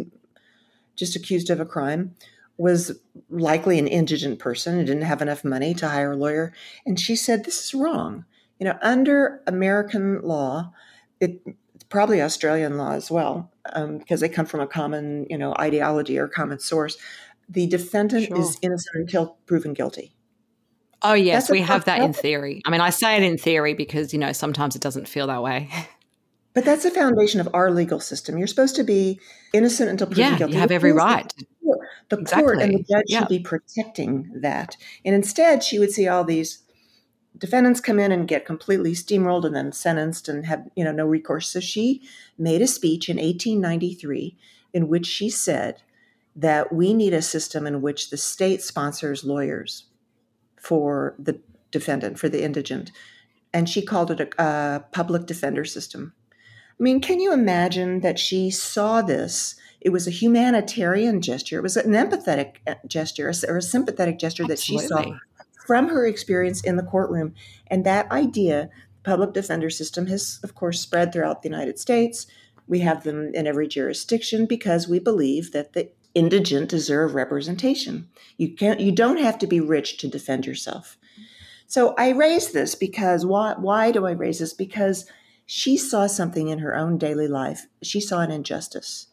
just 0.94 1.16
accused 1.16 1.50
of 1.50 1.60
a 1.60 1.66
crime, 1.66 2.14
was 2.58 2.98
likely 3.28 3.78
an 3.78 3.88
indigent 3.88 4.38
person 4.38 4.78
and 4.78 4.86
didn't 4.86 5.02
have 5.02 5.22
enough 5.22 5.44
money 5.44 5.74
to 5.74 5.88
hire 5.88 6.12
a 6.12 6.16
lawyer. 6.16 6.52
And 6.84 6.98
she 6.98 7.16
said, 7.16 7.44
This 7.44 7.64
is 7.64 7.74
wrong. 7.74 8.24
You 8.58 8.66
know, 8.66 8.78
under 8.80 9.42
American 9.46 10.22
law, 10.22 10.72
it, 11.20 11.42
probably 11.88 12.20
Australian 12.22 12.76
law 12.76 12.92
as 12.92 13.10
well, 13.10 13.50
um, 13.72 13.98
because 13.98 14.20
they 14.20 14.28
come 14.28 14.46
from 14.46 14.60
a 14.60 14.66
common, 14.66 15.26
you 15.30 15.38
know, 15.38 15.54
ideology 15.58 16.18
or 16.18 16.28
common 16.28 16.58
source. 16.58 16.96
The 17.48 17.66
defendant 17.66 18.28
sure. 18.28 18.38
is 18.38 18.58
innocent 18.62 18.96
until 18.96 19.36
proven 19.46 19.72
guilty. 19.72 20.12
Oh 21.02 21.14
yes, 21.14 21.50
we 21.50 21.60
have 21.60 21.84
that 21.84 22.00
in 22.00 22.12
theory. 22.12 22.62
I 22.64 22.70
mean, 22.70 22.80
I 22.80 22.90
say 22.90 23.16
it 23.16 23.22
in 23.22 23.38
theory 23.38 23.74
because 23.74 24.12
you 24.12 24.18
know 24.18 24.32
sometimes 24.32 24.74
it 24.74 24.82
doesn't 24.82 25.08
feel 25.08 25.26
that 25.28 25.42
way. 25.42 25.70
But 26.56 26.64
that's 26.64 26.84
the 26.84 26.90
foundation 26.90 27.38
of 27.38 27.50
our 27.52 27.70
legal 27.70 28.00
system. 28.00 28.38
You're 28.38 28.46
supposed 28.46 28.76
to 28.76 28.82
be 28.82 29.20
innocent 29.52 29.90
until 29.90 30.06
proven 30.06 30.24
yeah, 30.24 30.38
guilty. 30.38 30.54
You 30.54 30.60
have 30.60 30.70
every 30.70 30.90
right. 30.90 31.30
The 32.08 32.18
exactly. 32.18 32.42
court 32.42 32.62
and 32.62 32.72
the 32.72 32.78
judge 32.78 33.04
yeah. 33.08 33.18
should 33.18 33.28
be 33.28 33.40
protecting 33.40 34.30
that. 34.40 34.78
And 35.04 35.14
instead, 35.14 35.62
she 35.62 35.78
would 35.78 35.90
see 35.90 36.08
all 36.08 36.24
these 36.24 36.62
defendants 37.38 37.80
come 37.80 37.98
in 37.98 38.12
and 38.12 38.28
get 38.28 38.46
completely 38.46 38.92
steamrolled 38.92 39.44
and 39.44 39.54
then 39.54 39.72
sentenced 39.72 40.28
and 40.28 40.46
have 40.46 40.68
you 40.74 40.84
know 40.84 40.92
no 40.92 41.06
recourse. 41.06 41.48
So 41.48 41.60
she 41.60 42.02
made 42.38 42.62
a 42.62 42.66
speech 42.66 43.08
in 43.08 43.16
1893 43.16 44.36
in 44.72 44.88
which 44.88 45.06
she 45.06 45.30
said 45.30 45.82
that 46.34 46.72
we 46.72 46.92
need 46.92 47.14
a 47.14 47.22
system 47.22 47.66
in 47.66 47.80
which 47.80 48.10
the 48.10 48.16
state 48.16 48.62
sponsors 48.62 49.24
lawyers 49.24 49.84
for 50.56 51.14
the 51.18 51.40
defendant, 51.70 52.18
for 52.18 52.28
the 52.28 52.44
indigent. 52.44 52.92
And 53.52 53.68
she 53.68 53.80
called 53.80 54.10
it 54.10 54.20
a, 54.20 54.42
a 54.42 54.80
public 54.92 55.26
defender 55.26 55.64
system. 55.64 56.12
I 56.78 56.82
mean, 56.82 57.00
can 57.00 57.20
you 57.20 57.32
imagine 57.32 58.00
that 58.00 58.18
she 58.18 58.50
saw 58.50 59.00
this? 59.00 59.54
It 59.80 59.90
was 59.90 60.06
a 60.06 60.10
humanitarian 60.10 61.22
gesture. 61.22 61.58
It 61.58 61.62
was 61.62 61.76
an 61.78 61.92
empathetic 61.92 62.56
uh, 62.66 62.74
gesture 62.86 63.32
or 63.48 63.56
a 63.56 63.62
sympathetic 63.62 64.18
gesture 64.18 64.42
Absolutely. 64.42 64.54
that 64.54 64.60
she 64.60 64.78
saw 64.78 65.18
from 65.66 65.88
her 65.88 66.06
experience 66.06 66.60
in 66.62 66.76
the 66.76 66.82
courtroom. 66.82 67.34
And 67.66 67.84
that 67.84 68.10
idea, 68.10 68.70
the 69.02 69.10
public 69.10 69.32
defender 69.32 69.68
system, 69.70 70.06
has, 70.06 70.38
of 70.42 70.54
course, 70.54 70.80
spread 70.80 71.12
throughout 71.12 71.42
the 71.42 71.48
United 71.48 71.78
States. 71.78 72.26
We 72.68 72.80
have 72.80 73.04
them 73.04 73.32
in 73.34 73.46
every 73.46 73.68
jurisdiction 73.68 74.46
because 74.46 74.88
we 74.88 74.98
believe 74.98 75.52
that 75.52 75.72
the 75.72 75.90
indigent 76.16 76.70
deserve 76.70 77.14
representation. 77.14 78.08
You 78.38 78.54
can't 78.54 78.80
you 78.80 78.90
don't 78.90 79.18
have 79.18 79.38
to 79.40 79.46
be 79.46 79.60
rich 79.60 79.98
to 79.98 80.08
defend 80.08 80.46
yourself. 80.46 80.96
So 81.66 81.94
I 81.98 82.10
raise 82.10 82.52
this 82.52 82.74
because 82.74 83.26
why 83.26 83.54
why 83.58 83.92
do 83.92 84.06
I 84.06 84.12
raise 84.12 84.38
this? 84.38 84.54
Because 84.54 85.06
she 85.44 85.76
saw 85.76 86.06
something 86.06 86.48
in 86.48 86.60
her 86.60 86.74
own 86.74 86.96
daily 86.96 87.28
life. 87.28 87.66
She 87.82 88.00
saw 88.00 88.20
an 88.20 88.30
injustice. 88.30 89.08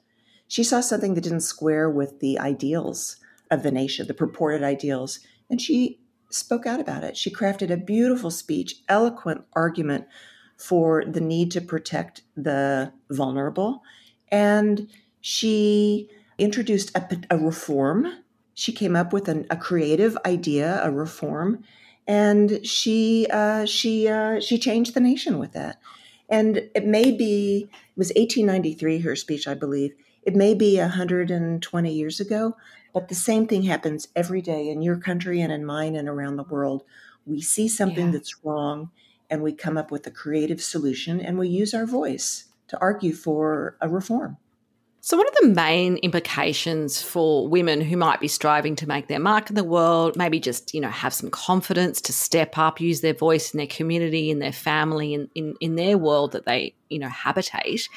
She 0.48 0.63
saw 0.63 0.82
something 0.82 1.13
that 1.13 1.22
didn't 1.22 1.42
square 1.42 1.89
with 1.89 2.20
the 2.20 2.39
ideals 2.39 3.18
of 3.52 3.63
the 3.63 3.72
nation, 3.72 4.08
the 4.08 4.13
purported 4.13 4.63
ideals, 4.63 5.20
and 5.50 5.62
she 5.62 6.00
spoke 6.34 6.65
out 6.65 6.80
about 6.80 7.04
it. 7.04 7.15
She 7.15 7.32
crafted 7.32 7.72
a 7.72 7.78
beautiful 7.78 8.32
speech, 8.32 8.82
eloquent 8.89 9.46
argument 9.54 10.06
for 10.58 11.04
the 11.06 11.22
need 11.22 11.52
to 11.52 11.62
protect 11.62 12.22
the 12.36 12.91
vulnerable. 13.10 13.84
And 14.30 14.89
she 15.22 16.10
introduced 16.38 16.96
a, 16.96 17.17
a 17.30 17.38
reform. 17.38 18.24
She 18.54 18.72
came 18.72 18.96
up 18.96 19.13
with 19.13 19.28
an, 19.28 19.46
a 19.50 19.58
creative 19.58 20.17
idea, 20.26 20.82
a 20.84 20.91
reform, 20.91 21.63
and 22.08 22.65
she 22.65 23.28
uh, 23.32 23.65
she 23.65 24.08
uh, 24.08 24.39
she 24.39 24.58
changed 24.58 24.93
the 24.93 25.00
nation 25.00 25.39
with 25.39 25.54
that. 25.54 25.80
And 26.30 26.69
it 26.76 26.86
may 26.86 27.12
be 27.12 27.69
it 27.72 27.98
was 27.98 28.10
1893 28.10 29.00
her 29.00 29.15
speech, 29.15 29.48
I 29.48 29.54
believe. 29.54 29.93
It 30.24 30.36
may 30.36 30.54
be 30.54 30.80
120 30.80 31.93
years 31.93 32.19
ago, 32.19 32.56
but 32.94 33.08
the 33.08 33.16
same 33.16 33.48
thing 33.48 33.64
happens 33.64 34.08
every 34.16 34.42
day 34.42 34.70
in 34.70 34.82
your 34.82 34.98
country 34.98 35.42
and 35.42 35.52
in 35.52 35.66
mine 35.66 35.96
and 35.96 36.08
around 36.08 36.38
the 36.38 36.44
world. 36.44 36.84
We 37.26 37.42
see 37.42 37.68
something 37.68 38.08
yeah. 38.08 38.12
that's 38.12 38.44
wrong 38.44 38.92
and 39.30 39.42
we 39.42 39.52
come 39.52 39.78
up 39.78 39.92
with 39.92 40.06
a 40.06 40.12
creative 40.12 40.62
solution 40.62 41.20
and 41.20 41.38
we 41.40 41.48
use 41.48 41.74
our 41.74 41.86
voice 41.86 42.46
to 42.68 42.80
argue 42.80 43.14
for 43.14 43.78
a 43.82 43.90
reform. 43.90 44.38
So, 45.06 45.18
what 45.18 45.28
are 45.28 45.42
the 45.42 45.54
main 45.54 45.98
implications 45.98 47.02
for 47.02 47.46
women 47.50 47.82
who 47.82 47.98
might 47.98 48.22
be 48.22 48.30
striving 48.30 48.78
to 48.78 48.88
make 48.88 49.08
their 49.08 49.20
mark 49.20 49.50
in 49.50 49.56
the 49.58 49.64
world, 49.64 50.16
maybe 50.16 50.40
just, 50.40 50.74
you 50.74 50.80
know, 50.80 50.88
have 50.90 51.14
some 51.14 51.30
confidence 51.30 52.00
to 52.02 52.14
step 52.14 52.58
up, 52.58 52.80
use 52.80 53.02
their 53.02 53.14
voice 53.14 53.54
in 53.54 53.58
their 53.58 53.68
community, 53.68 54.32
in 54.32 54.40
their 54.40 54.54
family, 54.54 55.14
in, 55.14 55.30
in, 55.36 55.56
in 55.60 55.76
their 55.76 55.98
world 55.98 56.32
that 56.32 56.46
they, 56.46 56.74
you 56.90 57.00
know, 57.00 57.10
habitate? 57.10 57.90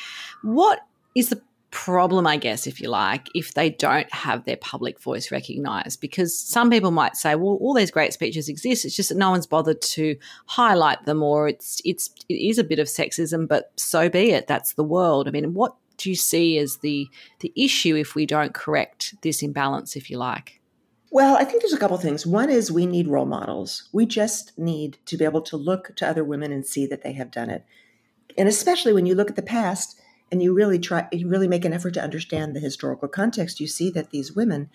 What 0.43 0.81
is 1.15 1.29
the 1.29 1.41
problem, 1.77 2.27
I 2.27 2.39
guess, 2.39 2.67
if 2.67 2.81
you 2.81 2.89
like, 2.89 3.29
if 3.35 3.53
they 3.53 3.69
don't 3.69 4.11
have 4.11 4.45
their 4.45 4.57
public 4.57 4.99
voice 4.99 5.31
recognized? 5.31 6.01
Because 6.01 6.37
some 6.37 6.71
people 6.71 6.91
might 6.91 7.17
say, 7.17 7.35
well, 7.35 7.59
all 7.61 7.75
these 7.75 7.91
great 7.91 8.15
speeches 8.15 8.49
exist. 8.49 8.87
It's 8.87 8.97
just 8.97 9.11
that 9.11 9.19
no 9.19 9.31
one's 9.31 9.47
bothered 9.47 9.83
to 9.83 10.17
highlight 10.47 11.05
them, 11.05 11.23
or 11.23 11.49
it's 11.49 11.83
it's 11.85 12.09
it 12.31 12.35
is 12.35 12.59
a 12.59 12.65
bit 12.65 12.79
of 12.79 12.87
sexism, 12.87 13.47
but 13.47 13.73
so 13.77 14.09
be 14.09 14.31
it. 14.31 14.47
That's 14.47 14.73
the 14.73 14.83
world. 14.83 15.29
I 15.29 15.33
mean, 15.33 15.53
what 15.53 15.77
do 15.99 16.09
you 16.09 16.17
see 16.17 16.57
as 16.57 16.79
the 16.79 17.11
the 17.41 17.53
issue 17.55 17.95
if 17.95 18.15
we 18.15 18.25
don't 18.25 18.55
correct 18.55 19.15
this 19.21 19.43
imbalance, 19.43 19.97
if 19.97 20.09
you 20.09 20.17
like? 20.17 20.63
Well, 21.11 21.37
I 21.37 21.45
think 21.45 21.61
there's 21.61 21.75
a 21.75 21.79
couple 21.79 21.97
of 21.97 22.03
things. 22.03 22.27
One 22.27 22.49
is 22.49 22.73
we 22.73 22.87
need 22.87 23.07
role 23.07 23.27
models. 23.27 23.91
We 23.93 24.07
just 24.07 24.59
need 24.59 24.97
to 25.05 25.19
be 25.19 25.27
able 25.27 25.43
to 25.43 25.59
look 25.59 25.95
to 25.97 26.09
other 26.09 26.25
women 26.25 26.53
and 26.53 26.65
see 26.65 26.87
that 26.87 27.03
they 27.03 27.13
have 27.13 27.31
done 27.31 27.51
it. 27.51 27.67
And 28.39 28.49
especially 28.49 28.95
when 28.95 29.05
you 29.05 29.15
look 29.15 29.29
at 29.29 29.37
the 29.37 29.43
past 29.43 30.01
and 30.31 30.43
you 30.43 30.53
really 30.53 30.79
try 30.79 31.07
you 31.13 31.29
really 31.29 31.49
make 31.49 31.65
an 31.65 31.73
effort 31.73 31.95
to 31.95 32.03
understand 32.03 32.55
the 32.55 32.61
historical 32.61 33.09
context, 33.09 33.61
you 33.61 33.67
see 33.67 33.91
that 33.91 34.11
these 34.11 34.33
women 34.33 34.71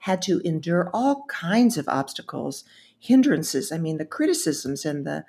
had 0.00 0.20
to 0.22 0.40
endure 0.44 0.90
all 0.92 1.24
kinds 1.28 1.78
of 1.78 1.88
obstacles, 1.88 2.64
hindrances. 2.98 3.72
I 3.72 3.78
mean, 3.78 3.98
the 3.98 4.04
criticisms 4.04 4.84
and 4.84 5.06
the 5.06 5.24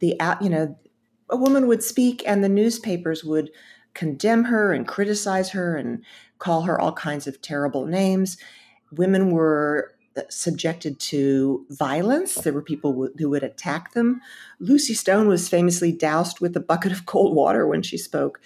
the 0.00 0.16
you 0.40 0.50
know, 0.50 0.78
a 1.30 1.36
woman 1.36 1.66
would 1.66 1.82
speak 1.82 2.22
and 2.26 2.42
the 2.42 2.48
newspapers 2.48 3.24
would 3.24 3.50
condemn 3.94 4.44
her 4.44 4.72
and 4.72 4.88
criticize 4.88 5.50
her 5.50 5.76
and 5.76 6.04
call 6.38 6.62
her 6.62 6.80
all 6.80 6.92
kinds 6.92 7.26
of 7.26 7.40
terrible 7.40 7.86
names. 7.86 8.36
Women 8.92 9.30
were 9.30 9.94
uh, 10.16 10.22
subjected 10.28 10.98
to 11.00 11.64
violence. 11.70 12.34
There 12.34 12.52
were 12.52 12.62
people 12.62 13.08
who 13.18 13.30
would 13.30 13.42
attack 13.42 13.92
them. 13.92 14.20
Lucy 14.60 14.94
Stone 14.94 15.28
was 15.28 15.48
famously 15.48 15.92
doused 15.92 16.40
with 16.40 16.56
a 16.56 16.60
bucket 16.60 16.92
of 16.92 17.06
cold 17.06 17.34
water 17.34 17.66
when 17.66 17.82
she 17.82 17.96
spoke. 17.96 18.40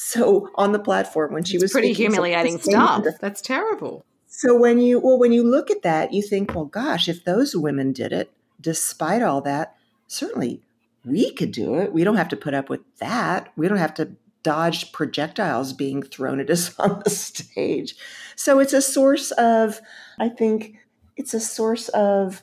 So 0.00 0.48
on 0.54 0.70
the 0.70 0.78
platform 0.78 1.32
when 1.32 1.42
she 1.42 1.56
it's 1.56 1.62
was 1.64 1.72
pretty 1.72 1.92
humiliating 1.92 2.60
stuff. 2.60 3.04
That's 3.20 3.42
terrible. 3.42 4.04
So 4.28 4.56
when 4.56 4.78
you 4.78 5.00
well 5.00 5.18
when 5.18 5.32
you 5.32 5.42
look 5.42 5.72
at 5.72 5.82
that, 5.82 6.12
you 6.12 6.22
think, 6.22 6.54
well, 6.54 6.66
gosh, 6.66 7.08
if 7.08 7.24
those 7.24 7.56
women 7.56 7.92
did 7.92 8.12
it, 8.12 8.30
despite 8.60 9.22
all 9.22 9.40
that, 9.42 9.76
certainly 10.06 10.62
we 11.04 11.32
could 11.32 11.50
do 11.50 11.74
it. 11.74 11.92
We 11.92 12.04
don't 12.04 12.16
have 12.16 12.28
to 12.28 12.36
put 12.36 12.54
up 12.54 12.70
with 12.70 12.80
that. 12.98 13.52
We 13.56 13.66
don't 13.66 13.78
have 13.78 13.94
to 13.94 14.12
dodge 14.44 14.92
projectiles 14.92 15.72
being 15.72 16.04
thrown 16.04 16.38
at 16.38 16.48
us 16.48 16.72
on 16.78 17.02
the 17.02 17.10
stage. 17.10 17.96
So 18.36 18.60
it's 18.60 18.72
a 18.72 18.80
source 18.80 19.32
of, 19.32 19.80
I 20.20 20.28
think, 20.28 20.76
it's 21.16 21.34
a 21.34 21.40
source 21.40 21.88
of 21.88 22.42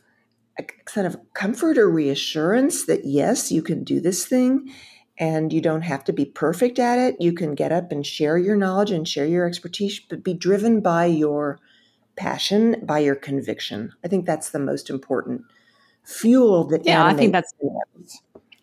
a 0.59 0.63
kind 0.63 1.07
of 1.07 1.17
comfort 1.33 1.77
or 1.77 1.89
reassurance 1.89 2.85
that 2.85 3.05
yes, 3.05 3.49
you 3.49 3.61
can 3.61 3.85
do 3.85 4.01
this 4.01 4.25
thing 4.25 4.69
and 5.17 5.53
you 5.53 5.61
don't 5.61 5.81
have 5.81 6.03
to 6.05 6.13
be 6.13 6.25
perfect 6.25 6.79
at 6.79 6.99
it. 6.99 7.15
You 7.19 7.33
can 7.33 7.55
get 7.55 7.71
up 7.71 7.91
and 7.91 8.05
share 8.05 8.37
your 8.37 8.55
knowledge 8.55 8.91
and 8.91 9.07
share 9.07 9.25
your 9.25 9.47
expertise, 9.47 9.99
but 9.99 10.23
be 10.23 10.33
driven 10.33 10.81
by 10.81 11.05
your 11.05 11.59
passion, 12.15 12.81
by 12.83 12.99
your 12.99 13.15
conviction. 13.15 13.93
I 14.03 14.07
think 14.07 14.25
that's 14.25 14.49
the 14.49 14.59
most 14.59 14.89
important 14.89 15.43
fuel 16.05 16.63
that 16.65 16.85
yeah 16.85 17.03
i 17.05 17.13
think 17.13 17.31
that's 17.31 17.53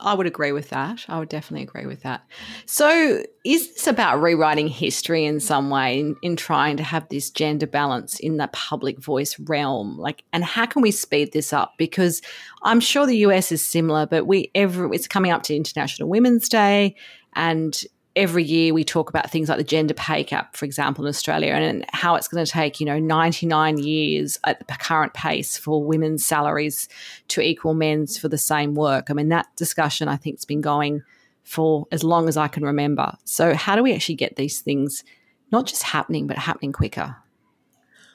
I 0.02 0.14
would 0.14 0.26
agree 0.26 0.50
with 0.50 0.70
that. 0.70 1.04
I 1.08 1.20
would 1.20 1.28
definitely 1.28 1.62
agree 1.62 1.86
with 1.86 2.02
that. 2.02 2.26
So, 2.66 3.22
is 3.44 3.72
this 3.72 3.86
about 3.86 4.20
rewriting 4.20 4.66
history 4.66 5.24
in 5.24 5.38
some 5.38 5.70
way 5.70 6.00
in, 6.00 6.16
in, 6.22 6.36
trying 6.36 6.76
to 6.76 6.82
have 6.82 7.08
this 7.08 7.30
gender 7.30 7.66
balance 7.66 8.18
in 8.18 8.36
the 8.36 8.48
public 8.52 8.98
voice 8.98 9.38
realm? 9.38 9.96
Like, 9.96 10.24
and 10.32 10.44
how 10.44 10.66
can 10.66 10.82
we 10.82 10.90
speed 10.90 11.32
this 11.32 11.52
up? 11.52 11.74
Because 11.78 12.20
I'm 12.64 12.80
sure 12.80 13.06
the 13.06 13.18
US 13.18 13.52
is 13.52 13.64
similar, 13.64 14.06
but 14.06 14.26
we 14.26 14.50
every 14.54 14.88
it's 14.94 15.06
coming 15.06 15.30
up 15.30 15.44
to 15.44 15.56
International 15.56 16.08
Women's 16.08 16.48
Day, 16.48 16.96
and 17.34 17.80
every 18.14 18.44
year 18.44 18.74
we 18.74 18.84
talk 18.84 19.08
about 19.08 19.30
things 19.30 19.48
like 19.48 19.58
the 19.58 19.64
gender 19.64 19.94
pay 19.94 20.22
gap, 20.22 20.56
for 20.56 20.64
example, 20.64 21.04
in 21.04 21.08
Australia, 21.08 21.52
and 21.52 21.84
how 21.92 22.14
it's 22.14 22.28
going 22.28 22.44
to 22.44 22.50
take, 22.50 22.80
you 22.80 22.86
know, 22.86 22.98
99 22.98 23.78
years 23.78 24.38
at 24.44 24.66
the 24.66 24.74
current 24.74 25.14
pace 25.14 25.56
for 25.56 25.82
women's 25.82 26.24
salaries 26.24 26.88
to 27.28 27.40
equal 27.40 27.74
men's 27.74 28.18
for 28.18 28.28
the 28.28 28.38
same 28.38 28.74
work. 28.74 29.06
I 29.10 29.14
mean, 29.14 29.28
that 29.28 29.46
discussion 29.56 30.08
I 30.08 30.16
think 30.16 30.36
has 30.36 30.44
been 30.44 30.60
going 30.60 31.02
for 31.42 31.86
as 31.90 32.04
long 32.04 32.28
as 32.28 32.36
I 32.36 32.48
can 32.48 32.64
remember. 32.64 33.16
So, 33.24 33.54
how 33.54 33.76
do 33.76 33.82
we 33.82 33.94
actually 33.94 34.16
get 34.16 34.36
these 34.36 34.60
things 34.60 35.04
not 35.50 35.66
just 35.66 35.82
happening, 35.82 36.26
but 36.26 36.38
happening 36.38 36.72
quicker? 36.72 37.16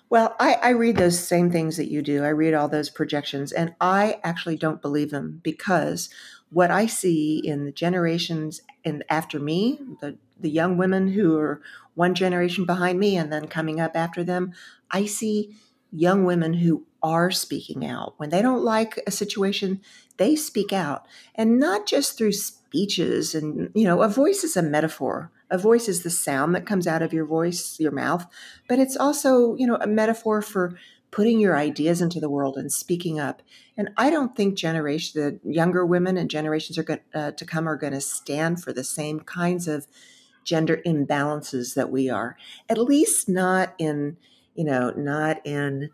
Well, 0.10 0.36
I, 0.40 0.54
I, 0.54 0.70
read 0.70 0.96
those 0.96 1.20
same 1.20 1.52
things 1.52 1.76
that 1.76 1.92
you 1.92 2.02
do. 2.02 2.24
I 2.24 2.30
read 2.30 2.54
all 2.54 2.70
those 2.70 2.90
projections, 2.90 3.52
and 3.52 3.76
I 3.82 4.20
actually 4.24 4.56
don't 4.56 4.82
believe 4.82 5.12
them 5.12 5.42
because 5.44 6.10
what 6.50 6.72
I 6.72 6.86
see 6.86 7.42
in 7.44 7.66
the 7.66 7.72
generations 7.72 8.62
and 8.86 9.04
after 9.10 9.40
me, 9.40 9.80
the 10.02 10.18
the 10.40 10.50
young 10.50 10.78
women 10.78 11.10
who 11.10 11.38
are 11.38 11.62
one 11.96 12.14
generation 12.14 12.66
behind 12.66 13.00
me 13.00 13.18
and 13.18 13.32
then 13.32 13.48
coming 13.48 13.80
up 13.80 13.96
after 13.96 14.24
them, 14.24 14.54
I 14.92 15.06
see 15.06 15.56
young 15.92 16.26
women 16.26 16.54
who 16.54 16.86
are 17.02 17.32
speaking 17.32 17.86
out. 17.86 18.14
When 18.18 18.30
they 18.30 18.42
don't 18.42 18.64
like 18.64 19.00
a 19.08 19.12
situation, 19.12 19.82
they 20.18 20.36
speak 20.36 20.74
out. 20.74 21.06
And 21.36 21.60
not 21.60 21.86
just 21.86 22.18
through 22.18 22.34
speeches 22.34 23.34
and, 23.34 23.72
you 23.74 23.86
know, 23.86 24.02
a 24.02 24.10
voice 24.10 24.44
is 24.44 24.58
a 24.58 24.62
metaphor. 24.62 25.32
A 25.50 25.58
voice 25.58 25.88
is 25.88 26.04
the 26.04 26.10
sound 26.10 26.54
that 26.56 26.66
comes 26.66 26.88
out 26.88 27.02
of 27.02 27.14
your 27.14 27.26
voice, 27.26 27.80
your 27.80 27.94
mouth, 27.94 28.28
but 28.68 28.80
it's 28.80 28.98
also, 28.98 29.56
you 29.56 29.66
know, 29.66 29.78
a 29.80 29.88
metaphor 29.88 30.42
for 30.42 30.78
putting 31.12 31.40
your 31.40 31.56
ideas 31.56 32.02
into 32.02 32.20
the 32.20 32.30
world 32.30 32.58
and 32.58 32.72
speaking 32.72 33.20
up. 33.20 33.42
And 33.78 33.90
I 33.98 34.10
don't 34.10 34.36
think 34.36 34.56
generation, 34.56 35.40
the 35.44 35.50
younger 35.50 35.86
women 35.86 36.18
and 36.18 36.30
generations 36.30 36.78
are 36.78 36.84
going 36.84 37.00
uh, 37.14 37.32
to 37.32 37.46
come 37.46 37.68
are 37.68 37.78
going 37.78 37.94
to 37.94 38.02
stand 38.02 38.62
for 38.62 38.74
the 38.74 38.84
same 38.84 39.22
kinds 39.22 39.68
of 39.68 39.88
gender 40.44 40.82
imbalances 40.86 41.76
that 41.76 41.92
we 41.92 42.10
are. 42.10 42.38
At 42.70 42.78
least 42.78 43.30
not 43.30 43.74
in, 43.78 44.18
you 44.56 44.64
know, 44.64 44.92
not 44.92 45.46
in 45.46 45.90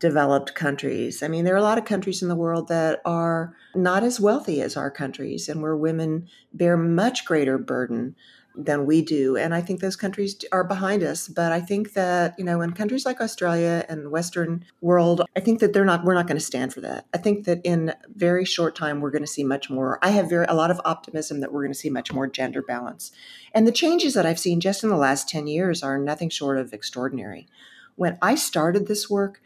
developed 0.00 0.54
countries. 0.54 1.22
I 1.22 1.28
mean, 1.28 1.44
there 1.44 1.54
are 1.54 1.58
a 1.58 1.62
lot 1.62 1.78
of 1.78 1.84
countries 1.84 2.22
in 2.22 2.28
the 2.28 2.36
world 2.36 2.68
that 2.68 3.00
are 3.04 3.54
not 3.74 4.04
as 4.04 4.20
wealthy 4.20 4.60
as 4.62 4.76
our 4.76 4.90
countries 4.90 5.48
and 5.48 5.60
where 5.60 5.76
women 5.76 6.28
bear 6.52 6.76
much 6.76 7.24
greater 7.24 7.58
burden 7.58 8.14
than 8.58 8.86
we 8.86 9.00
do. 9.00 9.36
And 9.36 9.54
I 9.54 9.60
think 9.60 9.80
those 9.80 9.94
countries 9.94 10.36
are 10.50 10.64
behind 10.64 11.04
us. 11.04 11.28
But 11.28 11.52
I 11.52 11.60
think 11.60 11.92
that, 11.92 12.34
you 12.36 12.44
know, 12.44 12.60
in 12.60 12.72
countries 12.72 13.06
like 13.06 13.20
Australia 13.20 13.84
and 13.88 14.10
Western 14.10 14.64
world, 14.80 15.22
I 15.36 15.40
think 15.40 15.60
that 15.60 15.72
they're 15.72 15.84
not, 15.84 16.04
we're 16.04 16.14
not 16.14 16.26
going 16.26 16.36
to 16.36 16.44
stand 16.44 16.74
for 16.74 16.80
that. 16.80 17.06
I 17.14 17.18
think 17.18 17.44
that 17.44 17.60
in 17.62 17.94
very 18.12 18.44
short 18.44 18.74
time, 18.74 19.00
we're 19.00 19.12
going 19.12 19.22
to 19.22 19.28
see 19.28 19.44
much 19.44 19.70
more. 19.70 20.00
I 20.02 20.10
have 20.10 20.28
very, 20.28 20.44
a 20.48 20.54
lot 20.54 20.72
of 20.72 20.80
optimism 20.84 21.38
that 21.40 21.52
we're 21.52 21.62
going 21.62 21.72
to 21.72 21.78
see 21.78 21.88
much 21.88 22.12
more 22.12 22.26
gender 22.26 22.60
balance. 22.60 23.12
And 23.54 23.64
the 23.64 23.72
changes 23.72 24.14
that 24.14 24.26
I've 24.26 24.40
seen 24.40 24.60
just 24.60 24.82
in 24.82 24.90
the 24.90 24.96
last 24.96 25.28
10 25.28 25.46
years 25.46 25.84
are 25.84 25.96
nothing 25.96 26.28
short 26.28 26.58
of 26.58 26.72
extraordinary. 26.72 27.46
When 27.94 28.18
I 28.20 28.34
started 28.34 28.88
this 28.88 29.08
work, 29.08 29.40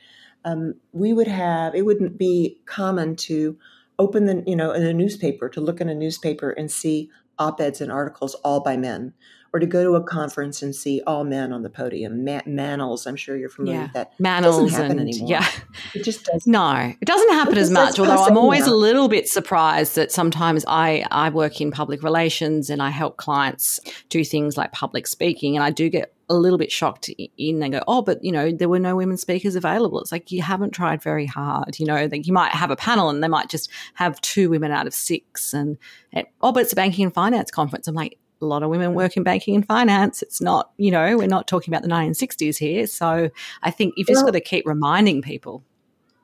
um, 0.44 0.76
we 0.92 1.12
would 1.12 1.28
have, 1.28 1.74
it 1.74 1.84
wouldn't 1.84 2.16
be 2.16 2.58
common 2.64 3.16
to 3.16 3.58
open 3.98 4.24
the, 4.24 4.42
you 4.46 4.56
know, 4.56 4.72
in 4.72 4.82
a 4.84 4.94
newspaper, 4.94 5.50
to 5.50 5.60
look 5.60 5.80
in 5.80 5.88
a 5.88 5.94
newspaper 5.94 6.50
and 6.50 6.70
see 6.70 7.10
op-eds 7.42 7.80
and 7.80 7.90
articles 7.90 8.34
all 8.36 8.60
by 8.60 8.76
men 8.76 9.12
or 9.52 9.60
to 9.60 9.66
go 9.66 9.84
to 9.84 9.94
a 9.96 10.02
conference 10.02 10.62
and 10.62 10.74
see 10.74 11.02
all 11.06 11.24
men 11.24 11.52
on 11.52 11.62
the 11.62 11.68
podium. 11.68 12.24
Ma- 12.24 12.40
I'm 12.46 13.16
sure 13.16 13.36
you're 13.36 13.50
familiar 13.50 13.80
yeah. 13.80 13.84
with 13.84 13.92
that. 13.92 14.18
Manels 14.18 14.42
doesn't 14.42 14.68
happen 14.70 14.98
and, 14.98 15.08
anymore. 15.08 15.28
Yeah, 15.28 15.46
it 15.94 16.04
just 16.04 16.24
doesn't. 16.24 16.50
No, 16.50 16.94
it 17.00 17.04
doesn't 17.04 17.32
happen 17.32 17.58
as 17.58 17.70
much. 17.70 17.98
Although 17.98 18.24
I'm 18.24 18.38
always 18.38 18.66
a 18.66 18.74
little 18.74 19.08
bit 19.08 19.28
surprised 19.28 19.96
that 19.96 20.10
sometimes 20.10 20.64
I 20.66 21.04
I 21.10 21.28
work 21.28 21.60
in 21.60 21.70
public 21.70 22.02
relations 22.02 22.70
and 22.70 22.82
I 22.82 22.90
help 22.90 23.18
clients 23.18 23.80
do 24.08 24.24
things 24.24 24.56
like 24.56 24.72
public 24.72 25.06
speaking, 25.06 25.56
and 25.56 25.64
I 25.64 25.70
do 25.70 25.90
get 25.90 26.14
a 26.32 26.38
little 26.38 26.58
bit 26.58 26.72
shocked 26.72 27.10
in 27.36 27.58
they 27.60 27.68
go, 27.68 27.82
oh, 27.86 28.02
but 28.02 28.24
you 28.24 28.32
know, 28.32 28.50
there 28.50 28.68
were 28.68 28.78
no 28.78 28.96
women 28.96 29.16
speakers 29.16 29.54
available. 29.54 30.00
It's 30.00 30.12
like 30.12 30.32
you 30.32 30.42
haven't 30.42 30.70
tried 30.70 31.02
very 31.02 31.26
hard. 31.26 31.78
You 31.78 31.86
know, 31.86 32.08
like 32.10 32.26
you 32.26 32.32
might 32.32 32.52
have 32.52 32.70
a 32.70 32.76
panel 32.76 33.10
and 33.10 33.22
they 33.22 33.28
might 33.28 33.48
just 33.48 33.70
have 33.94 34.20
two 34.22 34.48
women 34.48 34.72
out 34.72 34.86
of 34.86 34.94
six, 34.94 35.52
and 35.52 35.76
oh, 36.40 36.52
but 36.52 36.62
it's 36.62 36.72
a 36.72 36.76
banking 36.76 37.04
and 37.04 37.14
finance 37.14 37.50
conference. 37.50 37.86
I'm 37.86 37.94
like, 37.94 38.18
a 38.40 38.46
lot 38.46 38.62
of 38.62 38.70
women 38.70 38.94
work 38.94 39.16
in 39.16 39.22
banking 39.22 39.54
and 39.54 39.66
finance. 39.66 40.22
It's 40.22 40.40
not, 40.40 40.72
you 40.76 40.90
know, 40.90 41.16
we're 41.16 41.28
not 41.28 41.46
talking 41.46 41.72
about 41.72 41.82
the 41.82 41.94
1960s 41.94 42.58
here. 42.58 42.86
So 42.86 43.30
I 43.62 43.70
think 43.70 43.94
you've 43.96 44.08
just 44.08 44.18
well, 44.18 44.26
got 44.26 44.32
to 44.32 44.40
keep 44.40 44.66
reminding 44.66 45.22
people. 45.22 45.62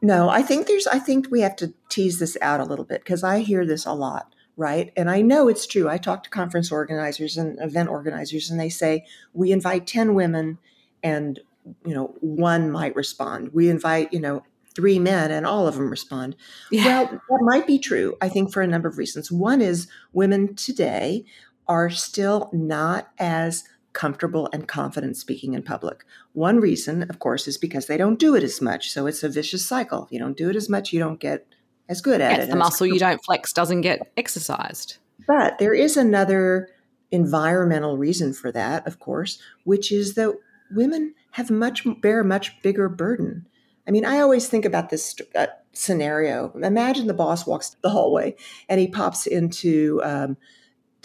No, 0.03 0.29
I 0.29 0.42
think 0.42 0.66
there's, 0.66 0.87
I 0.87 0.99
think 0.99 1.29
we 1.31 1.40
have 1.40 1.57
to 1.57 1.73
tease 1.88 2.18
this 2.18 2.37
out 2.42 2.61
a 2.61 2.64
little 2.64 2.85
bit 2.85 3.03
because 3.05 3.23
I 3.23 3.40
hear 3.40 3.64
this 3.64 3.87
a 3.87 3.92
lot, 3.92 4.35
right? 4.59 4.92
And 4.97 5.09
I 5.09 5.23
know 5.23 5.49
it's 5.49 5.66
true. 5.66 5.88
I 5.88 5.97
talk 5.99 6.25
to 6.25 6.31
conference 6.31 6.73
organizers 6.73 7.38
and 7.38 7.59
event 7.62 7.88
organizers, 7.88 8.51
and 8.51 8.59
they 8.59 8.68
say, 8.68 9.07
we 9.33 9.53
invite 9.53 9.87
10 9.87 10.14
women 10.14 10.59
and, 11.03 11.38
you 11.87 11.94
know, 11.94 12.14
one 12.21 12.71
might 12.71 12.97
respond. 12.97 13.51
We 13.55 13.71
invite, 13.71 14.12
you 14.12 14.18
know, 14.18 14.42
three 14.75 14.99
men 14.99 15.31
and 15.31 15.47
all 15.47 15.68
of 15.68 15.77
them 15.77 15.88
respond. 15.88 16.35
Yeah. 16.73 17.05
Well, 17.05 17.21
that 17.29 17.40
might 17.42 17.68
be 17.68 17.79
true, 17.79 18.16
I 18.21 18.29
think, 18.29 18.53
for 18.53 18.61
a 18.61 18.66
number 18.66 18.88
of 18.88 18.99
reasons. 18.99 19.31
One 19.31 19.61
is 19.61 19.87
women 20.12 20.57
today 20.57 21.25
are 21.68 21.88
still 21.88 22.51
not 22.53 23.11
as 23.18 23.62
comfortable 23.92 24.49
and 24.53 24.66
confident 24.66 25.16
speaking 25.16 25.55
in 25.55 25.62
public. 25.62 26.05
One 26.33 26.59
reason, 26.59 27.05
of 27.09 27.21
course, 27.21 27.47
is 27.47 27.59
because 27.59 27.87
they 27.87 27.97
don't 27.97 28.18
do 28.18 28.35
it 28.35 28.42
as 28.42 28.61
much. 28.61 28.90
So 28.90 29.07
it's 29.07 29.23
a 29.23 29.29
vicious 29.29 29.64
cycle. 29.64 30.05
If 30.05 30.12
you 30.12 30.18
don't 30.18 30.37
do 30.37 30.51
it 30.51 30.57
as 30.57 30.68
much, 30.68 30.92
you 30.92 30.99
don't 30.99 31.21
get 31.21 31.47
as 31.88 32.01
good 32.01 32.20
at 32.20 32.33
yes, 32.33 32.44
it. 32.44 32.51
The 32.51 32.57
muscle 32.57 32.87
you 32.87 32.98
don't 32.98 33.24
flex 33.24 33.53
doesn't 33.53 33.81
get 33.81 34.12
exercised. 34.16 34.98
But 35.27 35.59
there 35.59 35.74
is 35.74 35.96
another 35.96 36.68
environmental 37.11 37.96
reason 37.96 38.33
for 38.33 38.53
that, 38.53 38.87
of 38.87 38.98
course, 38.98 39.40
which 39.64 39.90
is 39.90 40.14
that 40.14 40.35
women 40.70 41.14
have 41.33 41.51
much 41.51 41.87
bear 42.01 42.20
a 42.20 42.24
much 42.24 42.61
bigger 42.62 42.88
burden. 42.88 43.46
I 43.87 43.90
mean, 43.90 44.05
I 44.05 44.20
always 44.20 44.48
think 44.48 44.64
about 44.64 44.90
this 44.90 45.16
uh, 45.35 45.46
scenario. 45.72 46.53
Imagine 46.62 47.07
the 47.07 47.14
boss 47.14 47.46
walks 47.46 47.77
the 47.81 47.88
hallway 47.88 48.37
and 48.68 48.79
he 48.81 48.88
pops 48.88 49.27
into 49.27 50.01
um, 50.05 50.37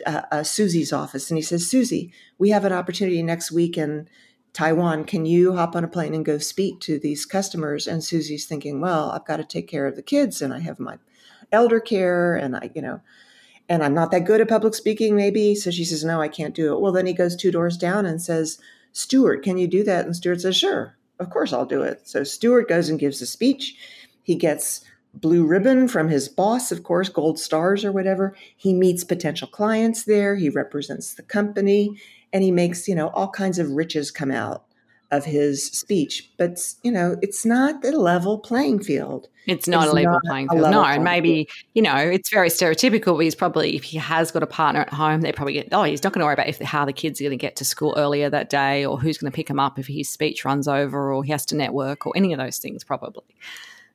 uh, 0.06 0.24
uh, 0.32 0.44
Susie's 0.44 0.92
office 0.92 1.30
and 1.30 1.38
he 1.38 1.42
says, 1.42 1.70
Susie, 1.70 2.12
we 2.38 2.50
have 2.50 2.66
an 2.66 2.74
opportunity 2.74 3.24
next 3.24 3.52
week 3.52 3.78
in 3.78 4.10
Taiwan. 4.54 5.04
Can 5.06 5.26
you 5.26 5.56
hop 5.56 5.76
on 5.76 5.84
a 5.84 5.88
plane 5.88 6.14
and 6.14 6.24
go 6.24 6.38
speak 6.38 6.80
to 6.82 7.00
these 7.00 7.26
customers? 7.26 7.88
And 7.88 8.04
Susie's 8.04 8.46
thinking, 8.46 8.80
well, 8.80 9.12
I've 9.12 9.26
got 9.26 9.38
to 9.38 9.44
take 9.44 9.68
care 9.68 9.88
of 9.88 9.96
the 9.96 10.04
kids 10.04 10.42
and 10.42 10.54
I 10.54 10.60
have 10.60 10.80
my 10.80 10.98
elder 11.52 11.80
care 11.80 12.36
and 12.36 12.56
I, 12.56 12.70
you 12.76 12.82
know, 12.82 13.02
and 13.68 13.84
I'm 13.84 13.94
not 13.94 14.12
that 14.12 14.26
good 14.26 14.42
at 14.42 14.50
public 14.50 14.76
speaking, 14.76 15.16
maybe. 15.16 15.56
So 15.56 15.72
she 15.72 15.86
says, 15.86 16.04
no, 16.04 16.22
I 16.22 16.28
can't 16.28 16.54
do 16.54 16.74
it. 16.74 16.82
Well, 16.82 16.92
then 16.92 17.08
he 17.08 17.14
goes 17.14 17.36
two 17.36 17.52
doors 17.52 17.78
down 17.78 18.06
and 18.06 18.22
says, 18.22 18.60
Stuart, 18.92 19.44
can 19.44 19.58
you 19.58 19.68
do 19.68 19.84
that? 19.84 20.06
And 20.06 20.16
Stuart 20.16 20.42
says, 20.42 20.56
sure, 20.56 20.98
of 21.20 21.30
course 21.30 21.52
I'll 21.52 21.66
do 21.66 21.82
it. 21.82 22.08
So 22.08 22.24
Stuart 22.24 22.70
goes 22.70 22.90
and 22.90 23.00
gives 23.00 23.22
a 23.22 23.26
speech. 23.26 23.76
He 24.22 24.36
gets 24.36 24.86
blue 25.16 25.46
ribbon 25.46 25.88
from 25.88 26.10
his 26.10 26.28
boss, 26.28 26.72
of 26.72 26.84
course, 26.84 27.10
gold 27.10 27.40
stars 27.40 27.86
or 27.86 27.92
whatever. 27.92 28.36
He 28.56 28.74
meets 28.74 29.04
potential 29.04 29.48
clients 29.48 30.04
there. 30.04 30.36
He 30.36 30.50
represents 30.50 31.14
the 31.14 31.24
company 31.24 31.98
and 32.34 32.44
he 32.44 32.52
makes, 32.52 32.88
you 32.88 32.96
know, 32.96 33.10
all 33.10 33.30
kinds 33.30 33.60
of 33.60 33.70
riches 33.70 34.12
come 34.12 34.32
out 34.32 34.66
of 35.12 35.26
his 35.26 35.68
speech. 35.68 36.32
But, 36.38 36.60
you 36.82 36.92
know, 36.92 37.16
it's 37.22 37.46
not 37.46 37.84
the 37.84 37.92
level 37.92 38.40
playing 38.40 38.84
field. 38.84 39.28
It's 39.46 39.68
not 39.68 39.84
it's 39.84 39.92
a 39.92 39.96
level 39.96 40.14
not 40.14 40.22
playing 40.26 40.50
field. 40.50 40.72
No, 40.72 40.84
and 40.84 41.04
maybe, 41.04 41.48
you 41.76 41.84
know, 41.84 41.96
it's 41.96 42.32
very 42.32 42.50
stereotypical. 42.50 43.16
But 43.18 43.20
he's 43.20 43.36
probably, 43.36 43.76
if 43.76 43.84
he 43.84 43.98
has 44.00 44.32
got 44.32 44.42
a 44.42 44.48
partner 44.48 44.82
at 44.82 44.90
home, 44.90 45.22
they 45.22 45.32
probably 45.32 45.54
get, 45.54 45.68
oh, 45.72 45.84
he's 45.84 46.04
not 46.04 46.14
going 46.14 46.22
to 46.22 46.26
worry 46.26 46.34
about 46.34 46.48
if 46.48 46.60
how 46.60 46.84
the 46.86 46.94
kids 46.94 47.22
are 47.22 47.26
going 47.26 47.38
to 47.38 47.42
get 47.42 47.56
to 47.58 47.66
school 47.66 47.94
earlier 47.96 48.28
that 48.32 48.50
day 48.50 48.84
or 48.84 49.00
who's 49.00 49.20
going 49.20 49.32
to 49.32 49.36
pick 49.36 49.50
him 49.50 49.60
up 49.60 49.78
if 49.78 49.86
his 49.86 50.10
speech 50.10 50.44
runs 50.44 50.68
over 50.68 51.14
or 51.14 51.24
he 51.24 51.32
has 51.32 51.46
to 51.46 51.56
network 51.56 52.08
or 52.08 52.14
any 52.16 52.34
of 52.34 52.40
those 52.40 52.58
things, 52.58 52.84
probably. 52.84 53.24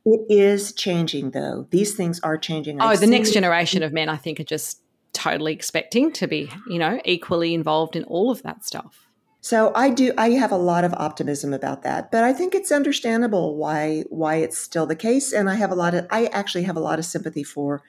It 0.05 0.20
is 0.31 0.72
changing, 0.72 1.33
though. 1.33 1.66
These 1.70 1.96
things 1.96 2.20
are 2.20 2.38
changing. 2.38 2.81
Oh, 2.81 2.87
I've 2.87 3.01
the 3.01 3.09
next 3.09 3.33
generation 3.33 3.83
of 3.83 3.92
men, 3.92 4.09
I 4.09 4.16
think, 4.16 4.38
are 4.38 4.44
just 4.44 4.81
totally 5.12 5.53
expecting 5.53 6.12
to 6.12 6.27
be, 6.27 6.51
you 6.68 6.79
know, 6.79 7.01
equally 7.05 7.55
involved 7.55 7.97
in 7.97 8.05
all 8.05 8.31
of 8.31 8.42
that 8.42 8.64
stuff. 8.64 9.09
So 9.40 9.73
I 9.75 9.90
do 9.90 10.12
I 10.18 10.31
have 10.31 10.53
a 10.53 10.57
lot 10.57 10.85
of 10.85 10.92
optimism 10.94 11.55
about 11.55 11.83
that, 11.83 12.11
but 12.11 12.25
I 12.25 12.33
think 12.33 12.55
it's 12.55 12.73
understandable 12.73 13.57
why 13.57 14.05
why 14.11 14.37
it's 14.37 14.59
still 14.59 14.85
the 14.85 14.97
case 14.97 15.33
and 15.33 15.49
I 15.49 15.55
have 15.55 15.71
a 15.71 15.77
lot 15.77 15.94
of 15.94 16.07
I 16.11 16.27
actually 16.27 16.64
have 16.64 16.77
a 16.77 16.81
lot 16.81 16.99
of 16.99 17.05
sympathy 17.05 17.44
for 17.44 17.83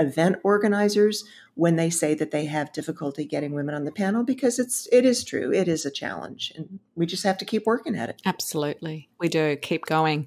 event 0.00 0.36
organizers 0.42 1.24
when 1.54 1.76
they 1.76 1.90
say 1.90 2.14
that 2.14 2.30
they 2.30 2.46
have 2.46 2.72
difficulty 2.72 3.24
getting 3.24 3.52
women 3.52 3.74
on 3.74 3.84
the 3.84 3.92
panel 3.92 4.24
because 4.24 4.58
it's 4.58 4.88
it 4.90 5.04
is 5.04 5.22
true 5.22 5.52
it 5.52 5.68
is 5.68 5.84
a 5.84 5.90
challenge 5.90 6.52
and 6.56 6.80
we 6.94 7.04
just 7.06 7.22
have 7.22 7.38
to 7.38 7.44
keep 7.44 7.66
working 7.66 7.96
at 7.96 8.08
it. 8.08 8.20
Absolutely. 8.26 9.08
We 9.18 9.28
do. 9.28 9.56
Keep 9.56 9.86
going. 9.86 10.26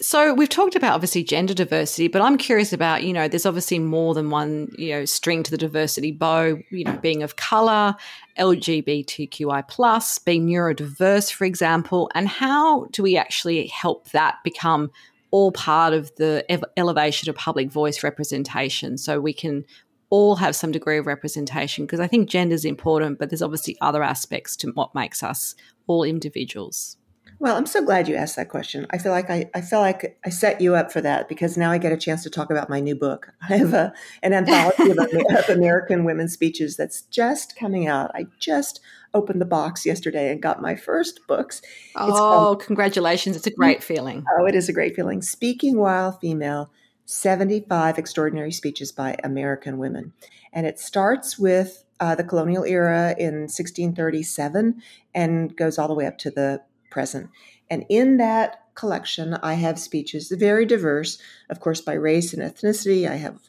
So 0.00 0.34
we've 0.34 0.48
talked 0.48 0.76
about 0.76 0.94
obviously 0.94 1.22
gender 1.22 1.54
diversity 1.54 2.08
but 2.08 2.20
i'm 2.22 2.36
curious 2.36 2.72
about 2.72 3.04
you 3.04 3.12
know 3.12 3.28
there's 3.28 3.46
obviously 3.46 3.78
more 3.78 4.14
than 4.14 4.30
one 4.30 4.72
you 4.76 4.90
know 4.90 5.04
string 5.04 5.42
to 5.42 5.50
the 5.50 5.56
diversity 5.56 6.12
bow 6.12 6.58
you 6.70 6.84
know 6.84 6.96
being 6.98 7.22
of 7.22 7.36
color 7.36 7.94
lgbtqi 8.38 9.68
plus 9.68 10.18
being 10.18 10.46
neurodiverse 10.46 11.32
for 11.32 11.44
example 11.44 12.10
and 12.14 12.28
how 12.28 12.86
do 12.86 13.02
we 13.02 13.16
actually 13.16 13.66
help 13.68 14.10
that 14.10 14.36
become 14.44 14.90
all 15.34 15.50
part 15.50 15.92
of 15.92 16.14
the 16.14 16.44
ev- 16.48 16.62
elevation 16.76 17.28
of 17.28 17.34
public 17.34 17.68
voice 17.68 18.04
representation. 18.04 18.96
So 18.96 19.20
we 19.20 19.32
can 19.32 19.64
all 20.08 20.36
have 20.36 20.54
some 20.54 20.70
degree 20.70 20.96
of 20.96 21.08
representation 21.08 21.84
because 21.84 21.98
I 21.98 22.06
think 22.06 22.30
gender 22.30 22.54
is 22.54 22.64
important, 22.64 23.18
but 23.18 23.30
there's 23.30 23.42
obviously 23.42 23.76
other 23.80 24.04
aspects 24.04 24.54
to 24.58 24.70
what 24.74 24.94
makes 24.94 25.24
us 25.24 25.56
all 25.88 26.04
individuals. 26.04 26.98
Well, 27.38 27.56
I'm 27.56 27.66
so 27.66 27.84
glad 27.84 28.08
you 28.08 28.14
asked 28.14 28.36
that 28.36 28.48
question. 28.48 28.86
I 28.90 28.98
feel 28.98 29.12
like 29.12 29.30
I, 29.30 29.50
I 29.54 29.60
feel 29.60 29.80
like 29.80 30.18
I 30.24 30.30
set 30.30 30.60
you 30.60 30.74
up 30.74 30.92
for 30.92 31.00
that 31.00 31.28
because 31.28 31.56
now 31.56 31.70
I 31.70 31.78
get 31.78 31.92
a 31.92 31.96
chance 31.96 32.22
to 32.22 32.30
talk 32.30 32.50
about 32.50 32.68
my 32.68 32.80
new 32.80 32.94
book. 32.94 33.32
I 33.48 33.56
have 33.56 33.74
a, 33.74 33.92
an 34.22 34.32
anthology 34.32 34.90
of, 34.90 34.98
of 34.98 35.48
American 35.48 36.04
women's 36.04 36.32
speeches 36.32 36.76
that's 36.76 37.02
just 37.02 37.56
coming 37.56 37.86
out. 37.86 38.10
I 38.14 38.26
just 38.38 38.80
opened 39.12 39.40
the 39.40 39.46
box 39.46 39.86
yesterday 39.86 40.30
and 40.30 40.42
got 40.42 40.60
my 40.60 40.74
first 40.74 41.20
books. 41.26 41.62
Oh, 41.96 42.10
called, 42.10 42.62
congratulations. 42.62 43.36
It's 43.36 43.46
a 43.46 43.50
great 43.50 43.82
feeling. 43.82 44.24
Oh, 44.36 44.46
it 44.46 44.54
is 44.54 44.68
a 44.68 44.72
great 44.72 44.96
feeling. 44.96 45.22
Speaking 45.22 45.78
While 45.78 46.12
Female 46.12 46.70
75 47.06 47.98
Extraordinary 47.98 48.50
Speeches 48.50 48.90
by 48.90 49.16
American 49.22 49.78
Women. 49.78 50.12
And 50.52 50.66
it 50.66 50.80
starts 50.80 51.38
with 51.38 51.84
uh, 52.00 52.14
the 52.14 52.24
colonial 52.24 52.64
era 52.64 53.14
in 53.18 53.42
1637 53.42 54.82
and 55.14 55.56
goes 55.56 55.78
all 55.78 55.88
the 55.88 55.94
way 55.94 56.06
up 56.06 56.18
to 56.18 56.30
the 56.30 56.62
present. 56.94 57.28
And 57.68 57.84
in 57.88 58.18
that 58.18 58.62
collection, 58.74 59.34
I 59.34 59.54
have 59.54 59.78
speeches 59.80 60.30
very 60.30 60.64
diverse, 60.64 61.18
of 61.50 61.58
course, 61.58 61.80
by 61.80 61.94
race 61.94 62.32
and 62.32 62.40
ethnicity. 62.40 63.10
I 63.10 63.16
have 63.16 63.40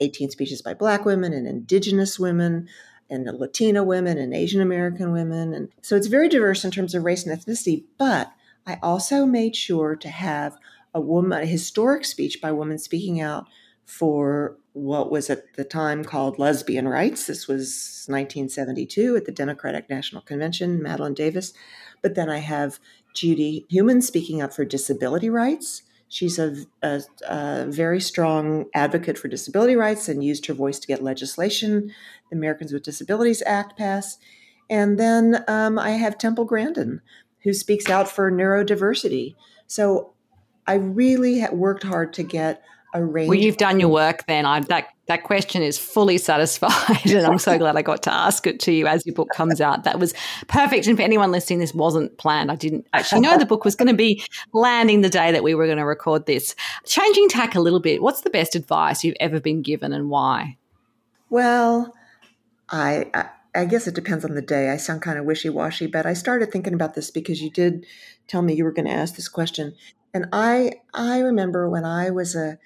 18 0.00 0.30
speeches 0.30 0.62
by 0.62 0.72
Black 0.72 1.04
women 1.04 1.34
and 1.34 1.46
Indigenous 1.46 2.18
women 2.18 2.66
and 3.10 3.26
Latina 3.26 3.84
women 3.84 4.16
and 4.16 4.34
Asian 4.34 4.62
American 4.62 5.12
women. 5.12 5.52
And 5.52 5.68
so 5.82 5.96
it's 5.96 6.06
very 6.06 6.30
diverse 6.30 6.64
in 6.64 6.70
terms 6.70 6.94
of 6.94 7.04
race 7.04 7.26
and 7.26 7.38
ethnicity. 7.38 7.84
But 7.98 8.32
I 8.66 8.78
also 8.82 9.26
made 9.26 9.54
sure 9.54 9.94
to 9.96 10.08
have 10.08 10.56
a 10.94 11.00
woman, 11.00 11.42
a 11.42 11.46
historic 11.46 12.06
speech 12.06 12.40
by 12.40 12.48
a 12.48 12.54
woman 12.54 12.78
speaking 12.78 13.20
out 13.20 13.46
for 13.84 14.56
what 14.72 15.10
was 15.10 15.28
at 15.28 15.54
the 15.56 15.64
time 15.64 16.04
called 16.04 16.38
lesbian 16.38 16.88
rights. 16.88 17.26
This 17.26 17.46
was 17.46 18.06
1972 18.08 19.16
at 19.16 19.26
the 19.26 19.32
Democratic 19.32 19.90
National 19.90 20.22
Convention, 20.22 20.82
Madeline 20.82 21.14
Davis. 21.14 21.52
But 22.04 22.16
then 22.16 22.28
I 22.28 22.40
have 22.40 22.78
Judy 23.14 23.64
Heumann 23.70 24.02
speaking 24.02 24.42
up 24.42 24.52
for 24.52 24.66
disability 24.66 25.30
rights. 25.30 25.82
She's 26.08 26.38
a, 26.38 26.54
a, 26.82 27.00
a, 27.26 27.64
very 27.66 27.98
strong 27.98 28.66
advocate 28.74 29.16
for 29.16 29.28
disability 29.28 29.74
rights 29.74 30.06
and 30.06 30.22
used 30.22 30.44
her 30.46 30.52
voice 30.52 30.78
to 30.80 30.86
get 30.86 31.02
legislation, 31.02 31.90
the 32.30 32.36
Americans 32.36 32.74
with 32.74 32.82
Disabilities 32.82 33.42
Act 33.46 33.78
passed. 33.78 34.20
And 34.68 35.00
then 35.00 35.42
um, 35.48 35.78
I 35.78 35.92
have 35.92 36.18
Temple 36.18 36.44
Grandin, 36.44 37.00
who 37.42 37.54
speaks 37.54 37.88
out 37.88 38.06
for 38.06 38.30
neurodiversity. 38.30 39.34
So 39.66 40.12
I 40.66 40.74
really 40.74 41.42
worked 41.50 41.84
hard 41.84 42.12
to 42.12 42.22
get 42.22 42.62
a 42.92 43.02
range. 43.02 43.30
Well, 43.30 43.38
you've 43.38 43.56
done 43.56 43.80
your 43.80 43.88
work 43.88 44.26
then. 44.26 44.44
I, 44.44 44.60
that 44.60 44.88
that 45.06 45.24
question 45.24 45.62
is 45.62 45.78
fully 45.78 46.18
satisfied, 46.18 47.04
and 47.10 47.26
I'm 47.26 47.38
so 47.38 47.58
glad 47.58 47.76
I 47.76 47.82
got 47.82 48.02
to 48.04 48.12
ask 48.12 48.46
it 48.46 48.60
to 48.60 48.72
you 48.72 48.86
as 48.86 49.04
your 49.04 49.14
book 49.14 49.28
comes 49.34 49.60
out. 49.60 49.84
That 49.84 49.98
was 49.98 50.14
perfect. 50.48 50.86
And 50.86 50.96
for 50.96 51.02
anyone 51.02 51.30
listening, 51.30 51.58
this 51.58 51.74
wasn't 51.74 52.16
planned. 52.16 52.50
I 52.50 52.56
didn't 52.56 52.86
actually 52.92 53.20
know 53.20 53.36
the 53.36 53.46
book 53.46 53.64
was 53.64 53.76
going 53.76 53.88
to 53.88 53.94
be 53.94 54.24
landing 54.52 55.02
the 55.02 55.10
day 55.10 55.32
that 55.32 55.42
we 55.42 55.54
were 55.54 55.66
going 55.66 55.78
to 55.78 55.84
record 55.84 56.26
this. 56.26 56.54
Changing 56.86 57.28
tack 57.28 57.54
a 57.54 57.60
little 57.60 57.80
bit. 57.80 58.02
What's 58.02 58.22
the 58.22 58.30
best 58.30 58.54
advice 58.54 59.04
you've 59.04 59.16
ever 59.20 59.40
been 59.40 59.62
given, 59.62 59.92
and 59.92 60.08
why? 60.08 60.56
Well, 61.28 61.94
I, 62.70 63.10
I 63.12 63.28
I 63.54 63.64
guess 63.66 63.86
it 63.86 63.94
depends 63.94 64.24
on 64.24 64.34
the 64.34 64.42
day. 64.42 64.70
I 64.70 64.76
sound 64.76 65.02
kind 65.02 65.18
of 65.18 65.24
wishy 65.24 65.48
washy, 65.48 65.86
but 65.86 66.06
I 66.06 66.14
started 66.14 66.50
thinking 66.50 66.74
about 66.74 66.94
this 66.94 67.10
because 67.10 67.40
you 67.40 67.50
did 67.50 67.86
tell 68.26 68.42
me 68.42 68.54
you 68.54 68.64
were 68.64 68.72
going 68.72 68.86
to 68.86 68.92
ask 68.92 69.14
this 69.14 69.28
question. 69.28 69.74
And 70.12 70.26
I 70.32 70.72
I 70.92 71.18
remember 71.18 71.68
when 71.68 71.84
I 71.84 72.10
was 72.10 72.34
a 72.34 72.58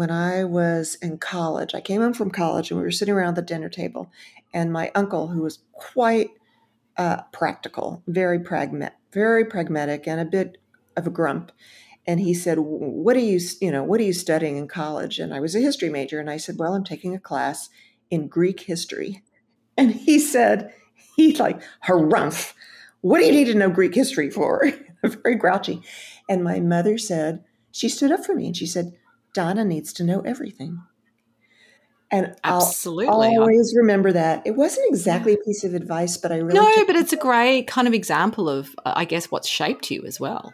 when 0.00 0.10
I 0.10 0.44
was 0.44 0.94
in 1.02 1.18
college, 1.18 1.74
I 1.74 1.82
came 1.82 2.00
home 2.00 2.14
from 2.14 2.30
college 2.30 2.70
and 2.70 2.80
we 2.80 2.86
were 2.86 2.90
sitting 2.90 3.12
around 3.12 3.34
the 3.34 3.42
dinner 3.42 3.68
table, 3.68 4.10
and 4.54 4.72
my 4.72 4.90
uncle, 4.94 5.28
who 5.28 5.42
was 5.42 5.58
quite 5.72 6.30
uh, 6.96 7.20
practical, 7.32 8.02
very 8.06 8.40
pragmatic, 8.40 8.96
very 9.12 9.44
pragmatic, 9.44 10.08
and 10.08 10.18
a 10.18 10.24
bit 10.24 10.56
of 10.96 11.06
a 11.06 11.10
grump, 11.10 11.52
and 12.06 12.18
he 12.18 12.32
said, 12.32 12.56
"What 12.60 13.14
are 13.14 13.20
you, 13.20 13.40
you 13.60 13.70
know, 13.70 13.84
what 13.84 14.00
are 14.00 14.04
you 14.04 14.14
studying 14.14 14.56
in 14.56 14.68
college?" 14.68 15.18
And 15.18 15.34
I 15.34 15.40
was 15.40 15.54
a 15.54 15.60
history 15.60 15.90
major, 15.90 16.18
and 16.18 16.30
I 16.30 16.38
said, 16.38 16.56
"Well, 16.56 16.72
I'm 16.72 16.82
taking 16.82 17.14
a 17.14 17.20
class 17.20 17.68
in 18.10 18.26
Greek 18.26 18.60
history," 18.60 19.22
and 19.76 19.92
he 19.92 20.18
said, 20.18 20.72
"He's 21.14 21.38
like 21.38 21.60
harumph. 21.86 22.54
What 23.02 23.18
do 23.18 23.26
you 23.26 23.32
need 23.32 23.52
to 23.52 23.54
know 23.54 23.68
Greek 23.68 23.94
history 23.94 24.30
for?" 24.30 24.64
very 25.04 25.34
grouchy. 25.34 25.82
And 26.26 26.42
my 26.42 26.58
mother 26.58 26.96
said, 26.96 27.44
she 27.72 27.88
stood 27.88 28.12
up 28.12 28.24
for 28.24 28.34
me 28.34 28.46
and 28.46 28.56
she 28.56 28.66
said, 28.66 28.92
Donna 29.32 29.64
needs 29.64 29.92
to 29.94 30.04
know 30.04 30.20
everything. 30.20 30.82
And 32.10 32.34
Absolutely. 32.42 33.08
I'll 33.08 33.40
always 33.40 33.74
remember 33.76 34.12
that. 34.12 34.44
It 34.44 34.56
wasn't 34.56 34.88
exactly 34.88 35.34
a 35.34 35.36
piece 35.36 35.62
of 35.62 35.74
advice, 35.74 36.16
but 36.16 36.32
I 36.32 36.38
really 36.38 36.58
No, 36.58 36.84
but 36.86 36.96
it's 36.96 37.12
a 37.12 37.16
great 37.16 37.68
kind 37.68 37.86
of 37.86 37.94
example 37.94 38.48
of 38.48 38.74
uh, 38.84 38.92
I 38.96 39.04
guess 39.04 39.30
what's 39.30 39.46
shaped 39.46 39.90
you 39.92 40.02
as 40.04 40.18
well. 40.18 40.52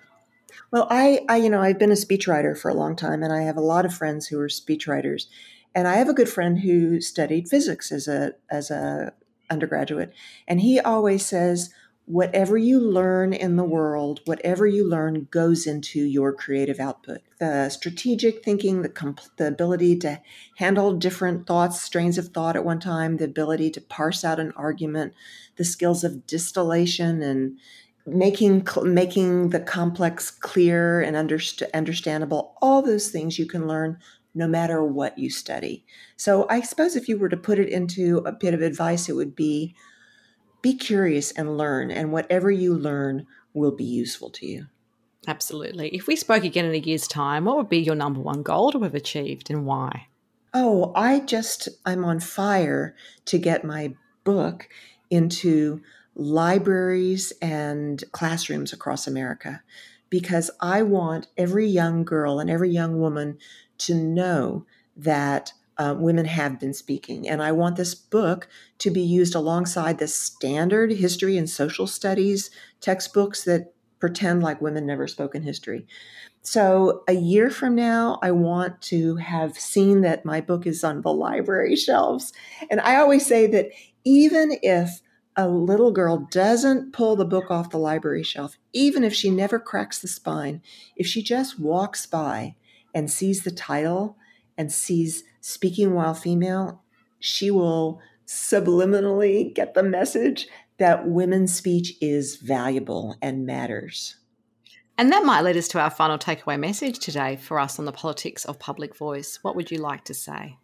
Well, 0.71 0.87
I, 0.91 1.25
I 1.29 1.37
you 1.37 1.49
know, 1.49 1.63
I've 1.63 1.79
been 1.79 1.91
a 1.91 1.95
speechwriter 1.95 2.59
for 2.59 2.71
a 2.71 2.75
long 2.75 2.95
time 2.95 3.23
and 3.23 3.33
I 3.33 3.43
have 3.43 3.57
a 3.57 3.63
lot 3.63 3.87
of 3.87 3.95
friends 3.95 4.27
who 4.27 4.39
are 4.39 4.49
speechwriters. 4.49 5.27
And 5.75 5.87
I 5.87 5.97
have 5.97 6.09
a 6.09 6.15
good 6.15 6.29
friend 6.29 6.59
who 6.59 7.01
studied 7.01 7.49
physics 7.49 7.93
as 7.93 8.09
a 8.09 8.33
as 8.51 8.71
a 8.71 9.13
undergraduate, 9.51 10.13
and 10.49 10.61
he 10.61 10.81
always 10.81 11.25
says 11.25 11.71
whatever 12.07 12.57
you 12.57 12.81
learn 12.81 13.33
in 13.33 13.57
the 13.57 13.65
world, 13.65 14.21
whatever 14.27 14.65
you 14.65 14.89
learn 14.89 15.27
goes 15.33 15.67
into 15.67 16.01
your 16.01 16.33
creative 16.33 16.79
output. 16.79 17.21
The 17.41 17.69
strategic 17.69 18.45
thinking, 18.45 18.83
the, 18.83 18.89
comp- 18.89 19.37
the 19.37 19.49
ability 19.49 19.99
to 19.99 20.21
handle 20.57 20.97
different 20.97 21.49
thoughts, 21.49 21.83
strains 21.83 22.17
of 22.17 22.29
thought 22.29 22.55
at 22.55 22.65
one 22.65 22.79
time, 22.79 23.17
the 23.17 23.25
ability 23.25 23.71
to 23.73 23.81
parse 23.81 24.25
out 24.25 24.39
an 24.39 24.53
argument, 24.53 25.15
the 25.57 25.65
skills 25.65 26.05
of 26.05 26.27
distillation 26.29 27.23
and 27.23 27.59
making 28.07 28.65
making 28.85 29.51
the 29.51 29.59
complex 29.59 30.31
clear 30.31 31.01
and 31.01 31.17
underst- 31.17 31.69
understandable 31.75 32.55
all 32.63 32.81
those 32.81 33.09
things 33.09 33.37
you 33.37 33.47
can 33.47 33.67
learn 33.67 33.99
no 34.33 34.47
matter 34.47 34.85
what 34.85 35.19
you 35.19 35.29
study 35.29 35.85
so 36.17 36.47
i 36.49 36.61
suppose 36.61 36.95
if 36.95 37.09
you 37.09 37.19
were 37.19 37.29
to 37.29 37.37
put 37.37 37.59
it 37.59 37.69
into 37.69 38.19
a 38.19 38.31
bit 38.31 38.55
of 38.55 38.63
advice 38.63 39.09
it 39.09 39.17
would 39.17 39.35
be 39.35 39.75
be 40.67 40.75
curious 40.75 41.31
and 41.31 41.57
learn, 41.57 41.93
and 41.93 42.11
whatever 42.11 42.51
you 42.51 42.75
learn 42.75 43.25
will 43.55 43.71
be 43.71 43.85
useful 43.85 44.31
to 44.31 44.45
you. 44.45 44.67
Absolutely. 45.29 45.91
If 45.91 46.09
we 46.09 46.17
spoke 46.17 46.43
again 46.43 46.65
in 46.65 46.75
a 46.75 46.79
year's 46.79 47.07
time, 47.07 47.45
what 47.45 47.57
would 47.57 47.69
be 47.69 47.79
your 47.79 47.95
number 47.95 48.19
one 48.19 48.43
goal 48.43 48.73
to 48.73 48.83
have 48.83 48.97
achieved 48.97 49.49
and 49.49 49.65
why? 49.65 50.09
Oh, 50.53 50.91
I 50.97 51.21
just, 51.21 51.69
I'm 51.85 52.05
on 52.05 52.19
fire 52.19 52.97
to 53.27 53.39
get 53.39 53.63
my 53.63 53.95
book 54.25 54.69
into 55.09 55.83
libraries 56.17 57.33
and 57.41 58.03
classrooms 58.11 58.73
across 58.73 59.07
America 59.07 59.63
because 60.11 60.51
I 60.61 60.83
want 60.83 61.29
every 61.37 61.69
young 61.69 62.03
girl 62.03 62.41
and 62.41 62.51
every 62.51 62.71
young 62.71 62.99
woman 62.99 63.39
to 63.79 63.95
know 63.95 64.67
that 64.97 65.53
uh, 65.79 65.95
women 65.99 66.25
have 66.25 66.59
been 66.59 66.73
speaking. 66.73 67.29
And 67.29 67.43
I 67.43 67.53
want 67.53 67.77
this 67.77 67.95
book 67.95 68.49
to 68.79 68.91
be 68.91 69.03
used 69.03 69.35
alongside 69.35 69.99
the 69.99 70.09
standard 70.09 70.93
history 70.93 71.37
and 71.37 71.49
social 71.49 71.87
studies 71.87 72.51
textbooks 72.81 73.45
that 73.45 73.75
pretend 73.99 74.43
like 74.43 74.61
women 74.61 74.87
never 74.87 75.07
spoke 75.07 75.35
in 75.35 75.43
history. 75.43 75.87
So, 76.43 77.03
a 77.09 77.13
year 77.13 77.51
from 77.51 77.75
now, 77.75 78.21
I 78.23 78.31
want 78.31 78.81
to 78.83 79.17
have 79.17 79.59
seen 79.59 80.03
that 80.03 80.25
my 80.25 80.41
book 80.41 80.67
is 80.67 80.85
on 80.85 81.03
the 81.03 81.13
library 81.13 81.75
shelves. 81.77 82.33
And 82.71 82.81
I 82.81 82.97
always 82.97 83.27
say 83.27 83.47
that 83.49 83.71
even 84.05 84.53
if 84.63 85.01
a 85.37 85.49
little 85.49 85.91
girl 85.91 86.27
doesn't 86.31 86.93
pull 86.93 87.17
the 87.17 87.25
book 87.25 87.51
off 87.51 87.71
the 87.71 87.79
library 87.79 88.23
shelf, 88.23 88.57
even 88.73 89.05
if 89.05 89.13
she 89.13 89.29
never 89.29 89.59
cracks 89.59 89.99
the 89.99 90.09
spine, 90.09 90.63
if 90.95 91.07
she 91.07 91.23
just 91.23 91.59
walks 91.59 92.07
by 92.07 92.55
and 92.95 93.11
sees 93.11 93.43
the 93.43 93.51
title 93.51 94.17
and 94.57 94.73
sees 94.73 95.25
speaking 95.47 95.95
while 95.95 96.13
female, 96.13 96.83
she 97.21 97.53
will 97.53 98.01
subliminally 98.27 99.55
get 99.55 99.75
the 99.75 99.83
message 99.83 100.49
that 100.79 101.07
women's 101.07 101.55
speech 101.55 101.93
is 102.01 102.35
valuable 102.35 103.15
and 103.23 103.47
matters. 103.47 104.17
And 104.99 105.13
that 105.13 105.25
might 105.25 105.43
lead 105.43 105.57
us 105.57 105.69
to 105.69 105.81
our 105.81 105.89
final 105.89 106.19
takeaway 106.19 106.59
message 106.59 106.99
today 106.99 107.37
for 107.37 107.61
us 107.61 107.79
on 107.79 107.85
the 107.85 107.93
politics 107.93 108.45
of 108.45 108.59
public 108.59 108.97
voice. 108.97 109.39
What 109.43 109.55
would 109.55 109.71
you 109.71 109.79
like 109.79 110.05
to 110.07 110.15
say? 110.15 110.57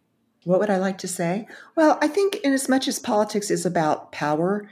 What 0.43 0.59
would 0.59 0.69
I 0.69 0.77
like 0.77 0.97
to 0.97 1.07
say? 1.07 1.47
Well, 1.77 1.97
I 2.01 2.09
think, 2.09 2.35
in 2.43 2.51
as 2.51 2.67
much 2.67 2.89
as 2.89 2.99
politics 2.99 3.49
is 3.49 3.65
about 3.65 4.11
power, 4.11 4.69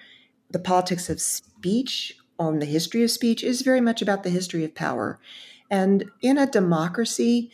the 0.50 0.60
politics 0.60 1.10
of 1.10 1.22
speech 1.22 2.18
on 2.38 2.60
the 2.60 2.66
history 2.66 3.04
of 3.04 3.12
speech 3.12 3.46
is 3.46 3.62
very 3.62 3.80
much 3.80 4.02
about 4.02 4.24
the 4.24 4.30
history 4.30 4.66
of 4.66 4.76
power. 4.76 5.22
And 5.70 6.12
in 6.22 6.38
a 6.38 6.52
democracy, 6.52 7.50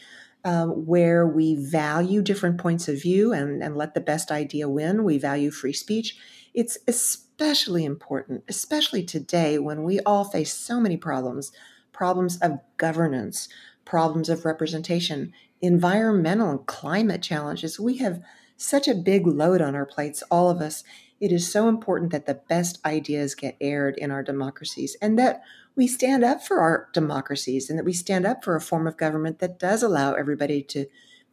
um, 0.47 0.85
where 0.85 1.27
we 1.27 1.55
value 1.55 2.21
different 2.21 2.57
points 2.57 2.87
of 2.87 3.01
view 3.01 3.33
and, 3.33 3.61
and 3.61 3.75
let 3.75 3.93
the 3.93 3.99
best 3.99 4.31
idea 4.31 4.69
win. 4.69 5.03
We 5.03 5.17
value 5.17 5.51
free 5.51 5.73
speech. 5.73 6.17
It's 6.53 6.77
especially 6.87 7.83
important, 7.83 8.45
especially 8.47 9.03
today 9.03 9.59
when 9.59 9.83
we 9.83 9.99
all 9.99 10.23
face 10.23 10.53
so 10.53 10.79
many 10.79 10.95
problems 10.95 11.51
problems 11.91 12.37
of 12.37 12.59
governance, 12.77 13.49
problems 13.83 14.29
of 14.29 14.45
representation, 14.45 15.33
environmental 15.61 16.51
and 16.51 16.65
climate 16.65 17.23
challenges. 17.23 17.77
We 17.77 17.97
have 17.97 18.21
such 18.55 18.87
a 18.87 18.95
big 18.95 19.27
load 19.27 19.61
on 19.61 19.75
our 19.75 19.85
plates, 19.85 20.23
all 20.31 20.49
of 20.49 20.61
us. 20.61 20.83
It 21.19 21.31
is 21.31 21.51
so 21.51 21.67
important 21.67 22.11
that 22.11 22.27
the 22.27 22.41
best 22.47 22.79
ideas 22.85 23.33
get 23.33 23.57
aired 23.59 23.97
in 23.97 24.11
our 24.11 24.21
democracies 24.21 24.95
and 25.01 25.17
that 25.17 25.41
we 25.75 25.87
stand 25.87 26.23
up 26.23 26.43
for 26.43 26.59
our 26.59 26.89
democracies 26.93 27.69
and 27.69 27.77
that 27.77 27.85
we 27.85 27.93
stand 27.93 28.25
up 28.25 28.43
for 28.43 28.55
a 28.55 28.61
form 28.61 28.87
of 28.87 28.97
government 28.97 29.39
that 29.39 29.59
does 29.59 29.81
allow 29.81 30.13
everybody 30.13 30.61
to 30.63 30.85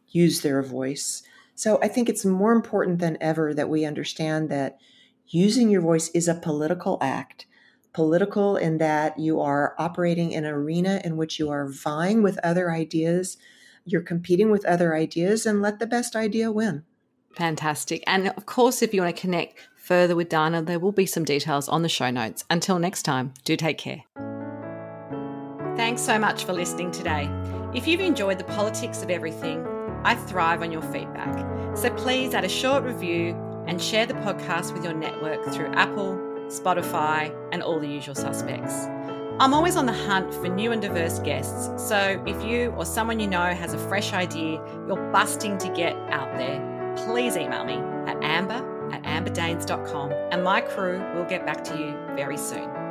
use 0.09 0.41
their 0.41 0.61
voice. 0.63 1.23
So 1.55 1.79
I 1.81 1.87
think 1.87 2.09
it's 2.09 2.25
more 2.25 2.51
important 2.51 2.99
than 2.99 3.17
ever 3.21 3.53
that 3.53 3.69
we 3.69 3.85
understand 3.85 4.49
that 4.49 4.77
using 5.27 5.69
your 5.69 5.81
voice 5.81 6.09
is 6.09 6.27
a 6.27 6.35
political 6.35 6.97
act. 7.01 7.45
Political 7.93 8.57
in 8.57 8.77
that 8.79 9.17
you 9.17 9.39
are 9.39 9.73
operating 9.79 10.31
in 10.31 10.45
an 10.45 10.51
arena 10.51 11.01
in 11.03 11.15
which 11.15 11.39
you 11.39 11.49
are 11.49 11.67
vying 11.67 12.21
with 12.23 12.37
other 12.43 12.71
ideas, 12.71 13.37
you're 13.85 14.01
competing 14.01 14.51
with 14.51 14.65
other 14.65 14.95
ideas, 14.95 15.45
and 15.45 15.61
let 15.61 15.79
the 15.79 15.87
best 15.87 16.15
idea 16.15 16.51
win. 16.51 16.83
Fantastic. 17.35 18.03
And 18.05 18.29
of 18.29 18.45
course, 18.45 18.81
if 18.81 18.93
you 18.93 19.01
want 19.01 19.15
to 19.15 19.21
connect 19.21 19.59
further 19.85 20.15
with 20.15 20.29
Dana, 20.29 20.63
there 20.63 20.79
will 20.79 20.91
be 20.91 21.05
some 21.05 21.23
details 21.23 21.69
on 21.69 21.83
the 21.83 21.89
show 21.89 22.09
notes. 22.09 22.43
Until 22.49 22.79
next 22.79 23.03
time, 23.03 23.33
do 23.43 23.55
take 23.55 23.77
care. 23.77 24.03
Thanks 25.77 26.01
so 26.01 26.17
much 26.17 26.43
for 26.43 26.53
listening 26.53 26.91
today. 26.91 27.29
If 27.75 27.87
you've 27.87 27.99
enjoyed 27.99 28.39
the 28.39 28.45
politics 28.45 29.03
of 29.03 29.11
everything, 29.11 29.65
I 30.03 30.15
thrive 30.15 30.63
on 30.63 30.71
your 30.71 30.81
feedback. 30.81 31.77
So 31.77 31.91
please 31.91 32.33
add 32.33 32.45
a 32.45 32.49
short 32.49 32.83
review 32.83 33.35
and 33.67 33.81
share 33.81 34.07
the 34.07 34.13
podcast 34.15 34.73
with 34.73 34.83
your 34.83 34.93
network 34.93 35.45
through 35.53 35.71
Apple, 35.73 36.15
Spotify, 36.47 37.35
and 37.51 37.61
all 37.61 37.79
the 37.79 37.87
usual 37.87 38.15
suspects. 38.15 38.85
I'm 39.39 39.53
always 39.53 39.75
on 39.75 39.85
the 39.85 39.93
hunt 39.93 40.33
for 40.33 40.47
new 40.47 40.71
and 40.71 40.81
diverse 40.81 41.19
guests, 41.19 41.69
so 41.89 42.23
if 42.25 42.41
you 42.43 42.69
or 42.77 42.85
someone 42.85 43.19
you 43.19 43.27
know 43.27 43.53
has 43.53 43.73
a 43.73 43.77
fresh 43.89 44.13
idea 44.13 44.63
you're 44.87 45.11
busting 45.11 45.57
to 45.57 45.67
get 45.73 45.93
out 46.09 46.37
there, 46.37 46.95
please 46.95 47.35
email 47.35 47.65
me 47.65 47.75
at 48.09 48.23
amber 48.23 48.74
at 48.91 49.03
amberdaines.com 49.03 50.11
and 50.31 50.43
my 50.43 50.61
crew 50.61 50.99
will 51.15 51.25
get 51.25 51.45
back 51.45 51.63
to 51.65 51.77
you 51.77 51.97
very 52.15 52.37
soon. 52.37 52.84